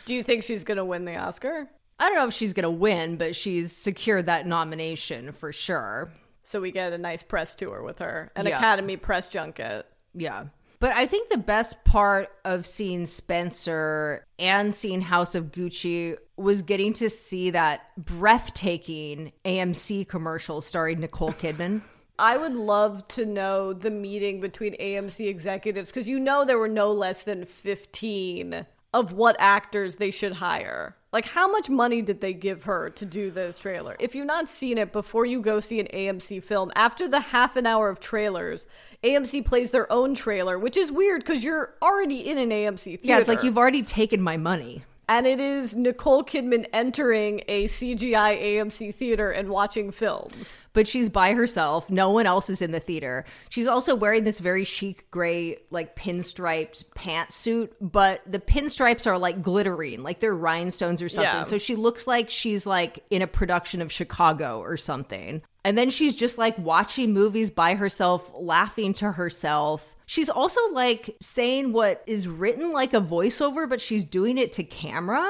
Do 0.07 0.15
you 0.15 0.23
think 0.23 0.43
she's 0.43 0.63
gonna 0.63 0.85
win 0.85 1.05
the 1.05 1.15
Oscar? 1.17 1.69
I 1.99 2.05
don't 2.07 2.15
know 2.15 2.27
if 2.27 2.33
she's 2.33 2.53
going 2.53 2.63
to 2.63 2.69
win, 2.69 3.17
but 3.17 3.35
she's 3.35 3.75
secured 3.75 4.27
that 4.27 4.45
nomination 4.45 5.31
for 5.31 5.51
sure. 5.51 6.11
So 6.43 6.61
we 6.61 6.71
get 6.71 6.93
a 6.93 6.97
nice 6.99 7.23
press 7.23 7.55
tour 7.55 7.81
with 7.81 7.97
her, 7.99 8.31
an 8.35 8.45
Yeah. 8.45 8.57
Academy 8.57 8.97
press 8.97 9.29
junket. 9.29 9.87
Yeah. 10.13 10.45
But 10.79 10.91
I 10.93 11.07
think 11.07 11.29
the 11.29 11.39
best 11.39 11.83
part 11.85 12.29
of 12.45 12.67
seeing 12.67 13.07
Spencer 13.07 14.23
and 14.37 14.75
seeing 14.75 15.01
House 15.01 15.33
of 15.33 15.45
Gucci 15.51 16.17
was 16.35 16.61
getting 16.61 16.93
to 16.93 17.09
see 17.09 17.49
that 17.49 17.81
breathtaking 17.97 19.31
AMC 19.43 20.07
commercial 20.07 20.61
starring 20.61 20.99
Nicole 20.99 21.31
Kidman. 21.41 21.81
I 22.19 22.37
would 22.37 22.53
love 22.53 23.07
to 23.09 23.25
know 23.25 23.73
the 23.73 23.91
meeting 23.91 24.39
between 24.39 24.75
AMC 24.77 25.27
executives 25.27 25.89
because 25.89 26.07
you 26.07 26.19
know 26.19 26.45
there 26.45 26.59
were 26.59 26.67
no 26.67 26.91
less 26.91 27.23
than 27.23 27.45
15 27.45 28.65
of 28.93 29.11
what 29.11 29.35
actors 29.39 29.97
they 29.97 30.11
should 30.11 30.33
hire. 30.33 30.95
Like, 31.13 31.25
how 31.25 31.49
much 31.49 31.69
money 31.69 32.01
did 32.01 32.21
they 32.21 32.33
give 32.33 32.65
her 32.65 32.89
to 32.91 33.05
do 33.05 33.31
this 33.31 33.57
trailer? 33.57 33.95
If 33.99 34.13
you've 34.13 34.27
not 34.27 34.49
seen 34.49 34.77
it 34.77 34.91
before 34.91 35.25
you 35.25 35.41
go 35.41 35.59
see 35.59 35.79
an 35.79 35.87
AMC 35.93 36.43
film, 36.43 36.71
after 36.75 37.07
the 37.07 37.19
half 37.19 37.55
an 37.55 37.65
hour 37.65 37.89
of 37.89 37.99
trailers, 37.99 38.67
AMC 39.03 39.45
plays 39.45 39.71
their 39.71 39.91
own 39.91 40.13
trailer, 40.15 40.59
which 40.59 40.75
is 40.77 40.91
weird 40.91 41.23
because 41.23 41.43
you're 41.43 41.75
already 41.81 42.27
in 42.27 42.37
an 42.37 42.49
AMC 42.49 42.83
theater. 42.83 43.01
yeah, 43.03 43.19
it's 43.19 43.29
like 43.29 43.43
you've 43.43 43.57
already 43.57 43.83
taken 43.83 44.21
my 44.21 44.37
money. 44.37 44.83
And 45.09 45.25
it 45.25 45.39
is 45.39 45.73
Nicole 45.73 46.23
Kidman 46.23 46.67
entering 46.73 47.41
a 47.47 47.63
CGI 47.65 48.41
AMC 48.41 48.93
theater 48.93 49.31
and 49.31 49.47
watching 49.49 49.91
films. 49.91 50.61
but 50.73 50.87
she's 50.87 51.09
by 51.09 51.33
herself. 51.33 51.89
No 51.89 52.11
one 52.11 52.25
else 52.27 52.49
is 52.49 52.61
in 52.61 52.71
the 52.71 52.79
theater. 52.79 53.25
She's 53.49 53.65
also 53.67 53.95
wearing 53.95 54.25
this 54.25 54.39
very 54.39 54.63
chic 54.63 55.09
gray, 55.09 55.57
like 55.71 55.95
pinstriped 55.95 56.85
pantsuit, 56.93 57.69
but 57.81 58.21
the 58.29 58.37
pinstripes 58.39 59.07
are 59.07 59.17
like 59.17 59.41
glittering, 59.41 60.03
like 60.03 60.19
they're 60.19 60.35
rhinestones 60.35 61.01
or 61.01 61.09
something. 61.09 61.33
Yeah. 61.33 61.43
So 61.43 61.57
she 61.57 61.75
looks 61.75 62.05
like 62.05 62.29
she's 62.29 62.65
like 62.67 62.99
in 63.09 63.21
a 63.21 63.27
production 63.27 63.81
of 63.81 63.91
Chicago 63.91 64.59
or 64.59 64.77
something. 64.77 65.41
And 65.67 65.77
then 65.77 65.89
she's 65.89 66.15
just 66.15 66.37
like 66.37 66.57
watching 66.57 67.11
movies 67.11 67.51
by 67.51 67.75
herself, 67.75 68.31
laughing 68.33 68.93
to 68.93 69.11
herself. 69.11 69.97
She's 70.05 70.29
also 70.29 70.61
like 70.71 71.17
saying 71.21 71.73
what 71.73 72.01
is 72.07 72.25
written 72.25 72.71
like 72.71 72.93
a 72.93 73.01
voiceover, 73.01 73.67
but 73.67 73.81
she's 73.81 74.05
doing 74.05 74.37
it 74.37 74.53
to 74.53 74.63
camera, 74.63 75.29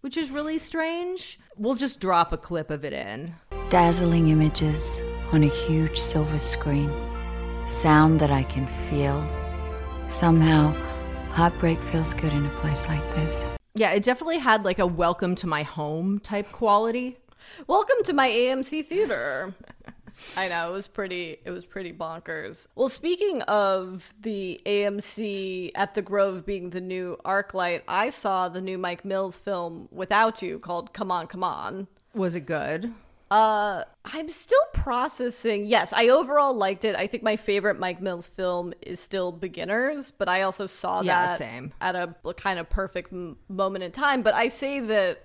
which 0.00 0.16
is 0.16 0.32
really 0.32 0.58
strange. 0.58 1.38
We'll 1.56 1.76
just 1.76 2.00
drop 2.00 2.32
a 2.32 2.36
clip 2.36 2.68
of 2.72 2.84
it 2.84 2.94
in. 2.94 3.34
Dazzling 3.68 4.26
images 4.26 5.02
on 5.30 5.44
a 5.44 5.46
huge 5.46 5.98
silver 5.98 6.40
screen. 6.40 6.92
Sound 7.68 8.18
that 8.18 8.32
I 8.32 8.42
can 8.42 8.66
feel. 8.90 9.24
Somehow, 10.08 10.74
Heartbreak 11.30 11.80
feels 11.80 12.12
good 12.12 12.32
in 12.32 12.44
a 12.44 12.50
place 12.58 12.88
like 12.88 13.08
this. 13.14 13.48
Yeah, 13.76 13.92
it 13.92 14.02
definitely 14.02 14.38
had 14.38 14.64
like 14.64 14.80
a 14.80 14.86
welcome 14.86 15.36
to 15.36 15.46
my 15.46 15.62
home 15.62 16.18
type 16.18 16.50
quality. 16.50 17.18
Welcome 17.66 18.02
to 18.04 18.12
my 18.12 18.28
AMC 18.28 18.84
theater. 18.84 19.54
I 20.36 20.48
know 20.48 20.68
it 20.70 20.72
was 20.72 20.88
pretty. 20.88 21.38
It 21.44 21.50
was 21.50 21.64
pretty 21.66 21.92
bonkers. 21.92 22.66
Well, 22.74 22.88
speaking 22.88 23.42
of 23.42 24.14
the 24.20 24.60
AMC 24.66 25.72
at 25.74 25.94
the 25.94 26.02
Grove 26.02 26.46
being 26.46 26.70
the 26.70 26.80
new 26.80 27.16
ArcLight, 27.24 27.82
I 27.88 28.10
saw 28.10 28.48
the 28.48 28.60
new 28.60 28.78
Mike 28.78 29.04
Mills 29.04 29.36
film 29.36 29.88
without 29.92 30.42
you 30.42 30.58
called 30.58 30.92
"Come 30.92 31.10
On, 31.10 31.26
Come 31.26 31.44
On." 31.44 31.86
Was 32.14 32.34
it 32.34 32.40
good? 32.46 32.92
Uh, 33.28 33.82
I'm 34.04 34.28
still 34.28 34.60
processing. 34.72 35.66
Yes, 35.66 35.92
I 35.92 36.08
overall 36.08 36.54
liked 36.54 36.84
it. 36.84 36.94
I 36.94 37.08
think 37.08 37.24
my 37.24 37.34
favorite 37.34 37.76
Mike 37.78 38.00
Mills 38.00 38.28
film 38.28 38.72
is 38.80 39.00
still 39.00 39.32
Beginners, 39.32 40.12
but 40.16 40.28
I 40.28 40.42
also 40.42 40.66
saw 40.66 41.00
Yeah, 41.02 41.26
that 41.26 41.38
same. 41.38 41.72
at 41.80 41.96
a 41.96 42.14
kind 42.36 42.60
of 42.60 42.70
perfect 42.70 43.12
m- 43.12 43.36
moment 43.48 43.82
in 43.82 43.90
time. 43.90 44.22
But 44.22 44.34
I 44.34 44.46
say 44.46 44.78
that 44.78 45.24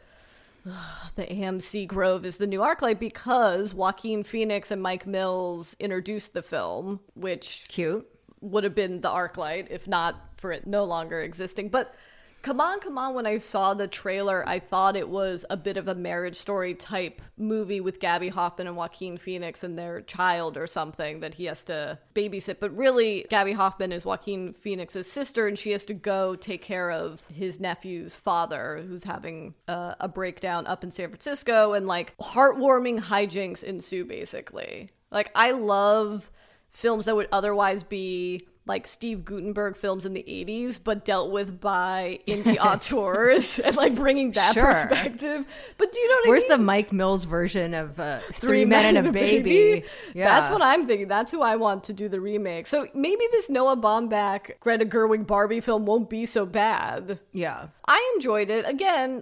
the 1.15 1.23
AMC 1.23 1.87
Grove 1.87 2.25
is 2.25 2.37
the 2.37 2.47
new 2.47 2.59
ArcLight 2.59 2.99
because 2.99 3.73
Joaquin 3.73 4.23
Phoenix 4.23 4.71
and 4.71 4.81
Mike 4.81 5.07
Mills 5.07 5.75
introduced 5.79 6.33
the 6.33 6.41
film, 6.41 6.99
which 7.15 7.65
Cute. 7.67 8.07
would 8.41 8.63
have 8.63 8.75
been 8.75 9.01
the 9.01 9.09
ArcLight 9.09 9.67
if 9.69 9.87
not 9.87 10.15
for 10.37 10.51
it 10.51 10.67
no 10.67 10.83
longer 10.83 11.21
existing. 11.21 11.69
But 11.69 11.93
come 12.41 12.59
on, 12.59 12.79
come 12.79 12.97
on, 12.97 13.13
when 13.13 13.25
I 13.25 13.37
saw 13.37 13.73
the 13.73 13.87
trailer, 13.87 14.47
I 14.47 14.59
thought 14.59 14.95
it 14.95 15.09
was 15.09 15.45
a 15.49 15.57
bit 15.57 15.77
of 15.77 15.87
a 15.87 15.95
marriage 15.95 16.35
story 16.35 16.73
type 16.73 17.21
movie 17.37 17.81
with 17.81 17.99
Gaby 17.99 18.29
Hoffmann 18.29 18.67
and 18.67 18.75
Joaquin 18.75 19.17
Phoenix 19.17 19.63
and 19.63 19.77
their 19.77 20.01
child 20.01 20.57
or 20.57 20.67
something 20.67 21.19
that 21.19 21.35
he 21.35 21.45
has 21.45 21.63
to 21.65 21.99
babysit. 22.15 22.57
But 22.59 22.75
really, 22.75 23.25
Gaby 23.29 23.53
Hoffmann 23.53 23.91
is 23.91 24.05
Joaquin 24.05 24.53
Phoenix's 24.53 25.11
sister 25.11 25.47
and 25.47 25.57
she 25.57 25.71
has 25.71 25.85
to 25.85 25.93
go 25.93 26.35
take 26.35 26.61
care 26.61 26.91
of 26.91 27.21
his 27.31 27.59
nephew's 27.59 28.15
father 28.15 28.83
who's 28.87 29.03
having 29.03 29.53
uh, 29.67 29.95
a 29.99 30.07
breakdown 30.07 30.65
up 30.67 30.83
in 30.83 30.91
San 30.91 31.09
Francisco 31.09 31.73
and 31.73 31.87
like 31.87 32.15
heartwarming 32.17 32.99
hijinks 32.99 33.63
ensue 33.63 34.05
basically. 34.05 34.89
Like, 35.11 35.29
I 35.35 35.51
love 35.51 36.29
films 36.69 37.05
that 37.05 37.15
would 37.15 37.27
otherwise 37.31 37.83
be 37.83 38.47
like 38.67 38.85
Steve 38.85 39.25
Guttenberg 39.25 39.75
films 39.75 40.05
in 40.05 40.13
the 40.13 40.21
80s, 40.23 40.79
but 40.81 41.03
dealt 41.03 41.31
with 41.31 41.59
by 41.59 42.19
indie 42.27 42.59
auteurs 42.63 43.57
and 43.57 43.75
like 43.75 43.95
bringing 43.95 44.31
that 44.33 44.53
Sure. 44.53 44.67
perspective. 44.67 45.47
But 45.79 45.91
do 45.91 45.99
you 45.99 46.07
know 46.09 46.15
what 46.17 46.29
Where's 46.29 46.43
I 46.43 46.49
the? 46.49 46.57
Mike 46.59 46.93
Mills 46.93 47.23
version 47.23 47.73
of 47.73 47.99
uh, 47.99 48.19
Three, 48.33 48.63
Men 48.65 48.95
and 48.97 49.07
a 49.07 49.11
Baby? 49.11 49.83
Yeah. 50.13 50.25
That's 50.39 50.51
what 50.51 50.61
I'm 50.61 50.85
thinking. 50.85 51.07
That's 51.07 51.31
who 51.31 51.41
I 51.41 51.55
want 51.55 51.83
to 51.85 51.93
do 51.93 52.07
the 52.07 52.21
remake. 52.21 52.67
So 52.67 52.87
maybe 52.93 53.25
this 53.31 53.49
Noah 53.49 53.77
Baumbach, 53.77 54.51
Greta 54.59 54.85
Gerwig 54.85 55.25
Barbie 55.25 55.59
film 55.59 55.85
won't 55.87 56.09
be 56.09 56.27
so 56.27 56.45
bad. 56.45 57.19
Yeah. 57.33 57.67
I 57.91 58.13
enjoyed 58.15 58.49
it. 58.49 58.65
Again, 58.65 59.21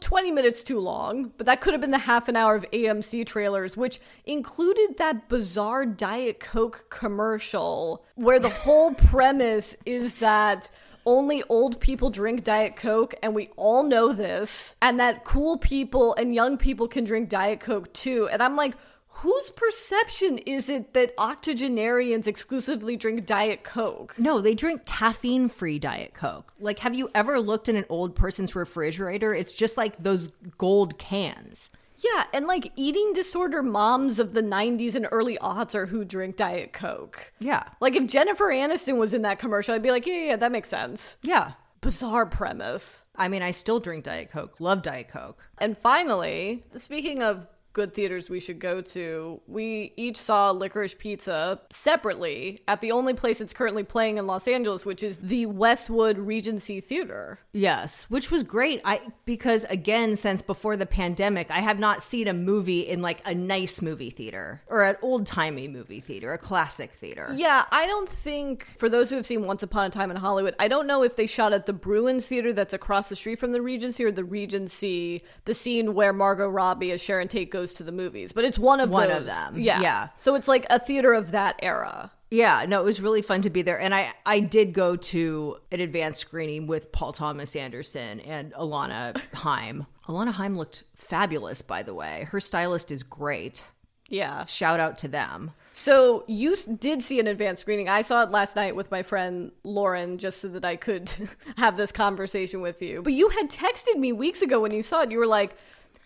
20 0.00 0.30
minutes 0.30 0.62
too 0.62 0.80
long, 0.80 1.32
but 1.36 1.44
that 1.44 1.60
could 1.60 1.74
have 1.74 1.82
been 1.82 1.90
the 1.90 1.98
half 1.98 2.28
an 2.28 2.36
hour 2.36 2.54
of 2.54 2.64
AMC 2.70 3.26
trailers, 3.26 3.76
which 3.76 4.00
included 4.24 4.96
that 4.96 5.28
bizarre 5.28 5.84
Diet 5.84 6.40
Coke 6.40 6.86
commercial 6.88 8.06
where 8.14 8.40
the 8.40 8.48
whole 8.48 8.94
premise 9.10 9.76
is 9.84 10.14
that 10.14 10.70
only 11.04 11.42
old 11.50 11.78
people 11.78 12.08
drink 12.08 12.42
Diet 12.42 12.74
Coke, 12.74 13.14
and 13.22 13.34
we 13.34 13.50
all 13.56 13.82
know 13.82 14.14
this, 14.14 14.74
and 14.80 14.98
that 14.98 15.24
cool 15.24 15.58
people 15.58 16.14
and 16.14 16.34
young 16.34 16.56
people 16.56 16.88
can 16.88 17.04
drink 17.04 17.28
Diet 17.28 17.60
Coke 17.60 17.92
too. 17.92 18.30
And 18.32 18.42
I'm 18.42 18.56
like, 18.56 18.76
whose 19.16 19.50
perception 19.50 20.38
is 20.38 20.68
it 20.68 20.92
that 20.92 21.14
octogenarians 21.18 22.26
exclusively 22.26 22.96
drink 22.96 23.24
Diet 23.24 23.64
Coke? 23.64 24.14
No, 24.18 24.40
they 24.40 24.54
drink 24.54 24.84
caffeine 24.84 25.48
free 25.48 25.78
Diet 25.78 26.12
Coke. 26.12 26.52
Like, 26.60 26.80
have 26.80 26.94
you 26.94 27.08
ever 27.14 27.40
looked 27.40 27.68
in 27.68 27.76
an 27.76 27.86
old 27.88 28.14
person's 28.14 28.54
refrigerator? 28.54 29.34
It's 29.34 29.54
just 29.54 29.76
like 29.76 30.02
those 30.02 30.28
gold 30.58 30.98
cans. 30.98 31.70
Yeah, 31.98 32.24
and 32.34 32.46
like 32.46 32.72
eating 32.76 33.14
disorder 33.14 33.62
moms 33.62 34.18
of 34.18 34.34
the 34.34 34.42
90s 34.42 34.94
and 34.94 35.08
early 35.10 35.38
aughts 35.38 35.74
are 35.74 35.86
who 35.86 36.04
drink 36.04 36.36
Diet 36.36 36.74
Coke. 36.74 37.32
Yeah. 37.38 37.62
Like 37.80 37.96
if 37.96 38.06
Jennifer 38.06 38.46
Aniston 38.46 38.98
was 38.98 39.14
in 39.14 39.22
that 39.22 39.38
commercial, 39.38 39.74
I'd 39.74 39.82
be 39.82 39.90
like, 39.90 40.06
yeah, 40.06 40.14
yeah, 40.14 40.26
yeah, 40.26 40.36
that 40.36 40.52
makes 40.52 40.68
sense. 40.68 41.16
Yeah. 41.22 41.52
Bizarre 41.80 42.26
premise. 42.26 43.02
I 43.16 43.28
mean, 43.28 43.42
I 43.42 43.52
still 43.52 43.80
drink 43.80 44.04
Diet 44.04 44.30
Coke. 44.30 44.60
Love 44.60 44.82
Diet 44.82 45.08
Coke. 45.08 45.42
And 45.56 45.78
finally, 45.78 46.64
speaking 46.74 47.22
of 47.22 47.46
good 47.76 47.92
theaters 47.92 48.30
we 48.30 48.40
should 48.40 48.58
go 48.58 48.80
to, 48.80 49.38
we 49.46 49.92
each 49.98 50.16
saw 50.16 50.50
Licorice 50.50 50.94
Pizza 50.94 51.60
separately 51.68 52.62
at 52.66 52.80
the 52.80 52.90
only 52.90 53.12
place 53.12 53.38
it's 53.38 53.52
currently 53.52 53.84
playing 53.84 54.16
in 54.16 54.26
Los 54.26 54.48
Angeles, 54.48 54.86
which 54.86 55.02
is 55.02 55.18
the 55.18 55.44
Westwood 55.44 56.16
Regency 56.16 56.80
Theater. 56.80 57.38
Yes, 57.52 58.06
which 58.08 58.30
was 58.30 58.42
great. 58.42 58.80
I 58.86 59.02
because 59.26 59.64
again, 59.64 60.16
since 60.16 60.40
before 60.40 60.78
the 60.78 60.86
pandemic, 60.86 61.50
I 61.50 61.60
have 61.60 61.78
not 61.78 62.02
seen 62.02 62.28
a 62.28 62.32
movie 62.32 62.80
in 62.80 63.02
like 63.02 63.20
a 63.26 63.34
nice 63.34 63.82
movie 63.82 64.08
theater 64.08 64.62
or 64.68 64.82
an 64.82 64.96
old 65.02 65.26
timey 65.26 65.68
movie 65.68 66.00
theater, 66.00 66.32
a 66.32 66.38
classic 66.38 66.92
theater. 66.92 67.28
Yeah, 67.34 67.66
I 67.70 67.86
don't 67.86 68.08
think 68.08 68.68
for 68.78 68.88
those 68.88 69.10
who 69.10 69.16
have 69.16 69.26
seen 69.26 69.46
Once 69.46 69.62
Upon 69.62 69.84
a 69.84 69.90
Time 69.90 70.10
in 70.10 70.16
Hollywood, 70.16 70.56
I 70.58 70.68
don't 70.68 70.86
know 70.86 71.02
if 71.02 71.16
they 71.16 71.26
shot 71.26 71.52
at 71.52 71.66
the 71.66 71.74
Bruins 71.74 72.24
Theater 72.24 72.54
that's 72.54 72.72
across 72.72 73.10
the 73.10 73.16
street 73.16 73.38
from 73.38 73.52
the 73.52 73.60
Regency 73.60 74.02
or 74.02 74.12
the 74.12 74.24
Regency, 74.24 75.22
the 75.44 75.52
scene 75.52 75.92
where 75.92 76.14
Margot 76.14 76.48
Robbie 76.48 76.90
as 76.92 77.02
Sharon 77.02 77.28
Tate 77.28 77.50
goes 77.50 77.65
to 77.74 77.82
the 77.82 77.92
movies, 77.92 78.32
but 78.32 78.44
it's 78.44 78.58
one 78.58 78.80
of 78.80 78.90
One 78.90 79.08
those. 79.08 79.18
of 79.22 79.26
them, 79.26 79.58
Yeah, 79.58 79.80
yeah. 79.80 80.08
So 80.16 80.34
it's 80.34 80.48
like 80.48 80.66
a 80.70 80.78
theater 80.78 81.12
of 81.12 81.30
that 81.32 81.56
era. 81.62 82.10
Yeah, 82.30 82.64
no, 82.68 82.80
it 82.80 82.84
was 82.84 83.00
really 83.00 83.22
fun 83.22 83.42
to 83.42 83.50
be 83.50 83.62
there. 83.62 83.78
And 83.80 83.94
I, 83.94 84.12
I 84.24 84.40
did 84.40 84.72
go 84.72 84.96
to 84.96 85.58
an 85.70 85.80
advanced 85.80 86.20
screening 86.20 86.66
with 86.66 86.90
Paul 86.90 87.12
Thomas 87.12 87.54
Anderson 87.54 88.18
and 88.20 88.52
Alana 88.54 89.20
Haim. 89.32 89.86
Alana 90.08 90.32
Haim 90.32 90.56
looked 90.56 90.82
fabulous, 90.96 91.62
by 91.62 91.84
the 91.84 91.94
way. 91.94 92.26
Her 92.30 92.40
stylist 92.40 92.90
is 92.90 93.04
great. 93.04 93.66
Yeah. 94.08 94.44
Shout 94.46 94.80
out 94.80 94.98
to 94.98 95.08
them. 95.08 95.52
So 95.72 96.24
you 96.26 96.56
did 96.78 97.02
see 97.02 97.20
an 97.20 97.26
advanced 97.26 97.60
screening. 97.62 97.88
I 97.88 98.00
saw 98.00 98.22
it 98.22 98.30
last 98.30 98.56
night 98.56 98.74
with 98.74 98.90
my 98.90 99.02
friend 99.02 99.52
Lauren, 99.62 100.16
just 100.18 100.40
so 100.40 100.48
that 100.48 100.64
I 100.64 100.74
could 100.76 101.10
have 101.58 101.76
this 101.76 101.92
conversation 101.92 102.60
with 102.60 102.80
you. 102.82 103.02
But 103.02 103.12
you 103.12 103.28
had 103.28 103.50
texted 103.50 103.96
me 103.96 104.12
weeks 104.12 104.42
ago 104.42 104.60
when 104.60 104.72
you 104.72 104.82
saw 104.82 105.02
it. 105.02 105.10
You 105.10 105.18
were 105.18 105.26
like, 105.26 105.56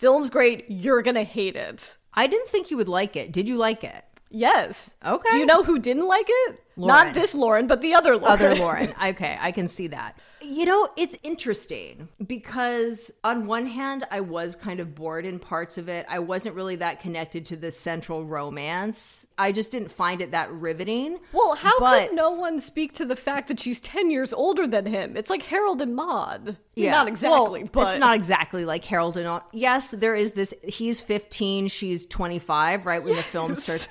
"Film's 0.01 0.31
great. 0.31 0.65
You're 0.69 1.03
gonna 1.03 1.25
hate 1.25 1.57
it." 1.57 1.97
I 2.15 2.27
didn't 2.27 2.49
think 2.49 2.71
you 2.71 2.77
would 2.79 2.89
like 2.89 3.17
it. 3.17 3.33
Did 3.33 3.47
you 3.49 3.57
like 3.57 3.85
it? 3.85 4.03
Yes. 4.31 4.95
Okay. 5.05 5.29
Do 5.31 5.39
you 5.39 5.47
know 5.47 5.63
who 5.63 5.79
didn't 5.79 6.07
like 6.09 6.27
it? 6.29 6.63
Lauren. 6.77 7.07
Not 7.07 7.15
this 7.15 7.35
Lauren, 7.35 7.67
but 7.67 7.81
the 7.83 7.95
other 7.95 8.17
Lauren. 8.17 8.33
Other 8.33 8.55
Lauren. 8.55 8.95
Okay, 9.11 9.37
I 9.41 9.53
can 9.53 9.69
see 9.69 9.89
that. 9.89 10.17
You 10.42 10.64
know, 10.64 10.88
it's 10.96 11.16
interesting 11.22 12.09
because 12.26 13.11
on 13.22 13.46
one 13.46 13.66
hand, 13.66 14.07
I 14.11 14.20
was 14.20 14.57
kind 14.57 14.81
of 14.81 14.94
bored 14.94 15.26
in 15.26 15.38
parts 15.38 15.76
of 15.76 15.88
it. 15.88 16.07
I 16.09 16.18
wasn't 16.20 16.55
really 16.55 16.76
that 16.76 17.00
connected 17.00 17.44
to 17.46 17.57
the 17.57 17.70
central 17.70 18.24
romance. 18.24 19.26
I 19.37 19.53
just 19.53 19.70
didn't 19.70 19.92
find 19.92 20.20
it 20.22 20.31
that 20.31 20.50
riveting. 20.50 21.18
Well, 21.33 21.55
how 21.57 21.79
But- 21.79 22.09
could 22.09 22.16
no 22.16 22.31
one 22.31 22.59
speak 22.59 22.94
to 22.94 23.05
the 23.05 23.16
fact 23.16 23.48
that 23.48 23.61
she's 23.61 23.81
10 23.81 24.11
years 24.11 24.33
older 24.33 24.66
than 24.66 24.87
him? 24.87 25.16
It's 25.16 25.29
like 25.31 25.42
Harold 25.42 25.83
and 25.83 25.94
Maude. 25.94 26.57
Yeah. 26.74 26.92
Not 26.92 27.09
exactly, 27.09 27.61
Well, 27.64 27.70
but 27.72 27.88
it's 27.90 28.00
not 28.00 28.16
exactly 28.16 28.64
like 28.64 28.85
Harold 28.87 29.16
and 29.18 29.26
all. 29.26 29.42
Yes, 29.53 29.90
there 29.90 30.14
is 30.14 30.33
this. 30.33 30.55
He's 30.64 31.00
15, 31.03 31.68
she's 31.68 32.07
25, 32.07 32.87
right 32.87 33.03
when 33.03 33.16
the 33.16 33.22
film 33.22 33.55
starts. 33.57 33.88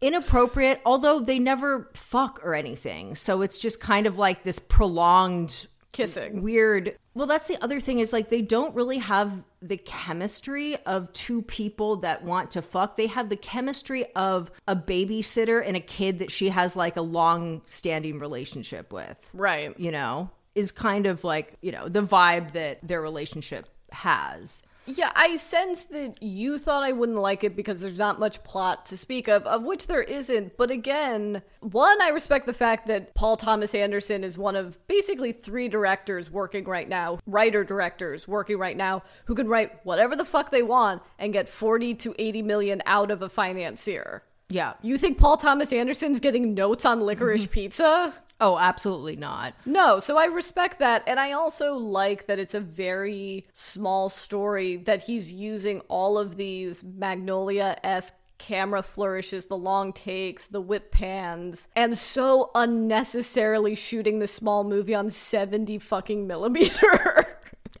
Inappropriate, 0.00 0.80
although 0.84 1.20
they 1.20 1.38
never 1.38 1.90
fuck 1.94 2.40
or 2.44 2.54
anything. 2.54 3.14
So 3.14 3.40
it's 3.42 3.56
just 3.58 3.80
kind 3.80 4.06
of 4.06 4.18
like 4.18 4.44
this 4.44 4.58
prolonged 4.58 5.66
kissing. 5.94 6.42
weird. 6.42 6.96
Well, 7.14 7.26
that's 7.26 7.46
the 7.46 7.62
other 7.62 7.80
thing 7.80 8.00
is 8.00 8.12
like 8.12 8.28
they 8.28 8.42
don't 8.42 8.74
really 8.74 8.98
have 8.98 9.42
the 9.62 9.78
chemistry 9.78 10.76
of 10.84 11.10
two 11.14 11.40
people 11.42 11.96
that 11.98 12.24
want 12.24 12.50
to 12.50 12.60
fuck. 12.62 12.96
They 12.98 13.06
have 13.06 13.30
the 13.30 13.36
chemistry 13.36 14.04
of 14.14 14.50
a 14.68 14.76
babysitter 14.76 15.66
and 15.66 15.76
a 15.76 15.80
kid 15.80 16.18
that 16.18 16.30
she 16.30 16.50
has 16.50 16.76
like 16.76 16.96
a 16.96 17.02
long 17.02 17.62
standing 17.64 18.18
relationship 18.18 18.92
with 18.92 19.16
Right. 19.32 19.78
you 19.80 19.90
know, 19.90 20.30
is 20.54 20.70
kind 20.70 21.06
of 21.06 21.24
like, 21.24 21.54
you 21.62 21.72
know, 21.72 21.88
the 21.88 22.02
vibe 22.02 22.52
that 22.52 22.86
their 22.86 23.00
relationship 23.00 23.66
has. 23.90 24.62
Yeah, 24.86 25.10
I 25.14 25.36
sense 25.38 25.84
that 25.84 26.22
you 26.22 26.58
thought 26.58 26.82
I 26.82 26.92
wouldn't 26.92 27.18
like 27.18 27.42
it 27.42 27.56
because 27.56 27.80
there's 27.80 27.96
not 27.96 28.20
much 28.20 28.42
plot 28.44 28.86
to 28.86 28.96
speak 28.96 29.28
of, 29.28 29.44
of 29.44 29.62
which 29.62 29.86
there 29.86 30.02
isn't. 30.02 30.56
But 30.56 30.70
again, 30.70 31.42
one, 31.60 32.02
I 32.02 32.08
respect 32.08 32.46
the 32.46 32.52
fact 32.52 32.86
that 32.88 33.14
Paul 33.14 33.36
Thomas 33.36 33.74
Anderson 33.74 34.22
is 34.22 34.36
one 34.36 34.56
of 34.56 34.86
basically 34.86 35.32
three 35.32 35.68
directors 35.68 36.30
working 36.30 36.64
right 36.64 36.88
now, 36.88 37.18
writer 37.26 37.64
directors 37.64 38.28
working 38.28 38.58
right 38.58 38.76
now, 38.76 39.02
who 39.24 39.34
can 39.34 39.48
write 39.48 39.84
whatever 39.84 40.16
the 40.16 40.24
fuck 40.24 40.50
they 40.50 40.62
want 40.62 41.02
and 41.18 41.32
get 41.32 41.48
40 41.48 41.94
to 41.94 42.14
80 42.18 42.42
million 42.42 42.82
out 42.84 43.10
of 43.10 43.22
a 43.22 43.28
financier. 43.28 44.22
Yeah. 44.50 44.74
You 44.82 44.98
think 44.98 45.18
Paul 45.18 45.36
Thomas 45.36 45.72
Anderson's 45.72 46.20
getting 46.20 46.54
notes 46.54 46.84
on 46.84 47.00
licorice 47.00 47.44
mm-hmm. 47.44 47.52
pizza? 47.52 48.14
Oh, 48.40 48.58
absolutely 48.58 49.16
not. 49.16 49.54
No, 49.64 50.00
so 50.00 50.16
I 50.16 50.26
respect 50.26 50.80
that. 50.80 51.04
And 51.06 51.20
I 51.20 51.32
also 51.32 51.74
like 51.74 52.26
that 52.26 52.38
it's 52.38 52.54
a 52.54 52.60
very 52.60 53.44
small 53.52 54.10
story 54.10 54.76
that 54.76 55.02
he's 55.02 55.30
using 55.30 55.80
all 55.88 56.18
of 56.18 56.36
these 56.36 56.82
Magnolia 56.82 57.78
esque 57.84 58.14
camera 58.38 58.82
flourishes, 58.82 59.46
the 59.46 59.56
long 59.56 59.92
takes, 59.92 60.46
the 60.46 60.60
whip 60.60 60.90
pans, 60.90 61.68
and 61.76 61.96
so 61.96 62.50
unnecessarily 62.54 63.74
shooting 63.74 64.18
this 64.18 64.34
small 64.34 64.64
movie 64.64 64.94
on 64.94 65.08
70 65.08 65.78
fucking 65.78 66.26
millimeter. 66.26 67.33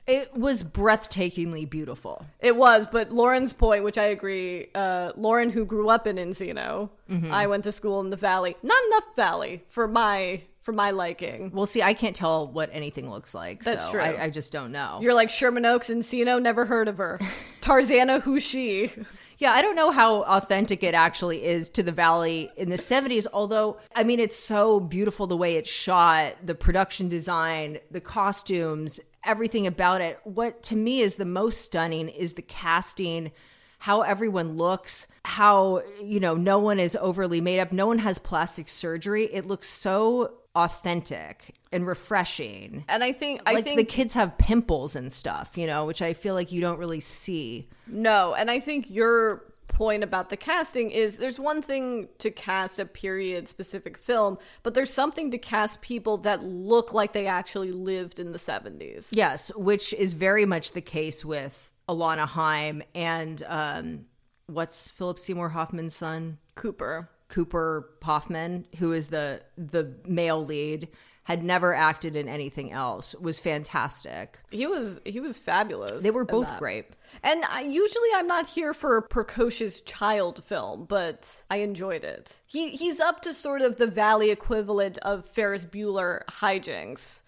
It 0.06 0.36
was 0.36 0.62
breathtakingly 0.62 1.68
beautiful. 1.68 2.26
It 2.40 2.56
was, 2.56 2.86
but 2.86 3.10
Lauren's 3.10 3.52
point, 3.54 3.84
which 3.84 3.96
I 3.96 4.04
agree, 4.04 4.68
uh, 4.74 5.12
Lauren, 5.16 5.48
who 5.50 5.64
grew 5.64 5.88
up 5.88 6.06
in 6.06 6.16
Encino, 6.16 6.90
Mm-hmm. 7.10 7.32
I 7.32 7.46
went 7.46 7.64
to 7.64 7.72
school 7.72 8.00
in 8.00 8.08
the 8.08 8.16
Valley. 8.16 8.56
Not 8.62 8.82
enough 8.86 9.14
Valley 9.14 9.62
for 9.68 9.86
my 9.86 10.40
for 10.62 10.72
my 10.72 10.90
liking. 10.90 11.50
Well, 11.52 11.66
see, 11.66 11.82
I 11.82 11.92
can't 11.92 12.16
tell 12.16 12.46
what 12.48 12.70
anything 12.72 13.10
looks 13.10 13.34
like. 13.34 13.62
That's 13.62 13.84
so 13.84 13.90
true. 13.92 14.00
I, 14.00 14.24
I 14.24 14.30
just 14.30 14.50
don't 14.50 14.72
know. 14.72 14.98
You're 15.02 15.12
like 15.12 15.28
Sherman 15.28 15.66
Oaks, 15.66 15.90
Encino, 15.90 16.40
never 16.40 16.64
heard 16.64 16.88
of 16.88 16.96
her. 16.96 17.20
Tarzana, 17.60 18.22
who's 18.22 18.42
she? 18.42 18.90
Yeah, 19.36 19.52
I 19.52 19.60
don't 19.60 19.76
know 19.76 19.90
how 19.90 20.22
authentic 20.22 20.82
it 20.82 20.94
actually 20.94 21.44
is 21.44 21.68
to 21.70 21.82
the 21.82 21.92
valley 21.92 22.50
in 22.56 22.70
the 22.70 22.76
70s, 22.76 23.26
although, 23.30 23.76
I 23.94 24.04
mean, 24.04 24.20
it's 24.20 24.36
so 24.36 24.80
beautiful 24.80 25.26
the 25.26 25.36
way 25.36 25.56
it's 25.56 25.68
shot, 25.68 26.36
the 26.42 26.54
production 26.54 27.08
design, 27.10 27.78
the 27.90 28.00
costumes, 28.00 29.00
everything 29.24 29.66
about 29.66 30.00
it. 30.00 30.18
What 30.24 30.62
to 30.64 30.76
me 30.76 31.00
is 31.00 31.16
the 31.16 31.24
most 31.24 31.60
stunning 31.60 32.08
is 32.08 32.34
the 32.34 32.42
casting, 32.42 33.32
how 33.78 34.02
everyone 34.02 34.56
looks, 34.56 35.06
how, 35.24 35.82
you 36.02 36.20
know, 36.20 36.34
no 36.34 36.58
one 36.58 36.78
is 36.78 36.96
overly 37.00 37.40
made 37.40 37.60
up, 37.60 37.72
no 37.72 37.86
one 37.86 37.98
has 37.98 38.18
plastic 38.18 38.68
surgery. 38.68 39.24
It 39.24 39.46
looks 39.46 39.68
so 39.68 40.34
authentic 40.54 41.54
and 41.72 41.86
refreshing. 41.86 42.84
And 42.88 43.02
I 43.02 43.12
think 43.12 43.42
I 43.46 43.54
like 43.54 43.64
think 43.64 43.76
the 43.76 43.84
kids 43.84 44.14
have 44.14 44.38
pimples 44.38 44.96
and 44.96 45.12
stuff, 45.12 45.58
you 45.58 45.66
know, 45.66 45.84
which 45.84 46.00
I 46.00 46.14
feel 46.14 46.34
like 46.34 46.52
you 46.52 46.60
don't 46.60 46.78
really 46.78 47.00
see. 47.00 47.68
No, 47.86 48.34
and 48.34 48.50
I 48.50 48.60
think 48.60 48.88
your 48.88 49.42
point 49.68 50.02
about 50.04 50.28
the 50.28 50.36
casting 50.36 50.90
is 50.90 51.18
there's 51.18 51.38
one 51.38 51.62
thing 51.62 52.08
to 52.18 52.30
cast 52.30 52.78
a 52.78 52.86
period 52.86 53.48
specific 53.48 53.98
film, 53.98 54.38
but 54.62 54.74
there's 54.74 54.92
something 54.92 55.30
to 55.30 55.38
cast 55.38 55.80
people 55.80 56.18
that 56.18 56.42
look 56.44 56.92
like 56.92 57.12
they 57.12 57.26
actually 57.26 57.72
lived 57.72 58.18
in 58.18 58.32
the 58.32 58.38
70s. 58.38 59.08
Yes, 59.10 59.50
which 59.56 59.92
is 59.94 60.14
very 60.14 60.46
much 60.46 60.72
the 60.72 60.80
case 60.80 61.24
with 61.24 61.72
Alana 61.88 62.26
Haim 62.26 62.82
and 62.94 63.42
um, 63.46 64.04
what's 64.46 64.90
Philip 64.90 65.18
Seymour 65.18 65.50
Hoffman's 65.50 65.94
son, 65.94 66.38
Cooper. 66.54 67.10
Cooper 67.28 67.90
Hoffman, 68.02 68.66
who 68.78 68.92
is 68.92 69.08
the 69.08 69.42
the 69.56 69.94
male 70.06 70.44
lead, 70.44 70.88
had 71.24 71.42
never 71.42 71.74
acted 71.74 72.16
in 72.16 72.28
anything 72.28 72.70
else. 72.70 73.14
Was 73.16 73.40
fantastic. 73.40 74.38
He 74.50 74.66
was 74.66 75.00
he 75.04 75.20
was 75.20 75.36
fabulous. 75.36 76.02
They 76.02 76.10
were 76.10 76.24
both 76.24 76.58
great. 76.58 76.86
And 77.22 77.44
I, 77.44 77.62
usually 77.62 78.08
I'm 78.14 78.26
not 78.26 78.46
here 78.46 78.74
for 78.74 78.96
a 78.96 79.02
precocious 79.02 79.80
child 79.80 80.44
film, 80.44 80.84
but 80.84 81.42
I 81.50 81.56
enjoyed 81.56 82.04
it. 82.04 82.40
He 82.46 82.70
he's 82.70 83.00
up 83.00 83.22
to 83.22 83.34
sort 83.34 83.62
of 83.62 83.76
the 83.76 83.86
valley 83.86 84.30
equivalent 84.30 84.98
of 84.98 85.24
Ferris 85.26 85.64
Bueller 85.64 86.24
hijinks. 86.26 87.22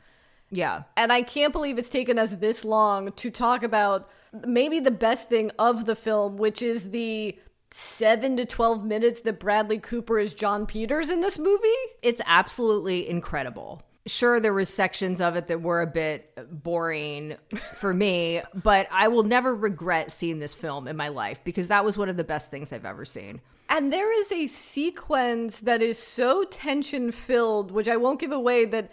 Yeah. 0.50 0.84
And 0.96 1.12
I 1.12 1.22
can't 1.22 1.52
believe 1.52 1.78
it's 1.78 1.90
taken 1.90 2.18
us 2.18 2.34
this 2.34 2.64
long 2.64 3.12
to 3.12 3.30
talk 3.30 3.62
about 3.62 4.10
maybe 4.46 4.78
the 4.78 4.90
best 4.90 5.28
thing 5.28 5.50
of 5.58 5.86
the 5.86 5.96
film, 5.96 6.36
which 6.36 6.62
is 6.62 6.90
the 6.90 7.36
7 7.72 8.36
to 8.36 8.46
12 8.46 8.84
minutes 8.84 9.22
that 9.22 9.40
Bradley 9.40 9.78
Cooper 9.78 10.18
is 10.18 10.34
Jon 10.34 10.66
Peters 10.66 11.10
in 11.10 11.20
this 11.20 11.38
movie. 11.38 11.68
It's 12.02 12.20
absolutely 12.24 13.08
incredible. 13.08 13.82
Sure, 14.06 14.38
there 14.38 14.52
was 14.52 14.68
sections 14.68 15.20
of 15.20 15.34
it 15.34 15.48
that 15.48 15.62
were 15.62 15.82
a 15.82 15.86
bit 15.86 16.32
boring 16.62 17.36
for 17.78 17.92
me, 17.92 18.40
but 18.54 18.86
I 18.92 19.08
will 19.08 19.24
never 19.24 19.54
regret 19.54 20.12
seeing 20.12 20.38
this 20.38 20.54
film 20.54 20.86
in 20.86 20.96
my 20.96 21.08
life 21.08 21.40
because 21.42 21.68
that 21.68 21.84
was 21.84 21.98
one 21.98 22.08
of 22.08 22.16
the 22.16 22.24
best 22.24 22.50
things 22.50 22.72
I've 22.72 22.84
ever 22.84 23.04
seen. 23.04 23.40
And 23.68 23.92
there 23.92 24.12
is 24.20 24.30
a 24.30 24.46
sequence 24.46 25.58
that 25.60 25.82
is 25.82 25.98
so 25.98 26.44
tension 26.44 27.10
filled, 27.10 27.72
which 27.72 27.88
I 27.88 27.96
won't 27.96 28.20
give 28.20 28.30
away 28.30 28.64
that 28.66 28.92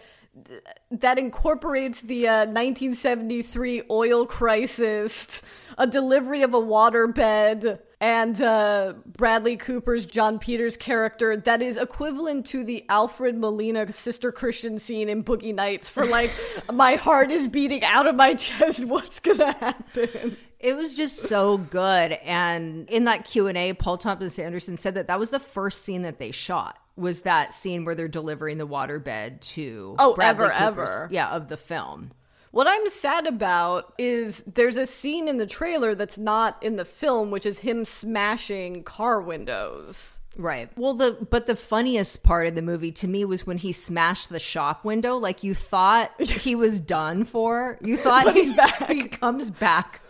that 0.92 1.20
incorporates 1.20 2.02
the 2.02 2.28
uh, 2.28 2.46
1973 2.46 3.84
oil 3.90 4.26
crisis, 4.26 5.42
a 5.78 5.86
delivery 5.86 6.42
of 6.42 6.54
a 6.54 6.60
waterbed, 6.60 7.80
and 8.02 8.42
uh, 8.42 8.94
Bradley 9.06 9.56
Cooper's 9.56 10.06
Jon 10.06 10.40
Peters 10.40 10.76
character 10.76 11.38
that 11.38 11.62
is 11.62 11.78
equivalent 11.78 12.46
to 12.48 12.64
the 12.64 12.84
Alfred 12.90 13.38
Molina 13.38 13.90
Sister 13.92 14.32
Christian 14.32 14.80
scene 14.80 15.08
in 15.08 15.24
Boogie 15.24 15.56
Nights 15.56 15.90
for 15.90 16.06
like, 16.06 16.32
my 16.74 16.96
heart 16.96 17.32
is 17.32 17.48
beating 17.48 17.84
out 17.84 18.08
of 18.08 18.16
my 18.16 18.34
chest. 18.34 18.86
What's 18.88 19.20
gonna 19.20 19.54
happen? 19.54 20.36
It 20.60 20.76
was 20.76 20.98
just 20.98 21.18
so 21.18 21.58
good. 21.58 22.14
And 22.14 22.90
in 22.90 23.06
that 23.06 23.26
Q&A, 23.26 23.74
Paul 23.74 23.98
Thomas 23.98 24.40
Anderson 24.40 24.78
said 24.78 24.96
that 24.96 25.08
that 25.08 25.20
was 25.20 25.30
the 25.30 25.40
first 25.40 25.84
scene 25.84 26.02
that 26.04 26.20
they 26.20 26.32
shot. 26.32 26.78
Was 26.96 27.22
that 27.22 27.54
scene 27.54 27.86
where 27.86 27.96
they're 27.96 28.08
delivering 28.08 28.58
the 28.60 28.68
waterbed 28.68 29.42
to 29.54 29.96
Oh, 29.98 30.14
Bradley 30.14 30.46
ever, 30.46 30.54
Cooper's- 30.54 30.90
ever. 30.90 31.08
yeah 31.12 31.30
of 31.32 31.48
the 31.48 31.58
film 31.58 32.12
What 32.52 32.68
I'm 32.68 32.88
sad 32.90 33.26
about 33.26 33.94
is 33.98 34.44
there's 34.46 34.78
a 34.78 34.86
scene 34.86 35.28
in 35.28 35.38
the 35.38 35.48
trailer 35.48 35.96
that's 35.96 36.20
not 36.20 36.62
in 36.62 36.76
the 36.76 36.86
film, 36.86 37.32
which 37.32 37.48
is 37.48 37.60
him 37.60 37.84
smashing 37.84 38.84
car 38.84 39.20
windows. 39.20 40.20
Right. 40.36 40.70
Well, 40.78 40.96
the 40.96 41.12
but 41.30 41.46
the 41.46 41.56
funniest 41.56 42.24
part 42.24 42.48
of 42.48 42.56
the 42.56 42.62
movie 42.62 42.92
to 42.94 43.08
me 43.08 43.24
was 43.24 43.46
when 43.46 43.58
he 43.58 43.72
smashed 43.72 44.30
the 44.30 44.40
shop 44.40 44.84
window. 44.84 45.18
Like 45.18 45.44
you 45.44 45.54
thought 45.54 46.20
he 46.20 46.56
was 46.56 46.80
done 46.80 47.24
for. 47.24 47.78
You 47.82 47.98
thought 47.98 48.34
he's 48.34 48.52
back. 48.56 48.90
He 48.90 49.08
comes 49.08 49.52
back. 49.52 50.02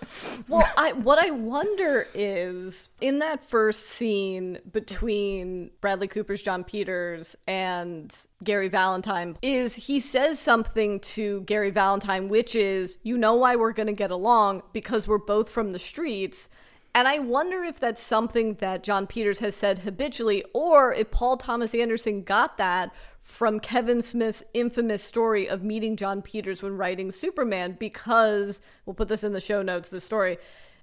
Well, 0.48 0.68
I 0.78 0.94
what 0.94 1.20
I 1.20 1.32
wonder 1.32 2.08
is 2.14 2.88
in 3.02 3.20
that 3.20 3.44
first 3.44 3.88
scene 3.88 4.60
between 4.72 5.72
Bradley 5.82 6.08
Cooper's 6.08 6.42
Jon 6.42 6.64
Peters 6.64 7.36
and 7.46 8.16
Gary 8.44 8.70
Valentine 8.70 9.38
is 9.42 9.76
he 9.76 10.00
says 10.00 10.40
something 10.40 11.00
to 11.02 11.42
Gary 11.42 11.72
Valentine 11.72 12.30
which 12.30 12.56
is 12.56 12.98
you 13.04 13.18
know 13.18 13.36
why 13.36 13.56
we're 13.56 13.74
going 13.74 13.88
to 13.88 13.94
get 13.94 14.12
along 14.12 14.64
because 14.72 15.08
we're 15.08 15.18
both 15.18 15.50
from 15.50 15.72
the 15.72 15.80
streets. 15.80 16.48
And 16.96 17.08
I 17.08 17.18
wonder 17.20 17.64
if 17.64 17.80
that's 17.80 18.02
something 18.02 18.56
that 18.56 18.84
Jon 18.84 19.08
Peters 19.08 19.40
has 19.40 19.56
said 19.56 19.80
habitually 19.80 20.44
or 20.54 20.94
if 20.94 21.10
Paul 21.10 21.38
Thomas 21.38 21.74
Anderson 21.74 22.22
got 22.22 22.60
that 22.60 22.94
from 23.20 23.60
Kevin 23.60 24.02
Smith's 24.02 24.44
infamous 24.54 25.02
story 25.02 25.48
of 25.50 25.64
meeting 25.64 25.96
Jon 25.96 26.22
Peters 26.22 26.62
when 26.62 26.78
writing 26.78 27.10
Superman, 27.10 27.78
because 27.80 28.62
we'll 28.86 28.94
put 28.94 29.08
this 29.08 29.24
in 29.24 29.32
the 29.32 29.42
show 29.42 29.64
notes, 29.64 29.90
the 29.90 30.00
story. 30.00 30.38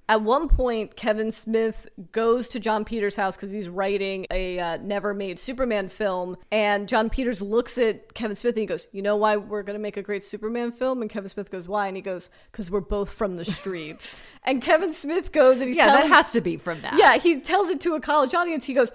At 0.09 0.23
one 0.23 0.49
point, 0.49 0.97
Kevin 0.97 1.31
Smith 1.31 1.87
goes 2.11 2.49
to 2.49 2.59
Jon 2.59 2.85
Peters' 2.85 3.15
house 3.15 3.37
because 3.37 3.53
he's 3.53 3.69
writing 3.69 4.27
a 4.33 4.59
uh, 4.59 4.79
never 4.79 5.15
made 5.15 5.39
Superman 5.39 5.89
film. 5.89 6.37
And 6.51 6.89
Jon 6.89 7.11
Peters 7.11 7.41
looks 7.41 7.79
at 7.79 8.13
Kevin 8.15 8.35
Smith 8.35 8.55
and 8.57 8.61
he 8.63 8.67
goes, 8.67 8.89
You 8.91 9.03
know 9.03 9.15
why 9.15 9.37
we're 9.37 9.63
going 9.63 9.75
to 9.79 9.81
make 9.83 9.97
a 9.97 10.03
great 10.03 10.25
Superman 10.25 10.73
film? 10.73 11.01
And 11.01 11.09
Kevin 11.09 11.29
Smith 11.29 11.51
goes, 11.53 11.69
Why? 11.69 11.87
And 11.87 11.97
he 11.97 12.03
goes, 12.03 12.29
Because 12.51 12.73
we're 12.73 12.81
both 12.81 13.11
from 13.13 13.37
the 13.37 13.45
streets. 13.45 14.25
and 14.45 14.61
Kevin 14.61 14.93
Smith 14.93 15.31
goes 15.31 15.61
and 15.61 15.69
he's 15.69 15.77
Yeah, 15.77 15.87
telling, 15.93 16.11
that 16.11 16.17
has 16.17 16.33
to 16.33 16.41
be 16.41 16.57
from 16.57 16.81
that. 16.83 16.99
yeah, 16.99 17.17
he 17.17 17.39
tells 17.41 17.69
it 17.69 17.81
to 17.83 17.95
a 17.95 18.01
college 18.01 18.35
audience. 18.35 18.65
He 18.65 18.75
goes, 18.75 18.91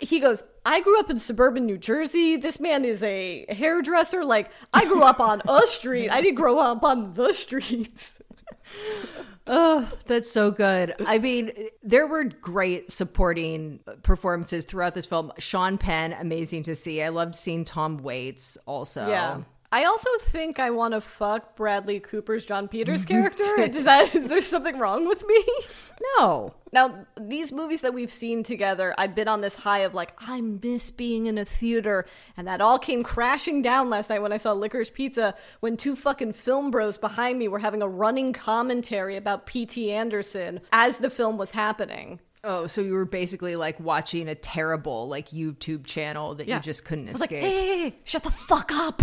he 0.00 0.20
goes, 0.20 0.42
I 0.66 0.82
grew 0.82 1.00
up 1.00 1.08
in 1.08 1.18
suburban 1.18 1.64
New 1.64 1.78
Jersey. 1.78 2.36
This 2.36 2.60
man 2.60 2.84
is 2.84 3.02
a 3.02 3.46
hairdresser. 3.48 4.26
Like, 4.26 4.50
I 4.74 4.84
grew 4.84 5.02
up 5.02 5.20
on 5.20 5.40
a 5.48 5.62
street. 5.66 6.10
I 6.10 6.20
didn't 6.20 6.34
grow 6.36 6.58
up 6.58 6.84
on 6.84 7.14
the 7.14 7.32
streets. 7.32 8.19
Oh, 9.52 9.90
that's 10.06 10.30
so 10.30 10.52
good. 10.52 10.94
I 11.06 11.18
mean, 11.18 11.50
there 11.82 12.06
were 12.06 12.22
great 12.22 12.92
supporting 12.92 13.80
performances 14.04 14.64
throughout 14.64 14.94
this 14.94 15.06
film. 15.06 15.32
Sean 15.38 15.76
Penn, 15.76 16.12
amazing 16.12 16.62
to 16.64 16.76
see. 16.76 17.02
I 17.02 17.08
loved 17.08 17.34
seeing 17.34 17.64
Tom 17.64 17.98
Waits 17.98 18.56
also. 18.66 19.08
Yeah. 19.08 19.40
I 19.72 19.84
also 19.84 20.10
think 20.22 20.58
I 20.58 20.70
want 20.70 20.94
to 20.94 21.00
fuck 21.00 21.54
Bradley 21.54 22.00
Cooper's 22.00 22.44
Jon 22.44 22.66
Peters 22.66 23.04
character. 23.06 23.44
is 23.60 23.84
that 23.84 24.14
is 24.14 24.26
there 24.28 24.40
something 24.40 24.78
wrong 24.78 25.06
with 25.06 25.24
me? 25.26 25.44
No. 26.18 26.54
Now, 26.72 27.04
these 27.20 27.52
movies 27.52 27.82
that 27.82 27.92
we've 27.92 28.10
seen 28.10 28.42
together, 28.42 28.94
I've 28.96 29.14
been 29.14 29.28
on 29.28 29.42
this 29.42 29.54
high 29.54 29.80
of 29.80 29.92
like, 29.92 30.12
I 30.18 30.40
miss 30.40 30.90
being 30.90 31.26
in 31.26 31.36
a 31.36 31.44
theater. 31.44 32.06
And 32.38 32.48
that 32.48 32.62
all 32.62 32.78
came 32.78 33.02
crashing 33.02 33.60
down 33.60 33.90
last 33.90 34.08
night 34.08 34.22
when 34.22 34.32
I 34.32 34.38
saw 34.38 34.52
Licorice 34.54 34.92
Pizza 34.92 35.34
when 35.60 35.76
two 35.76 35.94
fucking 35.94 36.32
film 36.32 36.70
bros 36.70 36.96
behind 36.96 37.38
me 37.38 37.48
were 37.48 37.58
having 37.58 37.82
a 37.82 37.88
running 37.88 38.32
commentary 38.32 39.16
about 39.16 39.44
P.T. 39.44 39.92
Anderson 39.92 40.60
as 40.72 40.96
the 40.96 41.10
film 41.10 41.36
was 41.36 41.50
happening. 41.50 42.18
Oh, 42.44 42.66
so 42.66 42.80
you 42.80 42.94
were 42.94 43.04
basically 43.04 43.54
like 43.56 43.78
watching 43.78 44.26
a 44.26 44.34
terrible 44.34 45.06
like 45.06 45.28
YouTube 45.28 45.84
channel 45.84 46.34
that 46.36 46.48
you 46.48 46.58
just 46.60 46.86
couldn't 46.86 47.06
like, 47.06 47.30
escape. 47.30 47.42
hey, 47.42 47.50
hey, 47.50 47.78
hey, 47.90 47.96
shut 48.04 48.22
the 48.22 48.30
fuck 48.30 48.72
up. 48.72 49.02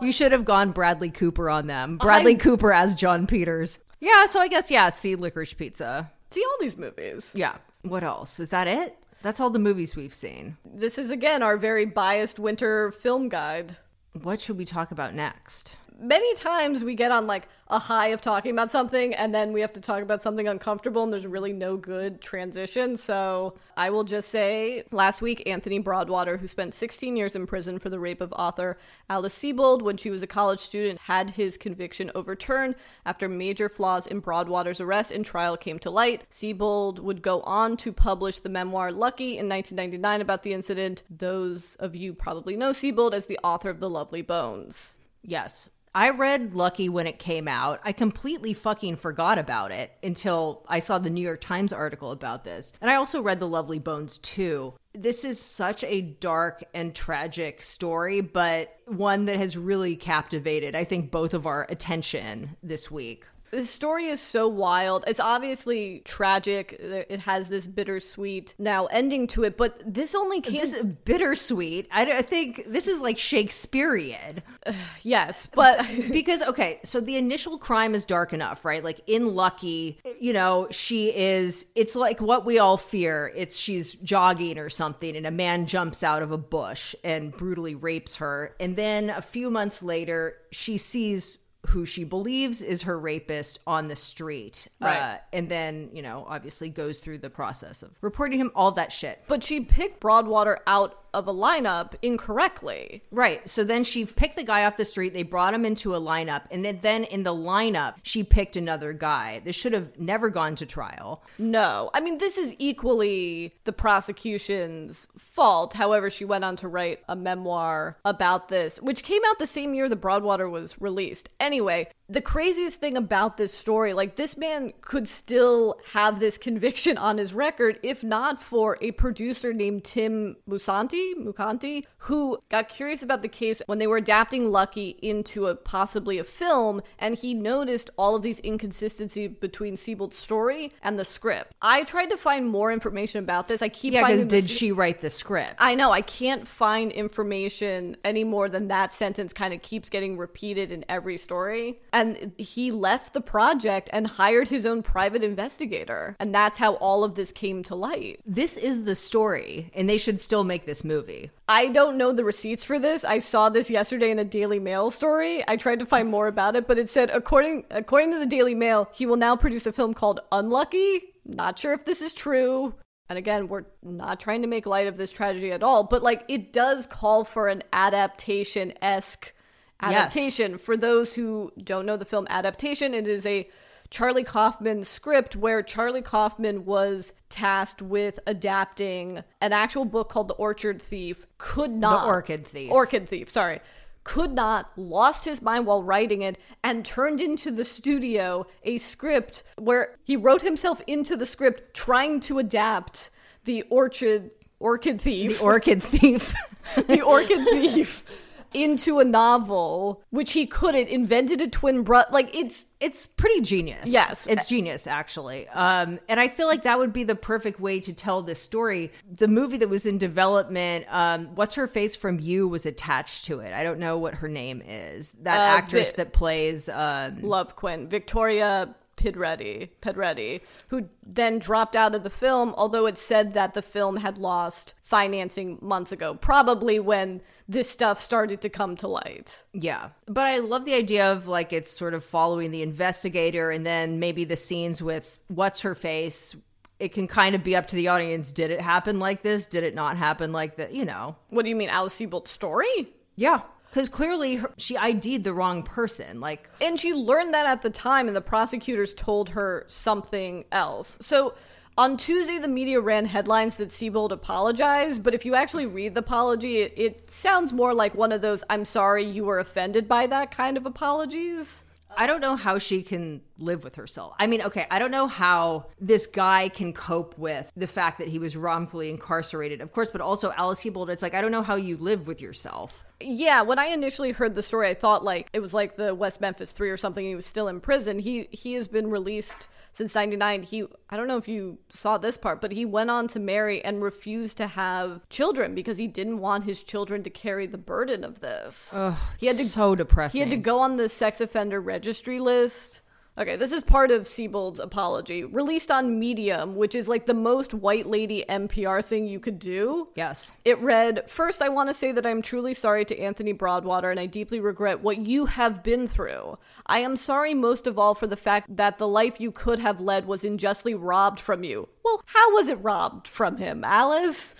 You 0.00 0.12
should 0.12 0.32
have 0.32 0.44
gone 0.44 0.72
Bradley 0.72 1.10
Cooper 1.10 1.48
on 1.48 1.66
them. 1.66 1.96
Bradley 1.96 2.32
I'm- 2.32 2.40
Cooper 2.40 2.72
as 2.72 2.94
Jon 2.94 3.26
Peters. 3.26 3.78
Yeah, 4.00 4.26
so 4.26 4.40
I 4.40 4.48
guess 4.48 4.70
yeah, 4.70 4.88
see 4.88 5.14
Licorice 5.16 5.54
Pizza. 5.56 6.10
See 6.30 6.42
all 6.44 6.56
these 6.60 6.76
movies. 6.76 7.32
Yeah. 7.34 7.56
What 7.82 8.02
else? 8.02 8.40
Is 8.40 8.50
that 8.50 8.66
it? 8.66 8.96
That's 9.22 9.38
all 9.38 9.50
the 9.50 9.58
movies 9.60 9.94
we've 9.94 10.14
seen. 10.14 10.56
This 10.64 10.98
is 10.98 11.10
again 11.10 11.42
our 11.42 11.56
very 11.56 11.84
biased 11.84 12.38
winter 12.38 12.90
film 12.90 13.28
guide. 13.28 13.76
What 14.20 14.40
should 14.40 14.58
we 14.58 14.64
talk 14.64 14.90
about 14.90 15.14
next? 15.14 15.76
Many 15.98 16.34
times 16.34 16.82
we 16.82 16.94
get 16.94 17.10
on 17.10 17.26
like 17.26 17.48
a 17.68 17.78
high 17.78 18.08
of 18.08 18.20
talking 18.20 18.52
about 18.52 18.70
something 18.70 19.14
and 19.14 19.34
then 19.34 19.52
we 19.52 19.60
have 19.60 19.72
to 19.72 19.80
talk 19.80 20.02
about 20.02 20.22
something 20.22 20.46
uncomfortable 20.46 21.02
and 21.02 21.12
there's 21.12 21.26
really 21.26 21.52
no 21.52 21.76
good 21.76 22.20
transition. 22.20 22.96
So 22.96 23.54
I 23.76 23.90
will 23.90 24.04
just 24.04 24.28
say 24.28 24.84
last 24.90 25.22
week, 25.22 25.42
Anthony 25.46 25.78
Broadwater, 25.78 26.36
who 26.36 26.46
spent 26.46 26.74
16 26.74 27.16
years 27.16 27.34
in 27.34 27.46
prison 27.46 27.78
for 27.78 27.88
the 27.88 27.98
rape 27.98 28.20
of 28.20 28.32
author 28.34 28.76
Alice 29.08 29.34
Sebold 29.34 29.82
when 29.82 29.96
she 29.96 30.10
was 30.10 30.22
a 30.22 30.26
college 30.26 30.60
student, 30.60 31.00
had 31.00 31.30
his 31.30 31.56
conviction 31.56 32.10
overturned 32.14 32.74
after 33.06 33.28
major 33.28 33.68
flaws 33.68 34.06
in 34.06 34.20
Broadwater's 34.20 34.80
arrest 34.80 35.10
and 35.10 35.24
trial 35.24 35.56
came 35.56 35.78
to 35.78 35.90
light. 35.90 36.28
Sebold 36.30 36.98
would 36.98 37.22
go 37.22 37.40
on 37.42 37.76
to 37.78 37.92
publish 37.92 38.40
the 38.40 38.48
memoir 38.48 38.92
Lucky 38.92 39.38
in 39.38 39.48
1999 39.48 40.20
about 40.20 40.42
the 40.42 40.52
incident. 40.52 41.02
Those 41.08 41.76
of 41.76 41.96
you 41.96 42.12
probably 42.12 42.56
know 42.56 42.70
Sebold 42.70 43.14
as 43.14 43.26
the 43.26 43.38
author 43.42 43.70
of 43.70 43.80
The 43.80 43.90
Lovely 43.90 44.22
Bones. 44.22 44.98
Yes. 45.22 45.70
I 45.94 46.10
read 46.10 46.54
Lucky 46.54 46.88
when 46.88 47.06
it 47.06 47.18
came 47.18 47.46
out. 47.46 47.80
I 47.84 47.92
completely 47.92 48.54
fucking 48.54 48.96
forgot 48.96 49.38
about 49.38 49.72
it 49.72 49.92
until 50.02 50.64
I 50.66 50.78
saw 50.78 50.98
the 50.98 51.10
New 51.10 51.20
York 51.20 51.42
Times 51.42 51.72
article 51.72 52.12
about 52.12 52.44
this. 52.44 52.72
And 52.80 52.90
I 52.90 52.94
also 52.94 53.20
read 53.20 53.40
The 53.40 53.48
Lovely 53.48 53.78
Bones 53.78 54.16
too. 54.18 54.72
This 54.94 55.24
is 55.24 55.38
such 55.38 55.84
a 55.84 56.00
dark 56.00 56.64
and 56.72 56.94
tragic 56.94 57.62
story, 57.62 58.22
but 58.22 58.74
one 58.86 59.26
that 59.26 59.36
has 59.36 59.56
really 59.56 59.96
captivated, 59.96 60.74
I 60.74 60.84
think, 60.84 61.10
both 61.10 61.34
of 61.34 61.46
our 61.46 61.66
attention 61.68 62.56
this 62.62 62.90
week. 62.90 63.26
The 63.52 63.64
story 63.64 64.06
is 64.06 64.20
so 64.20 64.48
wild. 64.48 65.04
It's 65.06 65.20
obviously 65.20 66.02
tragic. 66.04 66.72
It 66.72 67.20
has 67.20 67.48
this 67.48 67.66
bittersweet 67.66 68.54
now 68.58 68.86
ending 68.86 69.26
to 69.28 69.44
it, 69.44 69.56
but 69.56 69.80
this 69.86 70.14
only 70.14 70.40
came. 70.40 70.60
This 70.60 70.72
is 70.72 70.82
bittersweet. 70.82 71.86
I, 71.92 72.18
I 72.18 72.22
think 72.22 72.64
this 72.66 72.88
is 72.88 73.00
like 73.00 73.18
Shakespearean. 73.18 74.42
yes, 75.02 75.48
but 75.54 75.86
because 76.10 76.42
okay 76.42 76.80
so 76.84 77.00
the 77.00 77.16
initial 77.16 77.58
crime 77.58 77.94
is 77.94 78.06
dark 78.06 78.32
enough 78.32 78.64
right 78.64 78.82
like 78.82 79.00
in 79.06 79.34
lucky 79.34 80.00
you 80.20 80.32
know 80.32 80.66
she 80.70 81.14
is 81.14 81.66
it's 81.74 81.94
like 81.94 82.20
what 82.20 82.44
we 82.44 82.58
all 82.58 82.76
fear 82.76 83.32
it's 83.34 83.56
she's 83.56 83.94
jogging 83.94 84.58
or 84.58 84.68
something 84.68 85.16
and 85.16 85.26
a 85.26 85.30
man 85.30 85.66
jumps 85.66 86.02
out 86.02 86.22
of 86.22 86.32
a 86.32 86.38
bush 86.38 86.94
and 87.04 87.32
brutally 87.32 87.74
rapes 87.74 88.16
her 88.16 88.54
and 88.60 88.76
then 88.76 89.10
a 89.10 89.22
few 89.22 89.50
months 89.50 89.82
later 89.82 90.36
she 90.50 90.76
sees 90.76 91.38
who 91.68 91.86
she 91.86 92.04
believes 92.04 92.60
is 92.62 92.82
her 92.82 92.98
rapist 92.98 93.60
on 93.66 93.88
the 93.88 93.96
street 93.96 94.66
Right. 94.80 94.96
uh, 94.96 95.18
and 95.32 95.48
then 95.48 95.90
you 95.92 96.02
know 96.02 96.26
obviously 96.28 96.68
goes 96.70 96.98
through 96.98 97.18
the 97.18 97.30
process 97.30 97.82
of 97.82 97.90
reporting 98.00 98.40
him 98.40 98.50
all 98.54 98.72
that 98.72 98.92
shit 98.92 99.22
but 99.28 99.44
she 99.44 99.60
picked 99.60 100.00
Broadwater 100.00 100.58
out 100.66 100.98
of 101.14 101.28
a 101.28 101.32
lineup 101.32 101.94
incorrectly. 102.02 103.02
Right. 103.10 103.48
So 103.48 103.64
then 103.64 103.84
she 103.84 104.04
picked 104.04 104.36
the 104.36 104.44
guy 104.44 104.64
off 104.64 104.76
the 104.76 104.84
street. 104.84 105.12
They 105.12 105.22
brought 105.22 105.54
him 105.54 105.64
into 105.64 105.94
a 105.94 106.00
lineup. 106.00 106.42
And 106.50 106.64
then- 106.64 106.80
then 106.82 107.04
in 107.04 107.22
the 107.22 107.34
lineup, 107.34 107.94
she 108.02 108.24
picked 108.24 108.56
another 108.56 108.92
guy. 108.92 109.40
This 109.44 109.56
should 109.56 109.72
have 109.72 109.98
never 109.98 110.28
gone 110.30 110.54
to 110.56 110.66
trial. 110.66 111.22
No. 111.38 111.90
I 111.94 112.00
mean, 112.00 112.18
this 112.18 112.38
is 112.38 112.54
equally 112.58 113.52
the 113.64 113.72
prosecution's 113.72 115.06
fault. 115.18 115.74
However, 115.74 116.10
she 116.10 116.24
went 116.24 116.44
on 116.44 116.56
to 116.56 116.68
write 116.68 117.00
a 117.08 117.16
memoir 117.16 117.98
about 118.04 118.48
this, 118.48 118.78
which 118.80 119.02
came 119.02 119.22
out 119.28 119.38
the 119.38 119.46
same 119.46 119.74
year 119.74 119.88
the 119.88 119.96
Broadwater 119.96 120.48
was 120.48 120.80
released. 120.80 121.28
Anyway, 121.40 121.88
the 122.12 122.20
craziest 122.20 122.78
thing 122.78 122.96
about 122.96 123.38
this 123.38 123.54
story, 123.54 123.94
like 123.94 124.16
this 124.16 124.36
man 124.36 124.72
could 124.82 125.08
still 125.08 125.80
have 125.92 126.20
this 126.20 126.36
conviction 126.36 126.98
on 126.98 127.16
his 127.16 127.32
record 127.32 127.78
if 127.82 128.04
not 128.04 128.42
for 128.42 128.76
a 128.82 128.90
producer 128.92 129.54
named 129.54 129.84
Tim 129.84 130.36
Musanti, 130.48 131.14
Mukanti, 131.14 131.84
who 131.98 132.38
got 132.50 132.68
curious 132.68 133.02
about 133.02 133.22
the 133.22 133.28
case 133.28 133.62
when 133.66 133.78
they 133.78 133.86
were 133.86 133.96
adapting 133.96 134.50
Lucky 134.50 134.98
into 135.00 135.46
a 135.46 135.54
possibly 135.54 136.18
a 136.18 136.24
film, 136.24 136.82
and 136.98 137.16
he 137.16 137.32
noticed 137.32 137.88
all 137.96 138.14
of 138.14 138.22
these 138.22 138.40
inconsistencies 138.44 139.30
between 139.40 139.76
Sebold's 139.76 140.16
story 140.16 140.72
and 140.82 140.98
the 140.98 141.04
script. 141.04 141.54
I 141.62 141.84
tried 141.84 142.10
to 142.10 142.18
find 142.18 142.46
more 142.46 142.70
information 142.70 143.20
about 143.20 143.48
this. 143.48 143.62
I 143.62 143.68
keep 143.68 143.94
Yeah, 143.94 144.06
because 144.06 144.26
did 144.26 144.44
this- 144.44 144.50
she 144.50 144.70
write 144.70 145.00
the 145.00 145.10
script? 145.10 145.54
I 145.58 145.74
know 145.74 145.90
I 145.90 146.02
can't 146.02 146.46
find 146.46 146.92
information 146.92 147.96
any 148.04 148.24
more 148.24 148.50
than 148.50 148.68
that 148.68 148.92
sentence 148.92 149.32
kind 149.32 149.54
of 149.54 149.62
keeps 149.62 149.88
getting 149.88 150.18
repeated 150.18 150.70
in 150.70 150.84
every 150.88 151.16
story. 151.16 151.80
And 151.92 152.01
he 152.38 152.70
left 152.70 153.12
the 153.14 153.20
project 153.20 153.90
and 153.92 154.06
hired 154.06 154.48
his 154.48 154.66
own 154.66 154.82
private 154.82 155.22
investigator. 155.22 156.16
And 156.18 156.34
that's 156.34 156.58
how 156.58 156.74
all 156.74 157.04
of 157.04 157.14
this 157.14 157.32
came 157.32 157.62
to 157.64 157.74
light. 157.74 158.20
this 158.24 158.56
is 158.56 158.84
the 158.84 158.94
story, 158.94 159.70
and 159.74 159.88
they 159.88 159.98
should 159.98 160.20
still 160.20 160.44
make 160.44 160.66
this 160.66 160.84
movie. 160.84 161.30
I 161.48 161.68
don't 161.68 161.96
know 161.96 162.12
the 162.12 162.24
receipts 162.24 162.64
for 162.64 162.78
this. 162.78 163.04
I 163.04 163.18
saw 163.18 163.48
this 163.48 163.70
yesterday 163.70 164.10
in 164.10 164.18
a 164.18 164.24
Daily 164.24 164.58
Mail 164.58 164.90
story. 164.90 165.44
I 165.46 165.56
tried 165.56 165.78
to 165.80 165.86
find 165.86 166.08
more 166.08 166.26
about 166.26 166.56
it, 166.56 166.66
but 166.66 166.78
it 166.78 166.88
said 166.88 167.10
according 167.10 167.64
according 167.70 168.12
to 168.12 168.18
the 168.18 168.26
Daily 168.26 168.54
Mail, 168.54 168.88
he 168.92 169.06
will 169.06 169.16
now 169.16 169.36
produce 169.36 169.66
a 169.66 169.72
film 169.72 169.94
called 169.94 170.20
Unlucky. 170.30 171.02
Not 171.24 171.58
sure 171.58 171.72
if 171.72 171.84
this 171.84 172.02
is 172.02 172.12
true. 172.12 172.74
And 173.08 173.18
again, 173.18 173.48
we're 173.48 173.64
not 173.82 174.20
trying 174.20 174.42
to 174.42 174.48
make 174.48 174.64
light 174.64 174.86
of 174.86 174.96
this 174.96 175.10
tragedy 175.10 175.52
at 175.52 175.62
all, 175.62 175.84
but 175.84 176.02
like 176.02 176.24
it 176.28 176.52
does 176.52 176.86
call 176.86 177.24
for 177.24 177.48
an 177.48 177.62
adaptation 177.72 178.72
esque 178.80 179.34
adaptation. 179.82 180.58
For 180.58 180.76
those 180.76 181.14
who 181.14 181.52
don't 181.62 181.86
know 181.86 181.96
the 181.96 182.04
film 182.04 182.26
adaptation, 182.30 182.94
it 182.94 183.08
is 183.08 183.26
a 183.26 183.48
Charlie 183.90 184.24
Kaufman 184.24 184.84
script 184.84 185.36
where 185.36 185.62
Charlie 185.62 186.00
Kaufman 186.00 186.64
was 186.64 187.12
tasked 187.28 187.82
with 187.82 188.18
adapting 188.26 189.22
an 189.42 189.52
actual 189.52 189.84
book 189.84 190.08
called 190.08 190.28
The 190.28 190.34
Orchard 190.34 190.80
Thief. 190.80 191.26
Could 191.36 191.72
not 191.72 192.06
Orchid 192.06 192.46
Thief. 192.46 192.72
Orchid 192.72 193.06
Thief, 193.06 193.28
sorry. 193.28 193.60
Could 194.04 194.32
not, 194.32 194.72
lost 194.76 195.26
his 195.26 195.42
mind 195.42 195.66
while 195.66 195.82
writing 195.82 196.22
it, 196.22 196.38
and 196.64 196.84
turned 196.84 197.20
into 197.20 197.50
the 197.50 197.64
studio 197.64 198.46
a 198.64 198.78
script 198.78 199.42
where 199.58 199.96
he 200.02 200.16
wrote 200.16 200.42
himself 200.42 200.80
into 200.86 201.14
the 201.14 201.26
script 201.26 201.74
trying 201.74 202.18
to 202.20 202.38
adapt 202.38 203.10
the 203.44 203.62
Orchid 203.64 204.30
Orchid 204.58 205.02
Thief 205.02 205.38
The 205.38 205.44
Orchid 205.44 205.82
Thief. 205.82 206.34
the 206.86 207.00
orchid 207.02 207.44
thief 207.48 208.04
into 208.54 208.98
a 209.00 209.04
novel 209.04 210.02
which 210.10 210.32
he 210.32 210.46
couldn't 210.46 210.88
invented 210.88 211.40
a 211.40 211.48
twin 211.48 211.82
brother 211.82 212.08
like 212.12 212.34
it's 212.34 212.64
it's 212.80 213.06
pretty 213.06 213.40
genius. 213.42 213.84
Yes. 213.86 214.26
It's 214.26 214.46
genius, 214.46 214.88
actually. 214.88 215.46
Um, 215.50 216.00
and 216.08 216.18
I 216.18 216.26
feel 216.26 216.48
like 216.48 216.64
that 216.64 216.78
would 216.78 216.92
be 216.92 217.04
the 217.04 217.14
perfect 217.14 217.60
way 217.60 217.78
to 217.78 217.92
tell 217.92 218.22
this 218.22 218.42
story. 218.42 218.90
The 219.08 219.28
movie 219.28 219.56
that 219.58 219.68
was 219.68 219.86
in 219.86 219.98
development, 219.98 220.86
um, 220.88 221.26
What's 221.36 221.54
Her 221.54 221.68
Face 221.68 221.94
from 221.94 222.18
You, 222.18 222.48
was 222.48 222.66
attached 222.66 223.26
to 223.26 223.38
it. 223.38 223.52
I 223.52 223.62
don't 223.62 223.78
know 223.78 223.98
what 223.98 224.14
her 224.16 224.28
name 224.28 224.62
is. 224.66 225.12
That 225.22 225.38
Uh, 225.38 225.58
actress 225.58 225.90
Vi- 225.90 225.96
that 225.98 226.12
plays. 226.12 226.68
Um, 226.68 227.22
love 227.22 227.54
quinn 227.54 227.86
victoria 227.88 228.74
Pedretti, 228.96 229.70
Pedretti, 229.80 230.40
who 230.68 230.88
then 231.04 231.38
dropped 231.38 231.74
out 231.74 231.94
of 231.94 232.02
the 232.02 232.10
film, 232.10 232.54
although 232.56 232.86
it 232.86 232.98
said 232.98 233.34
that 233.34 233.54
the 233.54 233.62
film 233.62 233.96
had 233.96 234.18
lost 234.18 234.74
financing 234.82 235.58
months 235.60 235.92
ago, 235.92 236.14
probably 236.14 236.78
when 236.78 237.20
this 237.48 237.68
stuff 237.68 238.00
started 238.00 238.40
to 238.42 238.48
come 238.48 238.76
to 238.76 238.88
light. 238.88 239.42
Yeah. 239.52 239.90
But 240.06 240.26
I 240.26 240.38
love 240.38 240.64
the 240.64 240.74
idea 240.74 241.10
of 241.10 241.26
like 241.26 241.52
it's 241.52 241.70
sort 241.70 241.94
of 241.94 242.04
following 242.04 242.50
the 242.50 242.62
investigator 242.62 243.50
and 243.50 243.64
then 243.64 243.98
maybe 243.98 244.24
the 244.24 244.36
scenes 244.36 244.82
with 244.82 245.20
what's 245.28 245.62
her 245.62 245.74
face. 245.74 246.36
It 246.78 246.92
can 246.92 247.06
kind 247.06 247.34
of 247.34 247.44
be 247.44 247.54
up 247.56 247.68
to 247.68 247.76
the 247.76 247.88
audience. 247.88 248.32
Did 248.32 248.50
it 248.50 248.60
happen 248.60 248.98
like 248.98 249.22
this? 249.22 249.46
Did 249.46 249.62
it 249.62 249.74
not 249.74 249.96
happen 249.96 250.32
like 250.32 250.56
that? 250.56 250.74
You 250.74 250.84
know. 250.84 251.16
What 251.30 251.44
do 251.44 251.48
you 251.48 251.56
mean, 251.56 251.68
Alice 251.68 251.94
Sebold's 251.94 252.30
story? 252.30 252.92
Yeah. 253.16 253.42
Because 253.72 253.88
clearly 253.88 254.36
her, 254.36 254.52
she 254.58 254.76
ID'd 254.76 255.24
the 255.24 255.32
wrong 255.32 255.62
person. 255.62 256.20
Like, 256.20 256.50
And 256.60 256.78
she 256.78 256.92
learned 256.92 257.32
that 257.32 257.46
at 257.46 257.62
the 257.62 257.70
time, 257.70 258.06
and 258.06 258.14
the 258.14 258.20
prosecutors 258.20 258.92
told 258.92 259.30
her 259.30 259.64
something 259.66 260.44
else. 260.52 260.98
So 261.00 261.34
on 261.78 261.96
Tuesday, 261.96 262.36
the 262.36 262.48
media 262.48 262.82
ran 262.82 263.06
headlines 263.06 263.56
that 263.56 263.70
Sebold 263.70 264.12
apologized, 264.12 265.02
but 265.02 265.14
if 265.14 265.24
you 265.24 265.34
actually 265.34 265.64
read 265.64 265.94
the 265.94 266.00
apology, 266.00 266.58
it, 266.58 266.74
it 266.76 267.10
sounds 267.10 267.54
more 267.54 267.72
like 267.72 267.94
one 267.94 268.12
of 268.12 268.20
those 268.20 268.44
I'm 268.50 268.66
sorry 268.66 269.04
you 269.04 269.24
were 269.24 269.38
offended 269.38 269.88
by 269.88 270.06
that 270.08 270.30
kind 270.30 270.58
of 270.58 270.66
apologies. 270.66 271.64
I 271.96 272.06
don't 272.06 272.20
know 272.20 272.36
how 272.36 272.58
she 272.58 272.82
can 272.82 273.22
live 273.38 273.64
with 273.64 273.74
herself. 273.74 274.14
I 274.18 274.26
mean, 274.26 274.42
okay, 274.42 274.66
I 274.70 274.78
don't 274.78 274.90
know 274.90 275.06
how 275.06 275.66
this 275.80 276.06
guy 276.06 276.48
can 276.48 276.72
cope 276.72 277.16
with 277.18 277.50
the 277.56 277.66
fact 277.66 277.98
that 277.98 278.08
he 278.08 278.18
was 278.18 278.36
wrongfully 278.36 278.90
incarcerated, 278.90 279.60
of 279.60 279.72
course, 279.72 279.90
but 279.90 280.00
also 280.00 280.32
Alice 280.36 280.62
Sebold. 280.62 280.88
It's 280.88 281.02
like, 281.02 281.14
I 281.14 281.20
don't 281.20 281.32
know 281.32 281.42
how 281.42 281.56
you 281.56 281.76
live 281.76 282.06
with 282.06 282.20
yourself. 282.20 282.84
Yeah, 283.04 283.42
when 283.42 283.58
I 283.58 283.66
initially 283.66 284.12
heard 284.12 284.34
the 284.34 284.42
story, 284.42 284.68
I 284.68 284.74
thought 284.74 285.04
like 285.04 285.28
it 285.32 285.40
was 285.40 285.52
like 285.54 285.76
the 285.76 285.94
West 285.94 286.20
Memphis 286.20 286.52
Three 286.52 286.70
or 286.70 286.76
something. 286.76 287.04
He 287.04 287.14
was 287.14 287.26
still 287.26 287.48
in 287.48 287.60
prison. 287.60 287.98
He 287.98 288.28
he 288.30 288.54
has 288.54 288.68
been 288.68 288.90
released 288.90 289.48
since 289.72 289.94
'99. 289.94 290.42
He 290.42 290.64
I 290.90 290.96
don't 290.96 291.08
know 291.08 291.16
if 291.16 291.28
you 291.28 291.58
saw 291.70 291.98
this 291.98 292.16
part, 292.16 292.40
but 292.40 292.52
he 292.52 292.64
went 292.64 292.90
on 292.90 293.08
to 293.08 293.18
marry 293.20 293.64
and 293.64 293.82
refused 293.82 294.36
to 294.38 294.46
have 294.46 295.06
children 295.08 295.54
because 295.54 295.78
he 295.78 295.86
didn't 295.86 296.18
want 296.18 296.44
his 296.44 296.62
children 296.62 297.02
to 297.02 297.10
carry 297.10 297.46
the 297.46 297.58
burden 297.58 298.04
of 298.04 298.20
this. 298.20 298.76
he 299.18 299.26
had 299.26 299.36
to 299.38 299.44
so 299.44 299.74
depressing. 299.74 300.18
he 300.18 300.20
had 300.20 300.30
to 300.30 300.36
go 300.36 300.60
on 300.60 300.76
the 300.76 300.88
sex 300.88 301.20
offender 301.20 301.60
registry 301.60 302.20
list. 302.20 302.80
Okay, 303.18 303.36
this 303.36 303.52
is 303.52 303.60
part 303.60 303.90
of 303.90 304.08
Sebold's 304.08 304.58
apology, 304.58 305.22
released 305.22 305.70
on 305.70 305.98
Medium, 305.98 306.56
which 306.56 306.74
is 306.74 306.88
like 306.88 307.04
the 307.04 307.12
most 307.12 307.52
white 307.52 307.84
lady 307.84 308.24
NPR 308.26 308.82
thing 308.82 309.06
you 309.06 309.20
could 309.20 309.38
do. 309.38 309.88
Yes. 309.94 310.32
It 310.46 310.58
read 310.60 311.10
First, 311.10 311.42
I 311.42 311.50
want 311.50 311.68
to 311.68 311.74
say 311.74 311.92
that 311.92 312.06
I'm 312.06 312.22
truly 312.22 312.54
sorry 312.54 312.86
to 312.86 312.98
Anthony 312.98 313.32
Broadwater 313.32 313.90
and 313.90 314.00
I 314.00 314.06
deeply 314.06 314.40
regret 314.40 314.80
what 314.80 314.96
you 314.96 315.26
have 315.26 315.62
been 315.62 315.86
through. 315.86 316.38
I 316.66 316.78
am 316.78 316.96
sorry 316.96 317.34
most 317.34 317.66
of 317.66 317.78
all 317.78 317.94
for 317.94 318.06
the 318.06 318.16
fact 318.16 318.56
that 318.56 318.78
the 318.78 318.88
life 318.88 319.20
you 319.20 319.30
could 319.30 319.58
have 319.58 319.78
led 319.78 320.06
was 320.06 320.24
unjustly 320.24 320.74
robbed 320.74 321.20
from 321.20 321.44
you. 321.44 321.68
Well, 321.84 322.02
how 322.06 322.32
was 322.34 322.48
it 322.48 322.62
robbed 322.62 323.08
from 323.08 323.36
him, 323.36 323.62
Alice? 323.62 324.34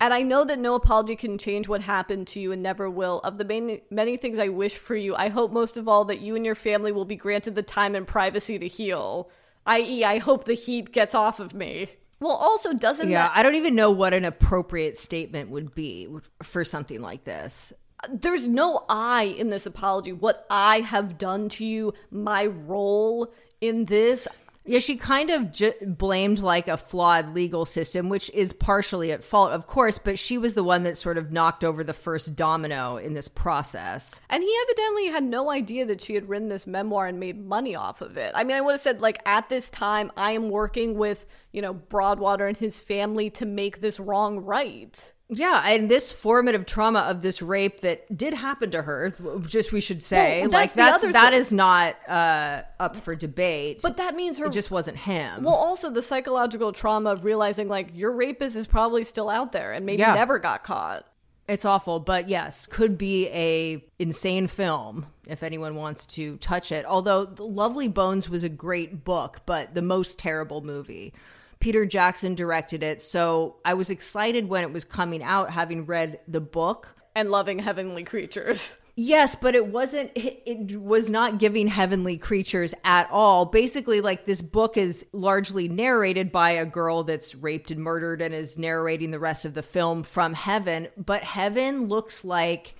And 0.00 0.14
I 0.14 0.22
know 0.22 0.44
that 0.44 0.58
no 0.58 0.74
apology 0.74 1.16
can 1.16 1.38
change 1.38 1.68
what 1.68 1.80
happened 1.80 2.26
to 2.28 2.40
you 2.40 2.52
and 2.52 2.62
never 2.62 2.88
will. 2.88 3.20
Of 3.20 3.38
the 3.38 3.44
many, 3.44 3.82
many 3.90 4.16
things 4.16 4.38
I 4.38 4.48
wish 4.48 4.76
for 4.76 4.96
you, 4.96 5.14
I 5.14 5.28
hope 5.28 5.52
most 5.52 5.76
of 5.76 5.88
all 5.88 6.04
that 6.06 6.20
you 6.20 6.36
and 6.36 6.44
your 6.44 6.54
family 6.54 6.92
will 6.92 7.04
be 7.04 7.16
granted 7.16 7.54
the 7.54 7.62
time 7.62 7.94
and 7.94 8.06
privacy 8.06 8.58
to 8.58 8.68
heal. 8.68 9.30
I.e., 9.66 10.04
I 10.04 10.18
hope 10.18 10.44
the 10.44 10.54
heat 10.54 10.92
gets 10.92 11.14
off 11.14 11.40
of 11.40 11.54
me. 11.54 11.88
Well, 12.20 12.32
also, 12.32 12.72
doesn't 12.72 13.08
Yeah, 13.08 13.28
that 13.28 13.36
I 13.36 13.42
don't 13.42 13.54
even 13.54 13.74
know 13.74 13.90
what 13.90 14.12
an 14.12 14.24
appropriate 14.24 14.96
statement 14.96 15.50
would 15.50 15.74
be 15.74 16.08
for 16.42 16.64
something 16.64 17.00
like 17.00 17.24
this. 17.24 17.72
there's 18.08 18.46
no 18.46 18.84
I 18.88 19.24
in 19.24 19.50
this 19.50 19.66
apology. 19.66 20.12
What 20.12 20.46
I 20.50 20.80
have 20.80 21.18
done 21.18 21.48
to 21.50 21.64
you, 21.64 21.94
my 22.10 22.46
role 22.46 23.32
in 23.60 23.86
this. 23.86 24.26
Yeah, 24.68 24.80
she 24.80 24.96
kind 24.96 25.30
of 25.30 25.50
j- 25.50 25.72
blamed 25.82 26.40
like 26.40 26.68
a 26.68 26.76
flawed 26.76 27.34
legal 27.34 27.64
system, 27.64 28.10
which 28.10 28.30
is 28.34 28.52
partially 28.52 29.10
at 29.10 29.24
fault, 29.24 29.52
of 29.52 29.66
course, 29.66 29.96
but 29.96 30.18
she 30.18 30.36
was 30.36 30.52
the 30.52 30.62
one 30.62 30.82
that 30.82 30.98
sort 30.98 31.16
of 31.16 31.32
knocked 31.32 31.64
over 31.64 31.82
the 31.82 31.94
first 31.94 32.36
domino 32.36 32.98
in 32.98 33.14
this 33.14 33.28
process. 33.28 34.20
And 34.28 34.42
he 34.42 34.54
evidently 34.64 35.06
had 35.06 35.24
no 35.24 35.50
idea 35.50 35.86
that 35.86 36.02
she 36.02 36.14
had 36.14 36.28
written 36.28 36.50
this 36.50 36.66
memoir 36.66 37.06
and 37.06 37.18
made 37.18 37.42
money 37.42 37.74
off 37.74 38.02
of 38.02 38.18
it. 38.18 38.30
I 38.34 38.44
mean, 38.44 38.58
I 38.58 38.60
would 38.60 38.72
have 38.72 38.80
said, 38.80 39.00
like, 39.00 39.22
at 39.24 39.48
this 39.48 39.70
time, 39.70 40.12
I 40.18 40.32
am 40.32 40.50
working 40.50 40.98
with, 40.98 41.24
you 41.50 41.62
know, 41.62 41.72
Broadwater 41.72 42.46
and 42.46 42.56
his 42.56 42.78
family 42.78 43.30
to 43.30 43.46
make 43.46 43.80
this 43.80 43.98
wrong 43.98 44.40
right. 44.40 45.14
Yeah, 45.30 45.62
and 45.66 45.90
this 45.90 46.10
formative 46.10 46.64
trauma 46.64 47.00
of 47.00 47.20
this 47.20 47.42
rape 47.42 47.80
that 47.82 48.16
did 48.16 48.32
happen 48.32 48.70
to 48.70 48.80
her, 48.82 49.12
just 49.46 49.72
we 49.72 49.80
should 49.82 50.02
say, 50.02 50.40
Well, 50.40 50.50
that's 50.50 50.74
like 50.76 51.00
that's 51.02 51.12
that 51.12 51.34
is 51.34 51.52
not 51.52 51.96
uh, 52.08 52.62
up 52.80 52.96
for 52.96 53.14
debate. 53.14 53.80
But 53.82 53.98
that 53.98 54.14
means 54.16 54.38
her. 54.38 54.46
it 54.46 54.52
just 54.52 54.70
wasn't 54.70 54.96
him. 54.96 55.42
well, 55.44 55.54
also 55.54 55.90
the 55.90 56.02
psychological 56.02 56.72
trauma 56.72 57.10
of 57.10 57.24
realizing, 57.24 57.68
like, 57.68 57.90
your 57.94 58.12
rapist 58.12 58.56
is 58.56 58.66
probably 58.66 59.04
still 59.04 59.28
out 59.28 59.52
there 59.52 59.72
and 59.72 59.84
maybe 59.84 59.98
Yeah. 60.00 60.14
never 60.14 60.38
got 60.38 60.64
caught. 60.64 61.04
It's 61.46 61.64
awful, 61.64 61.98
but 62.00 62.28
yes, 62.28 62.66
could 62.66 62.96
be 62.98 63.28
a 63.28 63.82
insane 63.98 64.46
film 64.48 65.06
if 65.26 65.42
anyone 65.42 65.74
wants 65.76 66.06
to 66.08 66.36
touch 66.38 66.72
it. 66.72 66.84
Although 66.86 67.34
Lovely 67.38 67.88
Bones 67.88 68.28
was 68.30 68.44
a 68.44 68.50
great 68.50 69.02
book, 69.04 69.40
but 69.46 69.74
the 69.74 69.80
most 69.82 70.18
terrible 70.18 70.62
movie. 70.62 71.12
Peter 71.60 71.86
Jackson 71.86 72.34
directed 72.34 72.82
it, 72.82 73.00
so 73.00 73.56
I 73.64 73.74
was 73.74 73.90
excited 73.90 74.48
when 74.48 74.62
it 74.62 74.72
was 74.72 74.84
coming 74.84 75.22
out 75.22 75.50
having 75.50 75.86
read 75.86 76.20
the 76.28 76.40
book. 76.40 76.94
And 77.14 77.30
loving 77.30 77.58
heavenly 77.58 78.04
creatures. 78.04 78.76
Yes, 79.00 79.36
but 79.36 79.54
it 79.54 79.68
wasn't 79.68 80.10
it, 80.16 80.42
it 80.44 80.80
was 80.80 81.08
not 81.08 81.38
giving 81.38 81.68
heavenly 81.68 82.18
creatures 82.18 82.74
at 82.82 83.08
all. 83.12 83.44
Basically 83.44 84.00
like 84.00 84.26
this 84.26 84.42
book 84.42 84.76
is 84.76 85.06
largely 85.12 85.68
narrated 85.68 86.32
by 86.32 86.50
a 86.50 86.66
girl 86.66 87.04
that's 87.04 87.36
raped 87.36 87.70
and 87.70 87.80
murdered 87.80 88.20
and 88.20 88.34
is 88.34 88.58
narrating 88.58 89.12
the 89.12 89.20
rest 89.20 89.44
of 89.44 89.54
the 89.54 89.62
film 89.62 90.02
from 90.02 90.34
heaven, 90.34 90.88
but 90.96 91.22
heaven 91.22 91.86
looks 91.86 92.24
like 92.24 92.74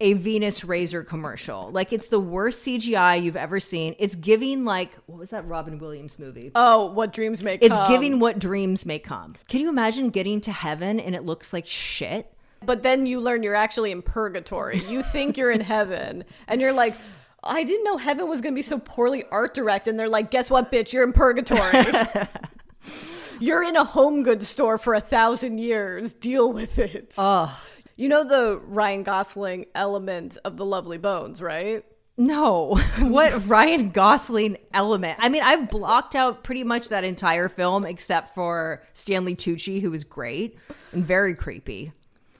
a 0.00 0.14
Venus 0.14 0.64
Razor 0.64 1.04
commercial. 1.04 1.70
Like 1.72 1.92
it's 1.92 2.08
the 2.08 2.18
worst 2.20 2.64
CGI 2.66 3.22
you've 3.22 3.36
ever 3.36 3.60
seen. 3.60 3.94
It's 3.98 4.14
giving 4.14 4.64
like 4.64 4.92
what 5.06 5.18
was 5.18 5.30
that 5.30 5.46
Robin 5.46 5.78
Williams 5.78 6.18
movie? 6.18 6.50
Oh, 6.54 6.86
what 6.92 7.12
dreams 7.12 7.42
may 7.42 7.58
It's 7.60 7.76
come. 7.76 7.88
giving 7.90 8.18
what 8.18 8.38
dreams 8.38 8.86
may 8.86 8.98
come. 8.98 9.34
Can 9.48 9.60
you 9.60 9.68
imagine 9.68 10.10
getting 10.10 10.40
to 10.42 10.52
heaven 10.52 10.98
and 10.98 11.14
it 11.14 11.24
looks 11.24 11.52
like 11.52 11.66
shit? 11.66 12.32
But 12.64 12.82
then 12.82 13.06
you 13.06 13.20
learn 13.20 13.42
you're 13.42 13.54
actually 13.54 13.90
in 13.90 14.02
purgatory. 14.02 14.82
You 14.88 15.02
think 15.02 15.38
you're 15.38 15.50
in 15.50 15.62
heaven, 15.62 16.24
and 16.46 16.60
you're 16.60 16.74
like, 16.74 16.94
I 17.42 17.64
didn't 17.64 17.84
know 17.84 17.96
heaven 17.96 18.28
was 18.28 18.42
going 18.42 18.52
to 18.52 18.58
be 18.58 18.62
so 18.62 18.78
poorly 18.78 19.24
art 19.30 19.54
directed. 19.54 19.88
And 19.90 19.98
they're 19.98 20.10
like, 20.10 20.30
guess 20.30 20.50
what, 20.50 20.70
bitch? 20.70 20.92
You're 20.92 21.04
in 21.04 21.14
purgatory. 21.14 21.72
you're 23.40 23.62
in 23.62 23.76
a 23.76 23.84
home 23.84 24.22
goods 24.22 24.46
store 24.46 24.76
for 24.76 24.92
a 24.92 25.00
thousand 25.00 25.56
years. 25.58 26.12
Deal 26.12 26.52
with 26.52 26.78
it. 26.78 27.14
Ugh. 27.16 27.48
You 28.00 28.08
know 28.08 28.24
the 28.24 28.58
Ryan 28.64 29.02
Gosling 29.02 29.66
element 29.74 30.38
of 30.42 30.56
the 30.56 30.64
Lovely 30.64 30.96
Bones, 30.96 31.42
right? 31.42 31.84
No, 32.16 32.76
what 32.98 33.46
Ryan 33.46 33.90
Gosling 33.90 34.56
element? 34.72 35.18
I 35.20 35.28
mean, 35.28 35.42
I've 35.42 35.68
blocked 35.68 36.14
out 36.14 36.42
pretty 36.42 36.64
much 36.64 36.88
that 36.88 37.04
entire 37.04 37.50
film 37.50 37.84
except 37.84 38.34
for 38.34 38.82
Stanley 38.94 39.36
Tucci, 39.36 39.82
who 39.82 39.90
was 39.90 40.02
great 40.02 40.56
and 40.92 41.04
very 41.04 41.34
creepy. 41.34 41.92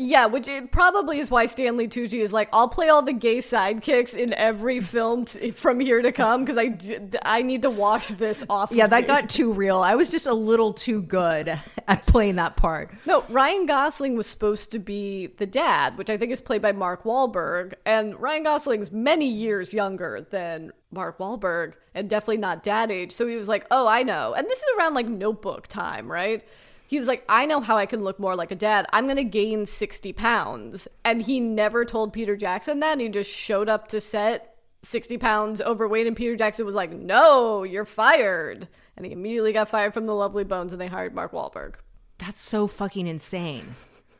Yeah, 0.02 0.26
which 0.26 0.48
it 0.48 0.72
probably 0.72 1.18
is 1.18 1.30
why 1.30 1.44
Stanley 1.44 1.86
Tucci 1.86 2.20
is 2.22 2.32
like, 2.32 2.48
I'll 2.54 2.68
play 2.68 2.88
all 2.88 3.02
the 3.02 3.12
gay 3.12 3.36
sidekicks 3.36 4.14
in 4.14 4.32
every 4.32 4.80
film 4.80 5.26
t- 5.26 5.50
from 5.50 5.78
here 5.78 6.00
to 6.00 6.10
come 6.10 6.42
because 6.42 6.56
I, 6.56 6.68
d- 6.68 7.18
I 7.22 7.42
need 7.42 7.60
to 7.62 7.70
wash 7.70 8.08
this 8.08 8.42
off. 8.48 8.72
Yeah, 8.72 8.84
of 8.84 8.90
that 8.90 9.02
me. 9.02 9.06
got 9.06 9.28
too 9.28 9.52
real. 9.52 9.76
I 9.76 9.96
was 9.96 10.10
just 10.10 10.26
a 10.26 10.32
little 10.32 10.72
too 10.72 11.02
good 11.02 11.60
at 11.86 12.06
playing 12.06 12.36
that 12.36 12.56
part. 12.56 12.94
No, 13.04 13.24
Ryan 13.28 13.66
Gosling 13.66 14.16
was 14.16 14.26
supposed 14.26 14.72
to 14.72 14.78
be 14.78 15.26
the 15.36 15.44
dad, 15.44 15.98
which 15.98 16.08
I 16.08 16.16
think 16.16 16.32
is 16.32 16.40
played 16.40 16.62
by 16.62 16.72
Mark 16.72 17.04
Wahlberg. 17.04 17.74
And 17.84 18.18
Ryan 18.18 18.44
Gosling's 18.44 18.90
many 18.90 19.28
years 19.28 19.74
younger 19.74 20.26
than 20.30 20.72
Mark 20.90 21.18
Wahlberg 21.18 21.74
and 21.94 22.08
definitely 22.08 22.38
not 22.38 22.62
dad 22.62 22.90
age. 22.90 23.12
So 23.12 23.26
he 23.26 23.36
was 23.36 23.48
like, 23.48 23.66
oh, 23.70 23.86
I 23.86 24.02
know. 24.02 24.32
And 24.32 24.46
this 24.46 24.60
is 24.60 24.64
around 24.78 24.94
like 24.94 25.08
notebook 25.08 25.66
time, 25.66 26.10
right? 26.10 26.42
He 26.90 26.98
was 26.98 27.06
like, 27.06 27.24
I 27.28 27.46
know 27.46 27.60
how 27.60 27.76
I 27.76 27.86
can 27.86 28.02
look 28.02 28.18
more 28.18 28.34
like 28.34 28.50
a 28.50 28.56
dad. 28.56 28.84
I'm 28.92 29.04
going 29.04 29.14
to 29.16 29.22
gain 29.22 29.64
60 29.64 30.12
pounds. 30.12 30.88
And 31.04 31.22
he 31.22 31.38
never 31.38 31.84
told 31.84 32.12
Peter 32.12 32.34
Jackson 32.34 32.80
that. 32.80 32.94
And 32.94 33.00
he 33.00 33.08
just 33.08 33.30
showed 33.30 33.68
up 33.68 33.86
to 33.88 34.00
set 34.00 34.56
60 34.82 35.16
pounds 35.16 35.60
overweight. 35.60 36.08
And 36.08 36.16
Peter 36.16 36.34
Jackson 36.34 36.66
was 36.66 36.74
like, 36.74 36.90
no, 36.90 37.62
you're 37.62 37.84
fired. 37.84 38.66
And 38.96 39.06
he 39.06 39.12
immediately 39.12 39.52
got 39.52 39.68
fired 39.68 39.94
from 39.94 40.06
the 40.06 40.16
Lovely 40.16 40.42
Bones 40.42 40.72
and 40.72 40.80
they 40.80 40.88
hired 40.88 41.14
Mark 41.14 41.30
Wahlberg. 41.30 41.74
That's 42.18 42.40
so 42.40 42.66
fucking 42.66 43.06
insane. 43.06 43.76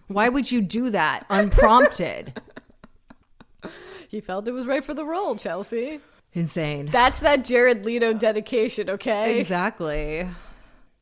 Why 0.06 0.28
would 0.28 0.52
you 0.52 0.62
do 0.62 0.90
that 0.90 1.26
unprompted? 1.28 2.40
He 4.08 4.20
felt 4.20 4.48
it 4.48 4.52
was 4.52 4.66
right 4.66 4.84
for 4.84 4.94
the 4.94 5.04
role, 5.04 5.36
Chelsea. 5.36 6.00
insane. 6.32 6.86
That's 6.86 7.20
that 7.20 7.44
Jared 7.44 7.84
Leto 7.84 8.12
dedication, 8.12 8.90
okay? 8.90 9.38
Exactly. 9.38 10.26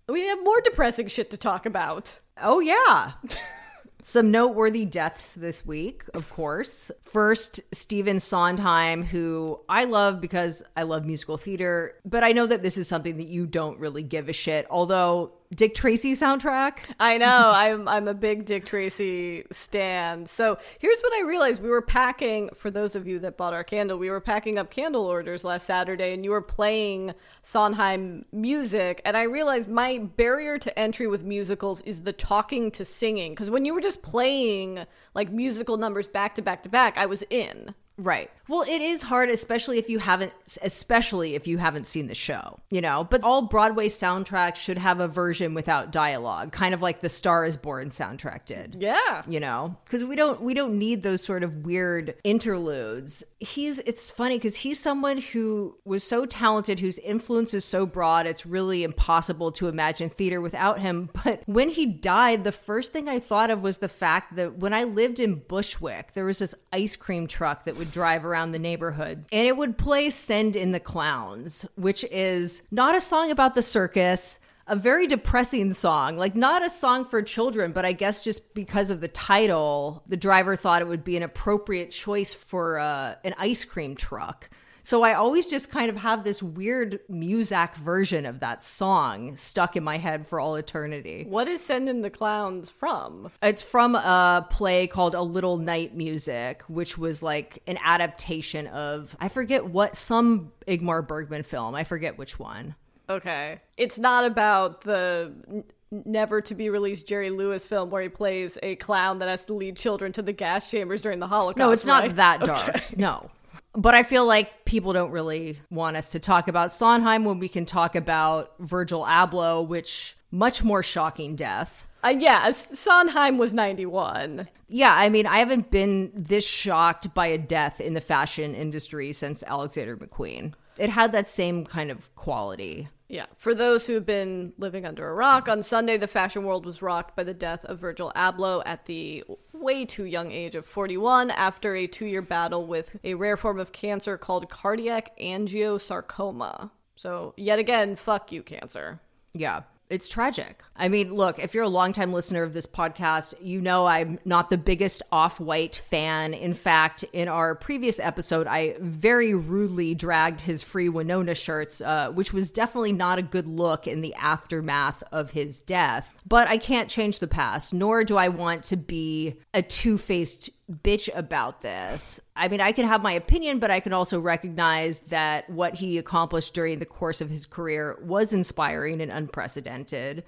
We 0.09 0.27
have 0.29 0.43
more 0.43 0.61
depressing 0.63 1.09
shit 1.09 1.31
to 1.33 1.37
talk 1.37 1.67
about. 1.67 2.21
Oh, 2.41 2.61
yeah. 2.61 3.13
Some 4.03 4.31
noteworthy 4.31 4.87
deaths 4.87 5.35
this 5.35 5.67
week, 5.67 6.05
of 6.15 6.31
course. 6.31 6.91
First, 7.03 7.61
Stephen 7.73 8.21
Sondheim, 8.21 9.03
who 9.03 9.61
I 9.69 9.85
love 9.85 10.21
because 10.21 10.63
I 10.77 10.85
love 10.85 11.05
musical 11.05 11.37
theater, 11.37 11.97
but 12.07 12.25
I 12.25 12.33
know 12.33 12.47
that 12.47 12.63
this 12.63 12.79
is 12.79 12.89
something 12.89 13.19
that 13.19 13.27
you 13.27 13.45
don't 13.45 13.79
really 13.79 14.03
give 14.03 14.29
a 14.29 14.33
shit. 14.33 14.67
Although, 14.71 15.33
Dick 15.55 15.75
Tracy 15.75 16.15
soundtrack, 16.15 16.79
I 17.01 17.17
know, 17.17 17.51
I'm 17.55 17.89
I'm 17.89 18.07
a 18.07 18.15
big 18.15 18.45
Dick 18.45 18.67
Tracy 18.67 19.45
stan. 19.51 20.27
So 20.27 20.59
here's 20.79 21.01
what 21.01 21.13
I 21.15 21.27
realized. 21.27 21.63
We 21.63 21.71
were 21.71 21.83
packing, 21.83 22.51
for 22.55 22.71
those 22.71 22.95
of 22.95 23.07
you 23.07 23.19
that 23.21 23.37
bought 23.37 23.55
our 23.55 23.65
candle, 23.65 23.99
we 23.99 24.11
were 24.11 24.21
packing 24.21 24.59
up 24.59 24.71
candle 24.71 25.07
orders 25.07 25.45
last 25.45 25.67
Saturday 25.67 26.13
and 26.13 26.25
you 26.25 26.33
were 26.33 26.43
playing 26.43 27.15
Sondheim 27.43 28.25
music. 28.33 29.01
And 29.05 29.17
I 29.17 29.23
realized 29.23 29.69
my 29.69 29.99
barrier 29.99 30.59
to 30.59 30.79
entry 30.79 31.07
with 31.07 31.25
musicals 31.25 31.81
is 31.83 32.03
the 32.03 32.13
talking 32.13 32.71
to 32.73 32.85
singing. 32.85 33.33
Because 33.33 33.51
when 33.51 33.65
you 33.65 33.75
were 33.75 33.81
just 33.81 34.03
playing 34.03 34.85
like 35.15 35.31
musical 35.33 35.79
numbers 35.79 36.07
back 36.07 36.35
to 36.35 36.43
back 36.43 36.63
to 36.65 36.69
back, 36.69 36.99
I 36.99 37.07
was 37.07 37.23
in. 37.31 37.75
Right. 37.97 38.31
Well, 38.49 38.63
it 38.63 38.81
is 38.81 39.03
hard, 39.03 39.29
especially 39.29 39.79
if 39.79 39.91
you 39.91 39.99
haven't, 39.99 40.33
especially 40.63 41.35
if 41.35 41.47
you 41.47 41.59
haven't 41.59 41.87
seen 41.87 42.07
the 42.07 42.15
show, 42.15 42.59
you 42.71 42.81
know. 42.81 43.07
But 43.09 43.23
all 43.23 43.43
Broadway 43.43 43.89
soundtracks 43.89 44.57
should 44.57 44.79
have 44.79 45.01
a 45.01 45.09
version 45.09 45.55
without 45.55 45.93
dialogue, 45.93 46.53
kind 46.53 46.73
of 46.73 46.81
like 46.81 47.01
the 47.01 47.09
Star 47.09 47.45
Is 47.45 47.57
Born 47.57 47.91
soundtrack 47.91 48.47
did. 48.47 48.77
Yeah. 48.81 49.23
You 49.29 49.41
know, 49.41 49.77
because 49.85 50.05
we 50.05 50.17
don't 50.17 50.41
we 50.41 50.55
don't 50.55 50.79
need 50.79 51.03
those 51.03 51.23
sort 51.23 51.43
of 51.43 51.67
weird 51.67 52.15
interludes. 52.25 53.23
He's 53.39 53.81
it's 53.81 54.11
funny 54.11 54.37
because 54.37 54.57
he's 54.57 54.81
someone 54.81 55.19
who 55.19 55.77
was 55.85 56.03
so 56.03 56.25
talented, 56.25 56.81
whose 56.81 56.99
influence 56.99 57.53
is 57.53 57.65
so 57.65 57.85
broad. 57.85 58.27
It's 58.27 58.47
really 58.47 58.83
impossible 58.83 59.53
to 59.53 59.69
imagine 59.69 60.09
theater 60.09 60.41
without 60.41 60.81
him. 60.81 61.11
But 61.29 61.43
when 61.47 61.69
he 61.69 61.85
died, 61.85 62.45
the 62.45 62.53
first 62.53 62.93
thing 62.93 63.09
I 63.09 63.19
thought 63.19 63.51
of 63.51 63.61
was 63.61 63.79
the 63.79 63.89
fact 63.89 64.37
that 64.37 64.59
when 64.59 64.73
I 64.73 64.85
lived 64.85 65.21
in 65.21 65.35
Bushwick, 65.35 66.13
there 66.15 66.25
was 66.25 66.39
this 66.39 66.55
ice 66.73 66.97
cream 66.97 67.27
truck 67.27 67.65
that 67.65 67.77
would 67.77 67.91
drive 67.91 68.25
around 68.25 68.38
the 68.53 68.59
neighborhood 68.59 69.24
and 69.32 69.47
it 69.47 69.57
would 69.57 69.78
play 69.78 70.11
Send 70.11 70.57
in 70.57 70.72
the 70.72 70.80
Clowns, 70.80 71.66
which 71.76 72.05
is 72.05 72.62
not 72.70 72.95
a 72.95 73.01
song 73.01 73.30
about 73.30 73.55
the 73.55 73.62
circus. 73.62 74.39
A 74.70 74.76
very 74.76 75.07
depressing 75.07 75.72
song, 75.72 76.18
like 76.18 76.34
not 76.34 76.62
a 76.62 76.68
song 76.68 77.07
for 77.07 77.22
children, 77.22 77.72
but 77.72 77.86
I 77.86 77.93
guess 77.93 78.22
just 78.22 78.53
because 78.53 78.91
of 78.91 79.01
the 79.01 79.09
title, 79.09 80.03
the 80.07 80.16
driver 80.18 80.57
thought 80.57 80.82
it 80.82 80.89
would 80.89 81.05
be 81.05 81.16
an 81.16 81.22
appropriate 81.22 81.91
choice 81.91 82.34
for 82.34 82.78
uh, 82.78 83.14
an 83.24 83.34
ice 83.39 83.64
cream 83.64 83.97
truck. 83.97 84.51
So 84.89 85.03
I 85.03 85.12
always 85.12 85.51
just 85.51 85.70
kind 85.70 85.91
of 85.91 85.99
have 85.99 86.24
this 86.24 86.43
weird 86.43 87.01
Muzak 87.11 87.74
version 87.74 88.24
of 88.24 88.41
that 88.41 88.62
song 88.62 89.36
stuck 89.36 89.76
in 89.76 89.84
my 89.84 89.99
head 89.99 90.26
for 90.26 90.41
all 90.41 90.55
eternity. 90.55 91.26
What 91.28 91.47
is 91.47 91.61
Send 91.61 91.91
in 91.91 92.01
the 92.01 92.09
Clowns 92.09 92.70
from? 92.70 93.30
It's 93.43 93.61
from 93.61 93.97
a 93.97 94.47
play 94.49 94.86
called 94.86 95.14
A 95.14 95.20
Little 95.20 95.59
Night 95.59 95.95
Music, 95.95 96.62
which 96.68 96.97
was 96.97 97.22
like 97.22 97.62
an 97.66 97.76
adaptation 97.84 98.66
of, 98.68 99.14
I 99.20 99.28
forget 99.28 99.66
what, 99.66 99.95
some 99.95 100.53
Ingmar 100.66 101.07
Bergman 101.07 101.43
film. 101.43 101.74
I 101.74 101.84
forget 101.84 102.16
which 102.16 102.39
one. 102.39 102.74
Okay. 103.11 103.61
It's 103.76 103.99
not 103.99 104.24
about 104.24 104.80
the 104.84 105.64
never 105.91 106.41
to 106.41 106.55
be 106.55 106.70
released 106.70 107.07
Jerry 107.07 107.28
Lewis 107.28 107.66
film 107.66 107.91
where 107.91 108.01
he 108.01 108.09
plays 108.09 108.57
a 108.62 108.76
clown 108.76 109.18
that 109.18 109.28
has 109.28 109.45
to 109.45 109.53
lead 109.53 109.76
children 109.76 110.12
to 110.12 110.22
the 110.22 110.32
gas 110.32 110.70
chambers 110.70 111.03
during 111.03 111.18
the 111.18 111.26
Holocaust. 111.26 111.59
No, 111.59 111.72
it's 111.72 111.84
not 111.84 112.05
right? 112.05 112.16
that 112.16 112.41
dark. 112.41 112.97
No. 112.97 113.30
But 113.79 113.95
I 113.95 114.03
feel 114.03 114.26
like 114.26 114.64
people 114.64 114.93
don't 114.93 115.12
really 115.12 115.61
want 115.70 115.97
us 115.97 116.11
to 116.11 116.18
talk 116.18 116.49
about 116.49 116.72
Sondheim 116.72 117.24
when 117.24 117.39
we 117.39 117.49
can 117.49 117.64
talk 117.64 117.95
about 117.95 118.53
Virgil 118.59 119.05
Abloh, 119.05 119.64
which 119.64 120.16
much 120.33 120.64
more 120.64 120.83
shocking 120.83 121.37
death. 121.37 121.87
Uh, 122.03 122.09
yeah, 122.18 122.51
Sondheim 122.51 123.39
was 123.39 123.53
91. 123.53 124.49
Yeah, 124.68 124.93
I 124.93 125.09
mean, 125.09 125.29
I 125.29 125.39
haven't 125.39 125.70
been 125.70 126.11
this 126.12 126.45
shocked 126.45 127.14
by 127.14 127.29
a 127.29 127.39
death 127.39 127.81
in 127.81 127.95
the 127.95 128.01
fashion 128.01 128.53
industry 128.53 129.12
since 129.12 129.45
Alexander 129.45 129.97
McQueen. 129.97 130.55
It 130.76 130.91
had 130.91 131.12
that 131.12 131.29
same 131.29 131.64
kind 131.64 131.93
of 131.93 132.12
quality. 132.16 132.89
Yeah. 133.09 133.27
For 133.37 133.55
those 133.55 133.87
who 133.87 133.95
have 133.95 134.05
been 134.05 134.53
living 134.59 134.85
under 134.85 135.09
a 135.09 135.15
rock, 135.15 135.49
on 135.49 135.63
Sunday, 135.63 135.97
the 135.97 136.07
fashion 136.07 136.45
world 136.45 136.67
was 136.67 136.83
rocked 136.83 137.17
by 137.17 137.25
the 137.25 137.33
death 137.33 137.65
of 137.65 137.79
Virgil 137.79 138.13
Abloh 138.15 138.63
at 138.67 138.85
the 138.85 139.25
way 139.55 139.87
too 139.87 140.05
young 140.05 140.31
age 140.31 140.55
of 140.55 140.67
41 140.67 141.31
after 141.31 141.75
a 141.75 141.87
two 141.87 142.05
year 142.05 142.23
battle 142.23 142.67
with 142.67 142.99
a 143.03 143.15
rare 143.15 143.39
form 143.39 143.59
of 143.59 143.73
cancer 143.73 144.19
called 144.19 144.51
cardiac 144.51 145.19
angiosarcoma. 145.19 146.71
So, 146.97 147.33
yet 147.37 147.59
again, 147.59 147.97
fuck 147.97 148.31
you, 148.31 148.43
cancer. 148.43 149.01
Yeah. 149.33 149.63
It's 149.91 150.09
tragic. 150.09 150.62
I 150.76 150.89
mean, 150.89 151.14
look, 151.14 151.39
if 151.39 151.55
you're 151.55 151.64
a 151.64 151.68
longtime 151.68 152.12
listener 152.12 152.43
of 152.43 152.53
this 152.53 152.66
podcast, 152.66 153.34
you 153.41 153.61
know 153.61 153.86
I'm 153.86 154.18
not 154.24 154.51
the 154.51 154.59
biggest 154.59 155.03
off 155.11 155.41
white 155.41 155.76
fan. 155.76 156.34
In 156.34 156.53
fact, 156.53 157.05
in 157.12 157.26
our 157.26 157.55
previous 157.55 157.99
episode, 157.99 158.47
I 158.47 158.76
very 158.80 159.32
rudely 159.32 159.95
dragged 159.95 160.43
his 160.43 160.62
free 160.62 160.89
Winona 160.89 161.34
shirts, 161.34 161.80
uh, 161.80 162.11
which 162.11 162.32
was 162.32 162.53
definitely 162.53 162.93
not 162.93 163.18
a 163.18 163.22
good 163.22 163.47
look 163.47 163.86
in 163.86 164.03
the 164.03 164.14
aftermath 164.14 165.03
of 165.11 165.30
his 165.30 165.62
death. 165.62 166.14
But 166.26 166.49
I 166.49 166.59
can't 166.59 166.91
change 166.91 167.18
the 167.18 167.26
past, 167.26 167.72
nor 167.72 168.05
do 168.05 168.16
I 168.18 168.28
want 168.28 168.64
to 168.64 168.76
be 168.76 169.36
a 169.55 169.62
two 169.62 169.97
faced 169.97 170.51
bitch 170.70 171.09
about 171.14 171.62
this. 171.62 172.20
I 172.39 172.49
mean, 172.49 172.61
I 172.61 172.72
can 172.72 172.86
have 172.86 173.03
my 173.03 173.12
opinion, 173.12 173.59
but 173.59 173.70
I 173.70 173.80
can 173.80 173.93
also 173.93 174.20
recognize 174.20 175.01
that 175.09 175.51
what 175.51 175.74
he 175.74 175.99
accomplished 175.99 176.55
during 176.55 176.78
the 176.78 176.86
course 176.86 177.20
of 177.20 177.28
his 177.28 177.45
career 177.47 177.99
was 178.01 178.32
inspiring 178.32 179.01
and 179.01 179.11
unprecedented. 179.11 180.24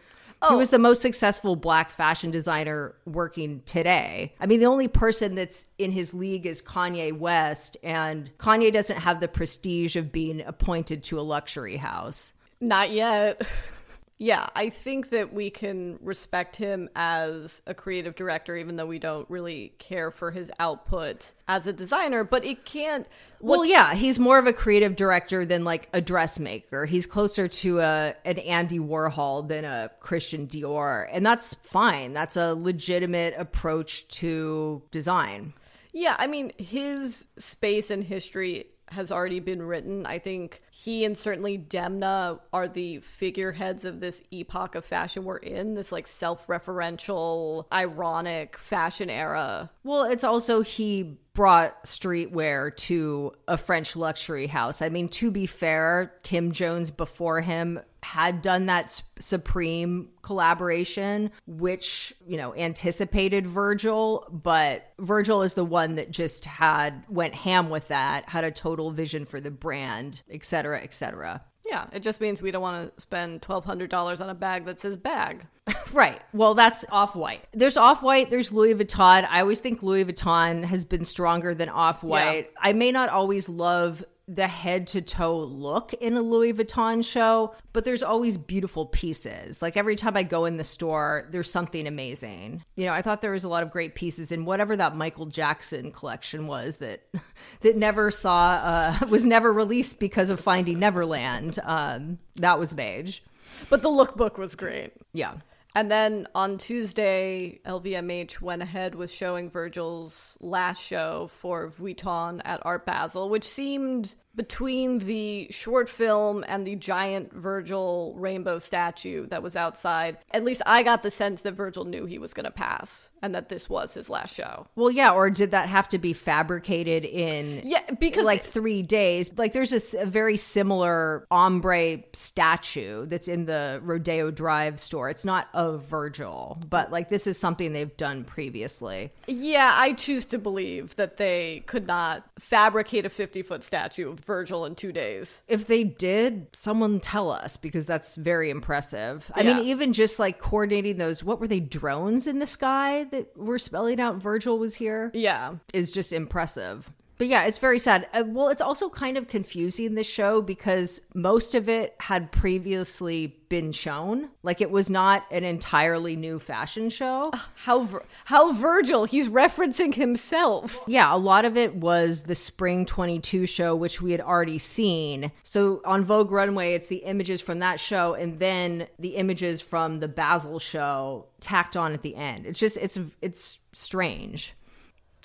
He 0.48 0.54
oh. 0.54 0.56
was 0.56 0.70
the 0.70 0.78
most 0.78 1.02
successful 1.02 1.54
black 1.54 1.90
fashion 1.90 2.30
designer 2.30 2.94
working 3.04 3.62
today. 3.66 4.34
I 4.40 4.46
mean, 4.46 4.58
the 4.58 4.66
only 4.66 4.88
person 4.88 5.34
that's 5.34 5.66
in 5.78 5.92
his 5.92 6.14
league 6.14 6.46
is 6.46 6.62
Kanye 6.62 7.16
West, 7.16 7.76
and 7.82 8.36
Kanye 8.38 8.72
doesn't 8.72 8.98
have 8.98 9.20
the 9.20 9.28
prestige 9.28 9.96
of 9.96 10.11
being 10.11 10.40
appointed 10.40 11.04
to 11.04 11.20
a 11.20 11.22
luxury 11.22 11.76
house. 11.76 12.32
Not 12.61 12.90
yet. 12.90 13.42
yeah, 14.23 14.49
I 14.55 14.68
think 14.68 15.09
that 15.11 15.33
we 15.33 15.49
can 15.49 15.99
respect 16.03 16.55
him 16.55 16.91
as 16.95 17.62
a 17.66 17.73
creative 17.73 18.14
director, 18.14 18.55
even 18.55 18.77
though 18.77 18.85
we 18.85 18.99
don't 18.99 19.29
really 19.31 19.73
care 19.79 20.11
for 20.11 20.31
his 20.31 20.53
output 20.61 21.33
as 21.49 21.66
a 21.66 21.73
designer. 21.73 22.23
But 22.23 22.45
it 22.45 22.66
can't. 22.66 23.09
Well, 23.41 23.64
yeah, 23.64 23.95
he's 23.95 24.18
more 24.18 24.39
of 24.39 24.47
a 24.47 24.53
creative 24.53 24.95
director 24.95 25.47
than 25.47 25.64
like 25.64 25.89
a 25.95 26.03
dressmaker. 26.03 26.85
He's 26.85 27.07
closer 27.07 27.49
to 27.49 27.81
a 27.81 28.14
an 28.27 28.39
Andy 28.41 28.79
Warhol 28.79 29.49
than 29.49 29.64
a 29.64 29.91
Christian 30.01 30.47
Dior, 30.47 31.09
and 31.11 31.25
that's 31.25 31.55
fine. 31.55 32.12
That's 32.12 32.37
a 32.37 32.53
legitimate 32.53 33.33
approach 33.39 34.07
to 34.09 34.83
design. 34.91 35.55
Yeah, 35.95 36.14
I 36.18 36.27
mean, 36.27 36.53
his 36.59 37.27
space 37.39 37.91
and 37.91 38.05
history 38.05 38.66
has 38.91 39.12
already 39.12 39.41
been 39.41 39.62
written. 39.62 40.07
I 40.07 40.18
think 40.18 40.61
he 40.70 41.05
and 41.05 41.16
certainly 41.16 41.59
Demna 41.59 42.41
are 42.53 42.68
the 42.68 42.99
figureheads 43.01 43.84
of 43.84 44.01
this 44.01 44.22
epoch 44.30 44.74
of 44.74 44.84
fashion 44.84 45.24
we're 45.24 45.36
in, 45.36 45.74
this 45.74 45.93
like 45.93 46.07
self 46.07 46.47
referential, 46.47 47.66
ironic 47.72 48.57
fashion 48.59 49.11
era. 49.11 49.70
Well, 49.84 50.05
it's 50.05 50.24
also 50.24 50.62
he 50.62 51.18
brought 51.32 51.84
streetwear 51.84 52.76
to 52.76 53.32
a 53.47 53.57
French 53.57 53.97
luxury 53.97 54.47
house. 54.47 54.82
I 54.82 54.88
mean, 54.88 55.09
to 55.11 55.30
be 55.30 55.47
fair, 55.47 56.12
Kim 56.22 56.53
Jones 56.53 56.91
before 56.91 57.41
him 57.41 57.80
had 58.11 58.42
done 58.42 58.66
that 58.66 59.00
Supreme 59.20 60.08
collaboration, 60.22 61.30
which, 61.46 62.12
you 62.26 62.36
know, 62.36 62.52
anticipated 62.56 63.46
Virgil, 63.46 64.26
but 64.32 64.92
Virgil 64.98 65.42
is 65.42 65.54
the 65.54 65.64
one 65.64 65.94
that 65.94 66.11
just 66.11 66.44
had 66.44 67.04
went 67.08 67.36
ham 67.36 67.70
with 67.70 67.86
that, 67.86 68.28
had 68.28 68.42
a 68.42 68.50
total 68.50 68.90
vision 68.90 69.24
for 69.24 69.40
the 69.40 69.52
brand, 69.52 70.22
et 70.28 70.44
cetera, 70.44 70.82
et 70.82 70.92
cetera. 70.92 71.40
Yeah, 71.64 71.86
it 71.92 72.02
just 72.02 72.20
means 72.20 72.42
we 72.42 72.50
don't 72.50 72.62
want 72.62 72.96
to 72.96 73.00
spend 73.00 73.42
$1,200 73.42 74.20
on 74.20 74.28
a 74.28 74.34
bag 74.34 74.64
that 74.64 74.80
says 74.80 74.96
bag. 74.96 75.46
Right. 75.92 76.20
Well, 76.32 76.54
that's 76.54 76.84
off 76.90 77.16
white. 77.16 77.44
There's 77.52 77.76
off 77.76 78.00
white, 78.00 78.30
there's 78.30 78.52
Louis 78.52 78.74
Vuitton. 78.74 79.26
I 79.28 79.40
always 79.40 79.58
think 79.58 79.82
Louis 79.82 80.04
Vuitton 80.04 80.64
has 80.64 80.84
been 80.84 81.04
stronger 81.04 81.52
than 81.52 81.68
off 81.68 82.04
white. 82.04 82.50
I 82.61 82.72
may 82.72 82.92
not 82.92 83.08
always 83.08 83.48
love 83.48 84.04
the 84.33 84.47
head 84.47 84.87
to 84.87 85.03
toe 85.03 85.41
look 85.41 85.93
in 85.95 86.16
a 86.16 86.22
Louis 86.22 86.53
Vuitton 86.53 87.05
show, 87.05 87.53
but 87.72 87.85
there's 87.85 88.05
always 88.05 88.39
beautiful 88.39 88.87
pieces. 88.87 89.61
Like 89.61 89.76
every 89.76 89.97
time 89.97 90.16
I 90.16 90.22
go 90.22 90.45
in 90.45 90.57
the 90.57 90.62
store, 90.62 91.28
there's 91.33 91.51
something 91.51 91.89
amazing. 91.89 92.64
You 92.76 92.87
know, 92.87 92.93
I 92.93 93.03
thought 93.03 93.22
there 93.22 93.33
was 93.33 93.43
a 93.43 93.49
lot 93.49 93.64
of 93.64 93.72
great 93.72 93.97
pieces 93.97 94.31
in 94.31 94.45
whatever 94.45 94.76
that 94.76 94.95
Michael 94.95 95.26
Jackson 95.26 95.91
collection 95.91 96.47
was 96.47 96.76
that 96.76 97.03
that 97.62 97.76
never 97.76 98.12
saw 98.12 98.61
uh, 98.62 99.07
was 99.09 99.26
never 99.26 99.53
released 99.53 99.99
because 99.99 100.31
of 100.31 100.39
Finding 100.39 100.78
Neverland. 100.78 101.59
Um, 101.64 102.18
that 102.37 102.59
was 102.59 102.72
beige. 102.72 103.20
But 103.68 103.83
the 103.83 103.89
lookbook 103.89 104.39
was 104.39 104.55
great. 104.55 104.93
Yeah. 105.12 105.35
And 105.74 105.91
then 105.91 106.26
on 106.35 106.59
Tuesday, 106.59 107.61
LVMH 107.64 108.41
went 108.41 108.62
ahead 108.62 108.95
with 108.95 109.11
showing 109.11 109.51
Virgil's 109.51 110.37
last 110.41 110.83
show 110.83 111.31
for 111.39 111.70
Vuitton 111.70 112.41
at 112.45 112.61
Art 112.64 112.85
Basel, 112.85 113.28
which 113.28 113.45
seemed 113.45 114.14
between 114.37 114.99
the 114.99 115.49
short 115.51 115.89
film 115.89 116.45
and 116.49 116.66
the 116.66 116.76
giant 116.76 117.33
Virgil 117.33 118.14
rainbow 118.16 118.59
statue 118.59 119.26
that 119.26 119.43
was 119.43 119.57
outside. 119.57 120.18
At 120.31 120.45
least 120.45 120.62
I 120.66 120.83
got 120.83 121.03
the 121.03 121.11
sense 121.11 121.41
that 121.43 121.53
Virgil 121.53 121.85
knew 121.85 122.07
he 122.07 122.18
was 122.18 122.33
going 122.33 122.45
to 122.45 122.51
pass 122.51 123.11
and 123.22 123.35
that 123.35 123.49
this 123.49 123.68
was 123.68 123.93
his 123.95 124.09
last 124.09 124.35
show. 124.35 124.66
Well, 124.76 124.91
yeah, 124.91 125.12
or 125.12 125.31
did 125.31 125.51
that 125.51 125.68
have 125.68 125.89
to 125.89 125.99
be 125.99 126.12
fabricated 126.12 127.05
in 127.05 127.62
Yeah, 127.64 127.83
because 127.99 128.24
like 128.24 128.45
three 128.45 128.83
days? 128.83 129.31
Like, 129.37 129.53
there's 129.53 129.72
a, 129.72 129.76
s- 129.76 129.95
a 129.99 130.07
very 130.07 130.37
similar 130.37 131.26
ombre 131.31 131.99
statue 132.14 133.07
that's 133.07 133.28
in 133.28 133.45
the 133.47 133.81
Rodeo 133.83 134.31
Drive 134.31 134.78
store. 134.81 135.11
It's 135.11 135.24
not 135.24 135.49
of 135.53 135.83
Virgil, 135.85 136.59
but 136.68 136.91
like 136.91 137.11
this 137.11 137.26
is 137.26 137.39
something 137.39 137.72
they've 137.72 137.97
done 137.97 138.24
previously. 138.24 139.12
Yeah, 139.26 139.74
I 139.76 139.93
choose 139.93 140.24
to 140.26 140.39
believe 140.39 140.97
that 140.97 141.16
they 141.18 141.62
could 141.66 141.87
not 141.87 142.24
fabricate 142.39 143.05
a 143.05 143.11
50 143.11 143.43
foot 143.43 143.62
statue 143.64 144.11
of 144.11 144.20
Virgil 144.25 144.64
in 144.64 144.75
two 144.75 144.93
days. 144.93 145.43
If 145.49 145.66
they 145.66 145.85
did, 145.85 146.49
someone 146.53 147.01
tell 147.01 147.31
us 147.31 147.57
because 147.57 147.87
that's 147.87 148.16
very 148.16 148.51
impressive. 148.51 149.31
I 149.35 149.43
mean, 149.43 149.59
even 149.66 149.93
just 149.93 150.18
like 150.18 150.39
coordinating 150.39 150.99
those, 150.99 151.23
what 151.23 151.41
were 151.41 151.49
they, 151.49 151.61
drones 151.61 152.27
in 152.27 152.39
the 152.39 152.47
sky 152.47 153.05
that 153.11 153.37
were 153.37 153.59
spelling 153.59 154.01
out 154.01 154.16
Virgil 154.16 154.59
was 154.59 154.75
here? 154.75 155.11
Yeah. 155.14 155.55
is 155.73 155.93
just 155.93 156.12
impressive. 156.12 156.91
But 157.21 157.29
yeah, 157.29 157.45
it's 157.45 157.59
very 157.59 157.79
sad. 157.79 158.09
Uh, 158.14 158.25
well, 158.27 158.49
it's 158.49 158.62
also 158.62 158.89
kind 158.89 159.18
of 159.18 159.29
confusing 159.29 159.95
this 159.95 160.07
show 160.07 160.41
because 160.41 161.03
most 161.14 161.55
of 161.55 161.68
it 161.68 161.95
had 162.01 162.33
previously 162.33 163.37
been 163.51 163.73
shown. 163.73 164.31
Like 164.43 164.62
it 164.62 164.71
was 164.71 164.89
not 164.89 165.27
an 165.31 165.45
entirely 165.45 166.16
new 166.16 166.39
fashion 166.39 166.89
show. 166.89 167.31
How 167.57 167.87
how 168.25 168.53
Virgil, 168.53 169.05
he's 169.05 169.29
referencing 169.29 169.95
himself. 169.95 170.83
Yeah, 170.87 171.14
a 171.14 171.18
lot 171.18 171.45
of 171.45 171.59
it 171.59 171.75
was 171.75 172.23
the 172.23 172.35
Spring 172.35 172.87
22 172.87 173.45
show, 173.45 173.77
which 173.77 174.01
we 174.01 174.12
had 174.12 174.23
already 174.23 174.57
seen. 174.57 175.31
So 175.43 175.83
on 175.85 176.05
Vogue 176.05 176.31
Runway, 176.31 176.73
it's 176.73 176.87
the 176.87 177.05
images 177.05 177.43
from 177.43 177.59
that 177.59 177.79
show 177.81 178.14
and 178.14 178.39
then 178.39 178.87
the 178.99 179.16
images 179.16 179.61
from 179.61 180.01
the 180.01 180.09
Basel 180.09 180.59
show 180.59 181.27
tacked 181.41 181.77
on 181.77 181.93
at 181.93 182.01
the 182.01 182.16
end. 182.16 182.47
It's 182.47 182.59
just, 182.59 182.79
it's, 182.79 182.99
it's 183.21 183.59
strange. 183.73 184.55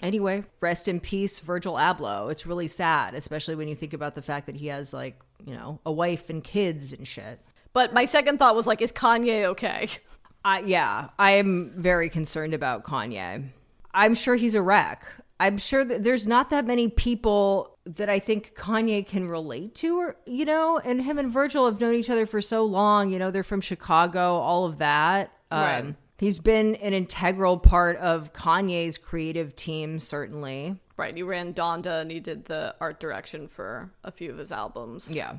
Anyway, 0.01 0.43
rest 0.59 0.87
in 0.87 0.99
peace, 0.99 1.39
Virgil 1.39 1.75
Abloh. 1.75 2.31
It's 2.31 2.45
really 2.45 2.67
sad, 2.67 3.13
especially 3.13 3.55
when 3.55 3.67
you 3.67 3.75
think 3.75 3.93
about 3.93 4.15
the 4.15 4.21
fact 4.21 4.45
that 4.47 4.55
he 4.55 4.67
has, 4.67 4.93
like, 4.93 5.19
you 5.45 5.53
know, 5.53 5.79
a 5.85 5.91
wife 5.91 6.29
and 6.29 6.43
kids 6.43 6.91
and 6.91 7.07
shit. 7.07 7.39
But 7.73 7.93
my 7.93 8.05
second 8.05 8.37
thought 8.39 8.55
was 8.55 8.67
like, 8.67 8.81
is 8.81 8.91
Kanye 8.91 9.45
okay? 9.45 9.89
I 10.45 10.59
yeah, 10.59 11.09
I 11.17 11.31
am 11.31 11.73
very 11.75 12.09
concerned 12.09 12.53
about 12.53 12.83
Kanye. 12.83 13.45
I'm 13.93 14.13
sure 14.13 14.35
he's 14.35 14.53
a 14.53 14.61
wreck. 14.61 15.03
I'm 15.39 15.57
sure 15.57 15.83
that 15.83 16.03
there's 16.03 16.27
not 16.27 16.51
that 16.51 16.65
many 16.65 16.87
people 16.87 17.77
that 17.85 18.09
I 18.09 18.19
think 18.19 18.53
Kanye 18.55 19.05
can 19.05 19.27
relate 19.27 19.75
to, 19.75 19.97
or 19.97 20.15
you 20.25 20.45
know, 20.45 20.77
and 20.77 21.01
him 21.01 21.17
and 21.17 21.31
Virgil 21.31 21.65
have 21.65 21.81
known 21.81 21.95
each 21.95 22.09
other 22.09 22.25
for 22.25 22.41
so 22.41 22.63
long. 22.63 23.11
You 23.11 23.19
know, 23.19 23.31
they're 23.31 23.43
from 23.43 23.61
Chicago, 23.61 24.35
all 24.35 24.65
of 24.65 24.77
that. 24.77 25.31
Um, 25.51 25.61
Right. 25.61 25.95
He's 26.17 26.39
been 26.39 26.75
an 26.75 26.93
integral 26.93 27.57
part 27.57 27.97
of 27.97 28.31
Kanye's 28.33 28.97
creative 28.97 29.55
team, 29.55 29.99
certainly. 29.99 30.79
Right. 30.97 31.13
He 31.15 31.23
ran 31.23 31.53
Donda 31.53 32.01
and 32.01 32.09
he 32.09 32.21
did 32.21 32.45
the 32.45 32.73
art 32.79 32.99
direction 33.01 33.49
for 33.49 33.89
a 34.03 34.11
few 34.11 34.31
of 34.31 34.37
his 34.37 34.51
albums. 34.51 35.11
Yeah, 35.11 35.37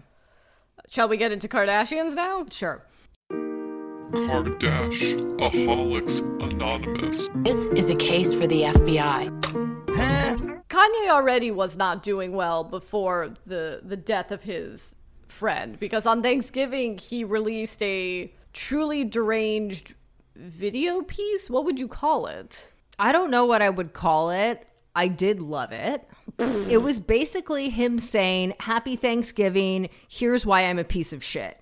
Shall 0.89 1.09
we 1.09 1.16
get 1.16 1.33
into 1.33 1.49
Kardashians 1.49 2.14
now? 2.14 2.45
sure. 2.51 2.85
Kardashians 4.12 5.22
Anonymous. 6.43 7.29
This 7.37 7.66
is 7.79 7.91
a 7.91 7.97
case 7.97 8.33
for 8.35 8.47
the 8.47 8.62
FBI. 8.62 9.31
Kanye 10.68 11.09
already 11.11 11.51
was 11.51 11.77
not 11.77 12.03
doing 12.03 12.33
well 12.33 12.62
before 12.64 13.35
the 13.47 13.81
the 13.83 13.97
death 13.97 14.31
of 14.31 14.43
his 14.43 14.95
friend 15.27 15.79
because 15.81 16.07
on 16.07 16.22
Thanksgiving 16.22 16.99
he 16.99 17.24
released 17.24 17.83
a 17.83 18.33
truly 18.53 19.05
deranged 19.05 19.95
video 20.37 21.03
piece. 21.03 21.51
What 21.51 21.64
would 21.64 21.78
you 21.78 21.89
call 21.89 22.26
it? 22.26 22.70
I 22.99 23.12
don't 23.12 23.30
know 23.30 23.45
what 23.45 23.62
I 23.62 23.70
would 23.70 23.93
call 23.93 24.30
it. 24.30 24.66
I 24.95 25.09
did 25.09 25.43
love 25.43 25.72
it. 25.72 26.09
it 26.39 26.82
was 26.82 27.01
basically 27.01 27.68
him 27.68 27.99
saying, 27.99 28.55
Happy 28.61 28.97
Thanksgiving. 28.97 29.91
Here's 30.09 30.47
why 30.47 30.62
I'm 30.62 30.78
a 30.78 30.84
piece 30.84 31.12
of 31.12 31.22
shit. 31.22 31.61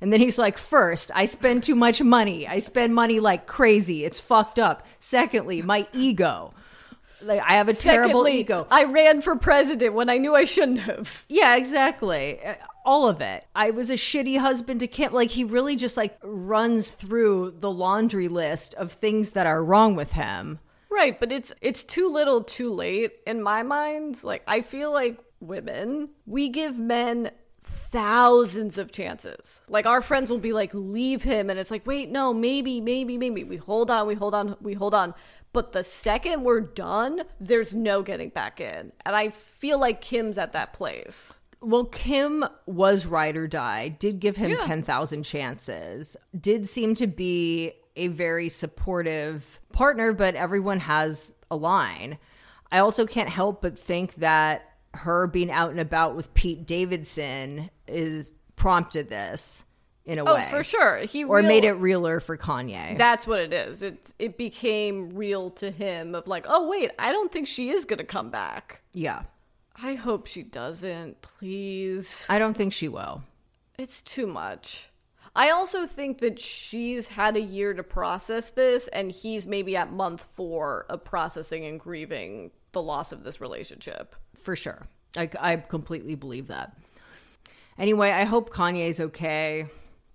And 0.00 0.12
then 0.12 0.20
he's 0.20 0.36
like, 0.38 0.58
First, 0.58 1.10
I 1.14 1.24
spend 1.24 1.62
too 1.62 1.74
much 1.74 2.02
money. 2.02 2.46
I 2.46 2.58
spend 2.58 2.94
money 2.94 3.20
like 3.20 3.46
crazy. 3.46 4.04
It's 4.04 4.20
fucked 4.20 4.58
up. 4.58 4.86
Secondly, 5.00 5.62
my 5.62 5.86
ego. 5.92 6.52
Like, 7.22 7.40
I 7.40 7.54
have 7.54 7.68
a 7.68 7.74
terrible 7.74 8.28
ego. 8.28 8.66
I 8.70 8.84
ran 8.84 9.22
for 9.22 9.36
president 9.36 9.94
when 9.94 10.10
I 10.10 10.18
knew 10.18 10.34
I 10.34 10.44
shouldn't 10.44 10.80
have. 10.80 11.24
Yeah, 11.28 11.56
exactly. 11.56 12.38
All 12.86 13.08
of 13.08 13.20
it. 13.20 13.44
I 13.54 13.70
was 13.70 13.90
a 13.90 13.94
shitty 13.94 14.38
husband 14.38 14.78
to 14.80 14.86
Kim. 14.86 15.12
Like 15.12 15.30
he 15.30 15.42
really 15.42 15.74
just 15.74 15.96
like 15.96 16.16
runs 16.22 16.88
through 16.90 17.56
the 17.58 17.70
laundry 17.70 18.28
list 18.28 18.74
of 18.74 18.92
things 18.92 19.32
that 19.32 19.46
are 19.46 19.62
wrong 19.62 19.96
with 19.96 20.12
him. 20.12 20.60
Right, 20.88 21.18
but 21.18 21.32
it's 21.32 21.52
it's 21.60 21.82
too 21.82 22.08
little, 22.08 22.44
too 22.44 22.72
late 22.72 23.14
in 23.26 23.42
my 23.42 23.64
mind. 23.64 24.22
Like 24.22 24.44
I 24.46 24.62
feel 24.62 24.92
like 24.92 25.18
women, 25.40 26.10
we 26.26 26.48
give 26.48 26.78
men 26.78 27.32
thousands 27.64 28.78
of 28.78 28.92
chances. 28.92 29.62
Like 29.68 29.84
our 29.84 30.00
friends 30.00 30.30
will 30.30 30.38
be 30.38 30.52
like, 30.52 30.70
"Leave 30.72 31.24
him," 31.24 31.50
and 31.50 31.58
it's 31.58 31.72
like, 31.72 31.86
"Wait, 31.86 32.10
no, 32.10 32.32
maybe, 32.32 32.80
maybe, 32.80 33.18
maybe." 33.18 33.42
We 33.42 33.56
hold 33.56 33.90
on, 33.90 34.06
we 34.06 34.14
hold 34.14 34.34
on, 34.34 34.56
we 34.60 34.74
hold 34.74 34.94
on. 34.94 35.12
But 35.52 35.72
the 35.72 35.82
second 35.82 36.44
we're 36.44 36.60
done, 36.60 37.22
there's 37.40 37.74
no 37.74 38.02
getting 38.02 38.28
back 38.28 38.60
in. 38.60 38.92
And 39.04 39.16
I 39.16 39.30
feel 39.30 39.80
like 39.80 40.00
Kim's 40.00 40.38
at 40.38 40.52
that 40.52 40.72
place. 40.72 41.40
Well, 41.60 41.84
Kim 41.86 42.44
was 42.66 43.06
ride 43.06 43.36
or 43.36 43.46
die, 43.48 43.88
did 43.88 44.20
give 44.20 44.36
him 44.36 44.50
Yeah. 44.50 44.58
10,000 44.58 45.22
chances, 45.24 46.16
did 46.38 46.68
seem 46.68 46.94
to 46.96 47.06
be 47.06 47.72
a 47.96 48.08
very 48.08 48.48
supportive 48.48 49.58
partner, 49.72 50.12
but 50.12 50.34
everyone 50.34 50.80
has 50.80 51.32
a 51.50 51.56
line. 51.56 52.18
I 52.70 52.78
also 52.78 53.06
can't 53.06 53.28
help 53.30 53.62
but 53.62 53.78
think 53.78 54.16
that 54.16 54.70
her 54.94 55.26
being 55.26 55.50
out 55.50 55.70
and 55.70 55.80
about 55.80 56.14
with 56.14 56.32
Pete 56.34 56.66
Davidson 56.66 57.70
is 57.86 58.30
prompted 58.56 59.08
this 59.08 59.64
in 60.04 60.18
a 60.18 60.24
Oh, 60.24 60.34
way. 60.34 60.46
for 60.50 60.62
sure. 60.62 60.98
He 60.98 61.24
Or 61.24 61.38
real- 61.38 61.48
made 61.48 61.64
it 61.64 61.72
realer 61.74 62.20
for 62.20 62.36
Kanye. 62.36 62.96
That's 62.96 63.26
what 63.26 63.40
it 63.40 63.52
is. 63.52 63.82
It 63.82 64.12
it 64.18 64.36
became 64.38 65.10
real 65.14 65.50
to 65.52 65.70
him 65.70 66.14
of 66.14 66.26
like, 66.26 66.46
oh 66.48 66.68
wait, 66.68 66.90
I 66.98 67.12
don't 67.12 67.30
think 67.32 67.46
she 67.46 67.70
is 67.70 67.84
gonna 67.84 68.04
come 68.04 68.30
back. 68.30 68.82
yeah. 68.92 69.22
I 69.82 69.94
hope 69.94 70.26
she 70.26 70.42
doesn't, 70.42 71.20
please. 71.22 72.24
I 72.28 72.38
don't 72.38 72.56
think 72.56 72.72
she 72.72 72.88
will. 72.88 73.22
It's 73.78 74.00
too 74.00 74.26
much. 74.26 74.90
I 75.34 75.50
also 75.50 75.86
think 75.86 76.20
that 76.20 76.40
she's 76.40 77.08
had 77.08 77.36
a 77.36 77.40
year 77.40 77.74
to 77.74 77.82
process 77.82 78.50
this, 78.50 78.88
and 78.88 79.12
he's 79.12 79.46
maybe 79.46 79.76
at 79.76 79.92
month 79.92 80.26
four 80.32 80.86
of 80.88 81.04
processing 81.04 81.66
and 81.66 81.78
grieving 81.78 82.52
the 82.72 82.80
loss 82.80 83.12
of 83.12 83.22
this 83.22 83.38
relationship. 83.38 84.16
For 84.34 84.56
sure. 84.56 84.86
I, 85.14 85.28
I 85.38 85.56
completely 85.56 86.14
believe 86.14 86.46
that. 86.48 86.76
Anyway, 87.78 88.10
I 88.10 88.24
hope 88.24 88.50
Kanye's 88.50 88.98
okay. 88.98 89.66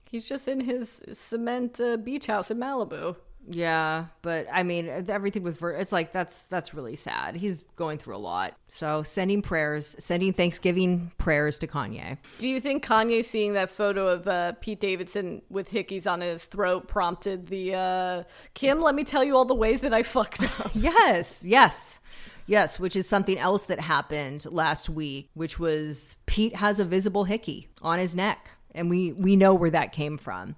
He's 0.10 0.28
just 0.28 0.48
in 0.48 0.60
his 0.60 1.04
cement 1.14 1.80
uh, 1.80 1.98
beach 1.98 2.26
house 2.26 2.50
in 2.50 2.58
Malibu. 2.58 3.16
Yeah, 3.50 4.06
but 4.22 4.48
I 4.52 4.64
mean, 4.64 4.88
everything 5.10 5.44
with 5.44 5.58
Ver, 5.58 5.72
it's 5.72 5.92
like 5.92 6.12
that's 6.12 6.44
that's 6.44 6.74
really 6.74 6.96
sad. 6.96 7.36
He's 7.36 7.64
going 7.76 7.98
through 7.98 8.16
a 8.16 8.18
lot. 8.18 8.56
So 8.68 9.04
sending 9.04 9.42
prayers, 9.42 9.96
sending 10.00 10.32
Thanksgiving 10.32 11.12
prayers 11.18 11.58
to 11.60 11.68
Kanye. 11.68 12.18
Do 12.38 12.48
you 12.48 12.62
think 12.62 12.86
Kanye 12.86 13.26
seeing 13.26 13.54
that 13.54 13.70
photo 13.70 14.08
of 14.08 14.28
uh, 14.28 14.54
Pete 14.62 14.80
Davidson 14.80 15.42
with 15.50 15.72
hickeys 15.72 16.10
on 16.10 16.22
his 16.22 16.46
throat 16.46 16.88
prompted 16.88 17.48
the 17.48 17.76
uh, 17.76 18.24
Kim? 18.54 18.80
Let 18.82 18.96
me 18.96 19.04
tell 19.04 19.24
you 19.24 19.36
all 19.36 19.46
the 19.46 19.56
ways 19.56 19.82
that 19.82 19.94
I 19.94 20.04
fucked 20.04 20.44
up. 20.44 20.72
Yes, 20.82 21.44
yes, 21.44 22.00
yes. 22.48 22.80
Which 22.80 22.96
is 22.96 23.08
something 23.08 23.38
else 23.38 23.66
that 23.66 23.80
happened 23.80 24.46
last 24.46 24.90
week, 24.90 25.30
which 25.34 25.60
was 25.60 26.16
Pete 26.26 26.56
has 26.56 26.80
a 26.80 26.86
visible 26.86 27.24
hickey 27.24 27.68
on 27.82 28.00
his 28.00 28.16
neck, 28.16 28.52
and 28.74 28.90
we 28.90 29.14
we 29.14 29.36
know 29.36 29.54
where 29.54 29.72
that 29.72 29.92
came 29.92 30.18
from. 30.18 30.56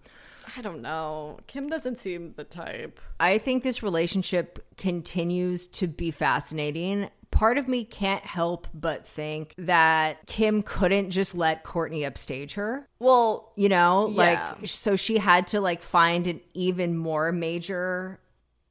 I 0.58 0.62
don't 0.62 0.82
know. 0.82 1.40
Kim 1.48 1.70
doesn't 1.70 1.98
seem 2.00 2.34
the 2.36 2.44
type. 2.44 3.00
I 3.20 3.38
think 3.38 3.64
this 3.64 3.82
relationship 3.84 4.64
continues 4.78 5.68
to 5.70 5.88
be 5.88 6.12
fascinating. 6.12 7.10
Part 7.32 7.58
of 7.58 7.68
me 7.68 7.84
can't 7.84 8.24
help 8.24 8.68
but 8.76 9.08
think 9.08 9.56
that 9.58 10.26
Kim 10.28 10.62
couldn't 10.62 11.10
just 11.10 11.34
let 11.34 11.64
Kourtney 11.64 12.06
upstage 12.06 12.54
her. 12.54 12.88
Well, 13.00 13.52
You 13.56 13.70
know, 13.70 14.10
Yeah. 14.10 14.56
like 14.60 14.68
so 14.68 14.96
she 14.96 15.18
had 15.18 15.48
to 15.48 15.60
like 15.62 15.82
find 15.82 16.28
an 16.28 16.42
even 16.54 16.96
more 16.98 17.32
major 17.32 18.20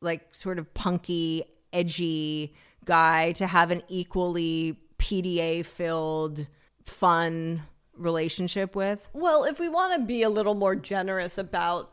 like 0.01 0.33
sort 0.35 0.59
of 0.61 0.73
punky, 0.75 1.45
edgy 1.73 2.55
guy 2.85 3.33
to 3.33 3.47
have 3.47 3.71
an 3.73 3.83
equally 3.89 4.79
PDA 4.99 5.65
filled 5.65 6.47
fun 6.87 7.63
relationship 7.97 8.75
with. 8.75 9.09
Well, 9.13 9.45
if 9.45 9.59
we 9.59 9.69
want 9.69 9.95
to 10.01 10.07
be 10.07 10.23
a 10.23 10.31
little 10.31 10.55
more 10.55 10.75
generous 10.75 11.39
about 11.39 11.91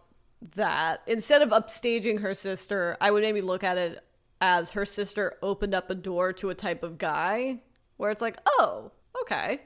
that, 0.55 1.01
instead 1.07 1.41
of 1.41 1.49
upstaging 1.49 2.21
her 2.21 2.33
sister, 2.33 2.97
I 3.01 3.11
would 3.11 3.23
maybe 3.23 3.41
look 3.41 3.63
at 3.63 3.77
it 3.77 4.03
as 4.41 4.71
her 4.71 4.85
sister 4.85 5.35
opened 5.41 5.73
up 5.75 5.89
a 5.89 5.95
door 5.95 6.31
to 6.33 6.49
a 6.49 6.55
type 6.55 6.83
of 6.83 6.97
guy 6.97 7.61
where 7.97 8.11
it's 8.11 8.21
like, 8.21 8.37
oh, 8.47 8.91
okay. 9.23 9.59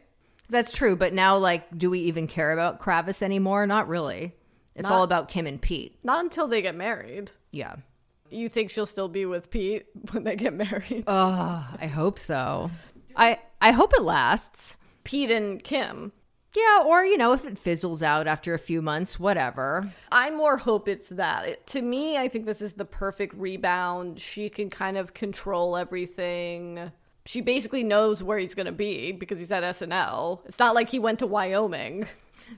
That's 0.50 0.72
true, 0.72 0.96
but 0.96 1.14
now 1.14 1.38
like 1.38 1.78
do 1.78 1.90
we 1.90 2.00
even 2.02 2.28
care 2.28 2.52
about 2.52 2.80
Kravis 2.80 3.22
anymore? 3.22 3.66
Not 3.68 3.88
really. 3.88 4.34
It's 4.76 4.90
Not- 4.90 4.96
all 4.98 5.04
about 5.04 5.30
Kim 5.30 5.46
and 5.46 5.62
Pete. 5.62 6.00
Not 6.04 6.24
until 6.24 6.48
they 6.48 6.62
get 6.62 6.76
married. 6.76 7.32
Yeah. 7.52 7.76
You 8.32 8.50
think 8.50 8.72
she'll 8.72 8.88
still 8.88 9.10
be 9.10 9.28
with 9.28 9.52
Pete 9.52 9.86
when 10.12 10.24
they 10.24 10.36
get 10.36 10.54
married? 10.56 11.04
Oh, 11.06 11.68
I 11.80 11.86
hope 11.88 12.18
so. 12.18 12.72
I 13.16 13.38
I 13.62 13.72
hope 13.72 13.94
it 13.94 14.02
lasts. 14.02 14.76
Pete 15.04 15.30
and 15.30 15.64
Kim. 15.64 16.12
Yeah, 16.56 16.84
or 16.86 17.04
you 17.04 17.18
know, 17.18 17.34
if 17.34 17.46
it 17.46 17.58
fizzles 17.58 18.04
out 18.04 18.28
after 18.28 18.54
a 18.54 18.60
few 18.60 18.82
months, 18.82 19.20
whatever. 19.20 19.92
I 20.12 20.30
more 20.30 20.58
hope 20.58 20.88
it's 20.88 21.10
that. 21.10 21.48
It, 21.48 21.68
to 21.68 21.82
me, 21.82 22.18
I 22.18 22.28
think 22.28 22.46
this 22.46 22.62
is 22.62 22.74
the 22.74 22.86
perfect 22.86 23.34
rebound. 23.36 24.20
She 24.20 24.50
can 24.50 24.70
kind 24.70 24.98
of 24.98 25.14
control 25.14 25.76
everything. 25.76 26.92
She 27.26 27.42
basically 27.42 27.84
knows 27.84 28.22
where 28.22 28.38
he's 28.38 28.54
going 28.54 28.66
to 28.68 28.72
be 28.72 29.14
because 29.14 29.40
he's 29.40 29.52
at 29.52 29.64
SNL. 29.64 30.42
It's 30.46 30.60
not 30.60 30.76
like 30.76 30.90
he 30.90 31.00
went 31.00 31.20
to 31.20 31.28
Wyoming 31.28 32.06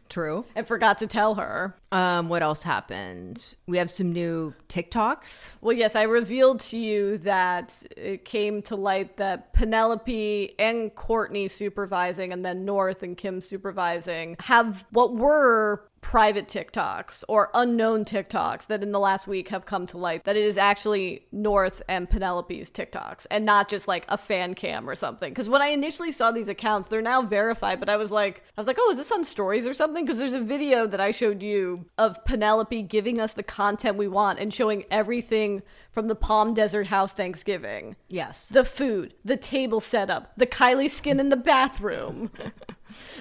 True. 0.10 0.46
and 0.56 0.68
forgot 0.68 0.98
to 1.00 1.08
tell 1.08 1.36
her. 1.36 1.76
Um, 1.92 2.30
what 2.30 2.44
else 2.44 2.64
happened? 2.64 3.56
We 3.68 3.78
have 3.78 3.90
some 3.90 4.12
new 4.12 4.54
TikToks. 4.70 5.50
Well, 5.62 5.76
yes, 5.76 5.96
I 5.96 6.04
revealed 6.04 6.60
to 6.62 6.78
you 6.78 7.18
that 7.20 7.82
it 7.96 8.26
came 8.26 8.62
to 8.64 8.76
light 8.76 9.18
that 9.18 9.54
Penelope 9.54 10.56
and 10.60 10.94
Kourtney 10.96 11.50
supervising, 11.50 12.34
and 12.34 12.44
then 12.44 12.66
North 12.66 13.04
and 13.04 13.18
Kim 13.18 13.42
supervising, 13.42 14.36
have 14.40 14.86
what 14.92 15.16
were 15.16 15.88
private 16.06 16.48
TikToks 16.48 17.24
or 17.28 17.50
unknown 17.56 18.06
TikToks 18.06 18.68
that 18.68 18.84
in 18.84 18.92
the 18.92 19.00
last 19.00 19.26
week 19.28 19.50
have 19.50 19.66
come 19.66 19.88
to 19.88 19.98
light 19.98 20.24
that 20.26 20.36
it 20.36 20.44
is 20.44 20.56
actually 20.56 21.26
North 21.32 21.82
and 21.90 22.08
Penelope's 22.08 22.70
TikToks 22.70 23.26
and 23.32 23.44
not 23.44 23.68
just 23.70 23.88
like 23.88 24.06
a 24.08 24.16
fan 24.16 24.54
cam 24.54 24.88
or 24.88 24.94
something. 24.94 25.32
Because 25.32 25.50
when 25.50 25.64
I 25.64 25.70
initially 25.70 26.12
saw 26.12 26.32
these 26.32 26.48
accounts, 26.48 26.88
they're 26.88 27.02
now 27.02 27.24
verified, 27.24 27.80
but 27.80 27.90
I 27.90 27.98
was 27.98 28.12
like, 28.12 28.44
I 28.56 28.62
was 28.62 28.68
like, 28.68 28.78
oh, 28.80 28.92
is 28.92 28.98
this 28.98 29.12
on 29.12 29.24
stories 29.24 29.66
or 29.66 29.74
something? 29.74 30.06
Because 30.06 30.20
there's 30.20 30.36
a 30.36 30.42
video 30.42 30.86
that 30.86 31.02
I 31.02 31.10
showed 31.10 31.42
you 31.42 31.86
of 31.98 32.24
Penelope 32.24 32.84
giving 32.84 33.20
us 33.20 33.34
the 33.34 33.42
content 33.42 33.98
we 33.98 34.08
want 34.08 34.38
and 34.38 34.54
showing 34.54 34.86
everything 34.92 35.64
from 35.92 36.08
the 36.08 36.14
Palm 36.14 36.54
Desert 36.54 36.86
House 36.86 37.14
Thanksgiving. 37.14 37.96
Yes. 38.10 38.48
The 38.48 38.64
food, 38.64 39.16
the 39.26 39.38
table 39.38 39.82
setup, 39.82 40.32
the 40.38 40.46
Kylie 40.46 40.90
skin 40.90 41.20
in 41.20 41.30
the 41.30 41.36
bathroom. 41.36 42.30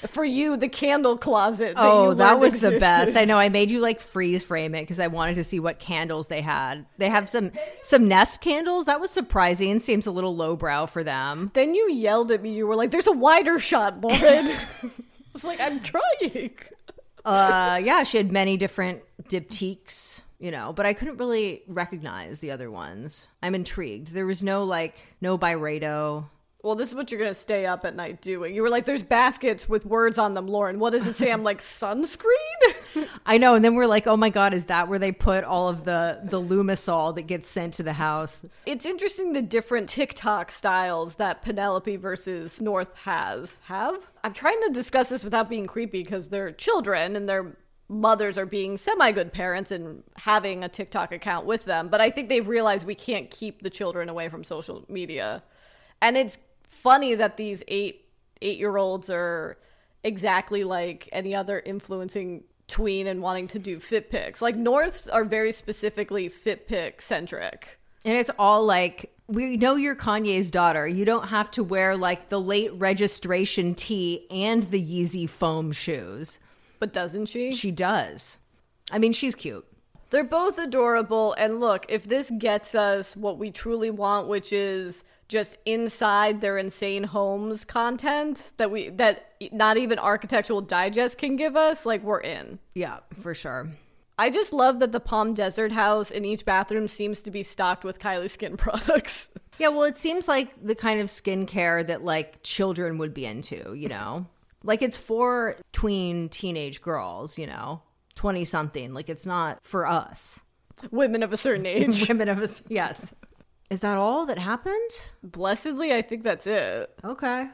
For 0.09 0.25
you, 0.25 0.57
the 0.57 0.69
candle 0.69 1.17
closet. 1.17 1.75
That 1.77 1.83
Oh, 1.83 2.15
that 2.15 2.39
was 2.39 2.61
the 2.61 2.79
best. 2.79 3.17
I 3.17 3.25
know. 3.25 3.39
I 3.39 3.49
made 3.49 3.71
you 3.71 3.81
like 3.81 4.01
freeze 4.01 4.43
frame 4.43 4.75
it 4.75 4.83
because 4.83 5.01
I 5.01 5.07
wanted 5.07 5.37
to 5.37 5.45
see 5.45 5.61
what 5.61 5.79
candles 5.79 6.29
they 6.29 6.41
had. 6.43 6.85
They 6.99 7.09
have 7.09 7.29
some 7.29 7.53
some 7.83 8.07
Nest 8.09 8.41
candles. 8.41 8.87
That 8.87 9.01
was 9.01 9.11
surprising. 9.11 9.79
Seems 9.79 10.07
a 10.07 10.11
little 10.11 10.37
lowbrow 10.37 10.87
for 10.87 11.03
them. 11.05 11.51
Then 11.55 11.75
you 11.75 11.91
yelled 11.91 12.31
at 12.33 12.43
me. 12.43 12.53
You 12.53 12.67
were 12.67 12.77
like, 12.77 12.91
"There's 12.91 13.07
a 13.07 13.13
wider 13.13 13.59
shot, 13.59 14.01
Lauren." 14.01 14.21
I 14.83 14.91
was 15.33 15.45
like, 15.45 15.61
"I'm 15.61 15.81
trying." 15.81 16.51
Uh, 17.25 17.81
yeah, 17.83 18.03
she 18.03 18.19
had 18.19 18.31
many 18.31 18.59
different 18.59 19.01
Diptyques, 19.31 20.21
you 20.39 20.51
know, 20.51 20.75
but 20.75 20.85
I 20.85 20.93
couldn't 20.93 21.17
really 21.17 21.63
recognize 21.67 22.41
the 22.41 22.51
other 22.51 22.71
ones. 22.71 23.29
I'm 23.43 23.55
intrigued. 23.55 24.09
There 24.09 24.27
was 24.27 24.43
no 24.43 24.65
like 24.65 24.95
no 25.23 25.39
Byredo. 25.39 26.27
Well, 26.65 26.77
this 26.77 26.89
is 26.89 26.95
what 26.95 27.13
you're 27.13 27.21
gonna 27.21 27.35
stay 27.35 27.67
up 27.67 27.85
at 27.85 27.95
night 27.95 28.23
doing. 28.23 28.55
You 28.55 28.63
were 28.63 28.71
like, 28.71 28.87
"There's 28.87 29.03
baskets 29.03 29.69
with 29.69 29.85
words 29.85 30.17
on 30.17 30.33
them, 30.33 30.49
Lauren." 30.49 30.79
What 30.79 30.95
does 30.95 31.07
it 31.07 31.15
say? 31.15 31.31
I'm 31.31 31.43
like, 31.43 31.61
"Sunscreen." 31.61 32.25
I 33.27 33.37
know, 33.37 33.55
and 33.55 33.63
then 33.63 33.75
we're 33.75 33.87
like, 33.87 34.07
oh 34.07 34.17
my 34.17 34.31
god, 34.31 34.55
is 34.55 34.65
that 34.67 34.89
where 34.89 34.99
they 34.99 35.13
put 35.13 35.45
all 35.45 35.69
of 35.69 35.85
the 35.85 36.21
the 36.25 36.41
Lumisol 36.41 37.15
that 37.17 37.23
gets 37.23 37.51
sent 37.51 37.75
to 37.75 37.83
the 37.83 37.93
house? 37.93 38.47
It's 38.65 38.87
interesting 38.87 39.35
the 39.35 39.43
different 39.43 39.91
TikTok 39.91 40.51
styles 40.51 41.17
that 41.17 41.43
Penelope 41.43 41.97
versus 41.97 42.63
North 42.63 42.97
has 42.97 43.61
have. 43.65 44.11
I'm 44.25 44.33
trying 44.33 44.61
to 44.63 44.71
discuss 44.71 45.11
this 45.11 45.23
without 45.23 45.51
being 45.51 45.67
creepy 45.67 46.03
because 46.03 46.29
they're 46.29 46.51
children 46.51 47.15
and 47.15 47.29
their 47.29 47.59
mothers 47.91 48.39
are 48.39 48.47
being 48.47 48.79
semi 48.79 49.13
good 49.13 49.35
parents 49.35 49.71
and 49.71 50.03
having 50.17 50.65
a 50.65 50.71
TikTok 50.71 51.13
account 51.13 51.45
with 51.45 51.67
them. 51.67 51.89
But 51.89 52.01
I 52.01 52.09
think 52.09 52.31
they've 52.31 52.49
realized 52.49 52.87
we 52.87 52.95
can't 52.95 53.31
keep 53.31 53.63
the 53.63 53.71
children 53.71 54.09
away 54.09 54.31
from 54.31 54.45
social 54.45 54.87
media. 54.89 55.43
And 56.01 56.17
it's 56.17 56.39
funny 56.67 57.15
that 57.15 57.37
these 57.37 57.63
eight 57.69 58.05
eight 58.43 58.59
year 58.59 58.77
olds 58.77 59.11
are 59.11 59.59
exactly 60.03 60.65
like 60.65 61.09
any 61.13 61.35
other 61.35 61.59
influencing 61.59 62.45
tween 62.69 63.07
and 63.07 63.23
wanting 63.23 63.49
to 63.49 63.59
do 63.59 63.81
fit 63.81 64.11
pics. 64.11 64.41
Like 64.41 64.57
Norths 64.57 65.09
are 65.09 65.25
very 65.25 65.53
specifically 65.53 66.29
fit 66.29 66.69
pic 66.69 67.03
centric. 67.03 67.79
And 68.05 68.17
it's 68.17 68.31
all 68.39 68.65
like, 68.65 69.15
we 69.27 69.57
know 69.57 69.77
you're 69.77 69.97
Kanye's 69.97 70.51
daughter. 70.51 70.87
You 70.87 71.05
don't 71.05 71.29
have 71.29 71.51
to 71.53 71.65
wear 71.65 71.97
like 71.97 72.29
the 72.29 72.41
late 72.41 72.73
registration 72.75 73.75
tee 73.75 74.27
and 74.31 74.63
the 74.65 74.83
Yeezy 74.83 75.29
foam 75.29 75.73
shoes. 75.73 76.39
But 76.79 76.93
doesn't 76.93 77.27
she? 77.27 77.55
She 77.55 77.71
does. 77.71 78.37
I 78.91 78.99
mean, 78.99 79.15
she's 79.15 79.35
cute. 79.35 79.67
They're 80.11 80.25
both 80.25 80.59
adorable. 80.59 81.33
And 81.35 81.61
look, 81.61 81.87
if 81.89 82.05
this 82.05 82.31
gets 82.37 82.75
us 82.75 83.17
what 83.17 83.39
we 83.39 83.51
truly 83.51 83.91
want, 83.91 84.29
which 84.29 84.53
is 84.53 85.03
just 85.35 85.59
inside 85.67 86.41
their 86.41 86.57
insane 86.57 87.03
homes 87.03 87.65
content 87.65 88.53
that 88.57 88.71
we 88.71 88.89
that 88.91 89.33
not 89.51 89.77
even 89.77 89.99
architectural 89.99 90.61
digest 90.61 91.19
can 91.19 91.35
give 91.35 91.57
us, 91.57 91.85
like 91.85 92.05
we're 92.05 92.21
in. 92.21 92.61
Yeah, 92.77 93.01
for 93.21 93.35
sure. 93.35 93.69
I 94.17 94.31
just 94.31 94.53
love 94.53 94.79
that 94.79 94.93
the 94.93 95.01
Palm 95.01 95.35
Desert 95.35 95.73
house 95.73 96.13
in 96.13 96.25
each 96.25 96.45
bathroom 96.45 96.87
seems 96.87 97.21
to 97.23 97.33
be 97.33 97.43
stocked 97.43 97.83
with 97.83 97.99
Kylie 97.99 98.31
skin 98.31 98.57
products. 98.65 99.29
Yeah, 99.59 99.69
well, 99.69 99.83
it 99.83 99.97
seems 99.97 100.29
like 100.29 100.55
the 100.65 100.77
kind 100.77 101.01
of 101.01 101.09
skincare 101.09 101.85
that 101.85 102.05
like 102.05 102.45
children 102.45 102.99
would 102.99 103.13
be 103.13 103.27
into, 103.27 103.75
you 103.75 103.89
know? 103.89 104.27
like 104.63 104.83
it's 104.83 104.97
for 104.97 105.57
tween 105.73 106.29
teenage 106.29 106.81
girls, 106.81 107.39
you 107.39 107.49
know, 107.49 107.83
20 108.15 108.45
something. 108.45 108.95
Like 108.95 109.09
it's 109.09 109.27
not 109.27 109.59
for 109.65 109.85
us. 109.85 110.39
Women 110.93 111.25
of 111.25 111.33
a 111.33 111.37
certain 111.37 111.67
age. 111.77 112.09
Women 112.09 112.29
of 112.29 112.39
us. 112.39 112.63
Yes. 112.69 113.13
Is 113.71 113.81
that 113.81 113.97
all 113.97 114.27
that 114.27 114.39
happened? 114.39 114.91
Blessedly, 115.23 115.93
I 115.93 116.03
think 116.03 116.23
that's 116.23 116.47
it. 116.47 116.93
Okay. 117.03 117.49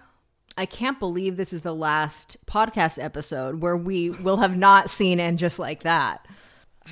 I 0.56 0.66
can't 0.66 0.98
believe 0.98 1.36
this 1.36 1.52
is 1.52 1.60
the 1.62 1.74
last 1.74 2.36
podcast 2.46 3.02
episode 3.02 3.60
where 3.62 3.76
we 3.76 4.10
will 4.10 4.38
have 4.38 4.56
not 4.56 4.90
seen 4.90 5.20
and 5.20 5.38
just 5.38 5.58
like 5.58 5.84
that. 5.84 6.26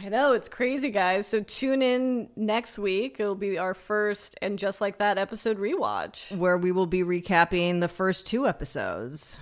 I 0.00 0.08
know 0.08 0.32
it's 0.32 0.48
crazy, 0.48 0.90
guys. 0.90 1.26
So 1.26 1.40
tune 1.40 1.82
in 1.82 2.28
next 2.36 2.78
week. 2.78 3.18
It'll 3.18 3.34
be 3.34 3.58
our 3.58 3.74
first 3.74 4.36
and 4.40 4.58
just 4.58 4.80
like 4.80 4.98
that 4.98 5.18
episode 5.18 5.58
rewatch. 5.58 6.34
Where 6.36 6.56
we 6.56 6.70
will 6.72 6.86
be 6.86 7.00
recapping 7.02 7.80
the 7.80 7.88
first 7.88 8.26
two 8.26 8.46
episodes. 8.46 9.36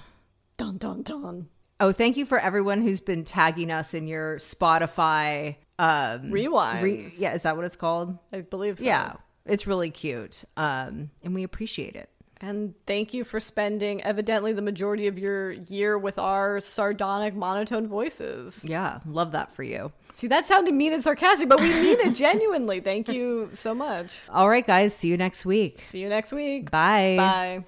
Dun 0.57 0.79
dun 0.79 1.03
dun. 1.03 1.49
Oh, 1.79 1.93
thank 1.93 2.16
you 2.16 2.24
for 2.24 2.39
everyone 2.39 2.81
who's 2.81 3.01
been 3.01 3.24
tagging 3.24 3.70
us 3.70 3.93
in 3.93 4.09
your 4.09 4.39
Spotify 4.39 5.57
um 5.79 6.31
Rewinds. 6.33 6.83
re- 6.83 7.12
yeah, 7.18 7.35
is 7.35 7.43
that 7.43 7.57
what 7.57 7.66
it's 7.66 7.77
called? 7.77 8.16
I 8.33 8.41
believe 8.41 8.79
so. 8.79 8.85
Yeah. 8.87 9.16
It's 9.47 9.66
really 9.66 9.90
cute. 9.90 10.44
Um 10.57 11.11
and 11.22 11.34
we 11.34 11.42
appreciate 11.42 11.94
it. 11.97 12.09
And 12.38 12.74
thank 12.86 13.14
you 13.14 13.24
for 13.24 13.40
spending 13.40 14.03
evidently 14.03 14.53
the 14.53 14.61
majority 14.61 15.07
of 15.07 15.18
your 15.18 15.53
year 15.53 15.97
with 15.97 16.18
our 16.18 16.61
sardonic 16.61 17.34
monotone 17.34 17.88
voices. 17.88 18.62
Yeah, 18.62 18.99
love 19.07 19.32
that 19.32 19.55
for 19.55 19.62
you. 19.62 19.90
See, 20.12 20.26
that 20.26 20.47
sounded 20.47 20.74
mean 20.74 20.92
and 20.92 21.03
sarcastic, 21.03 21.49
but 21.49 21.61
we 21.61 21.72
mean 21.72 21.99
it 21.99 22.14
genuinely. 22.14 22.80
Thank 22.80 23.09
you 23.09 23.49
so 23.55 23.74
much. 23.74 24.20
All 24.28 24.51
right, 24.51 24.66
guys, 24.66 24.94
see 24.94 25.09
you 25.09 25.16
next 25.16 25.47
week. 25.47 25.78
See 25.78 26.01
you 26.01 26.11
next 26.11 26.30
week. 26.32 26.70
Bye. 26.70 27.14
Bye. 27.16 27.64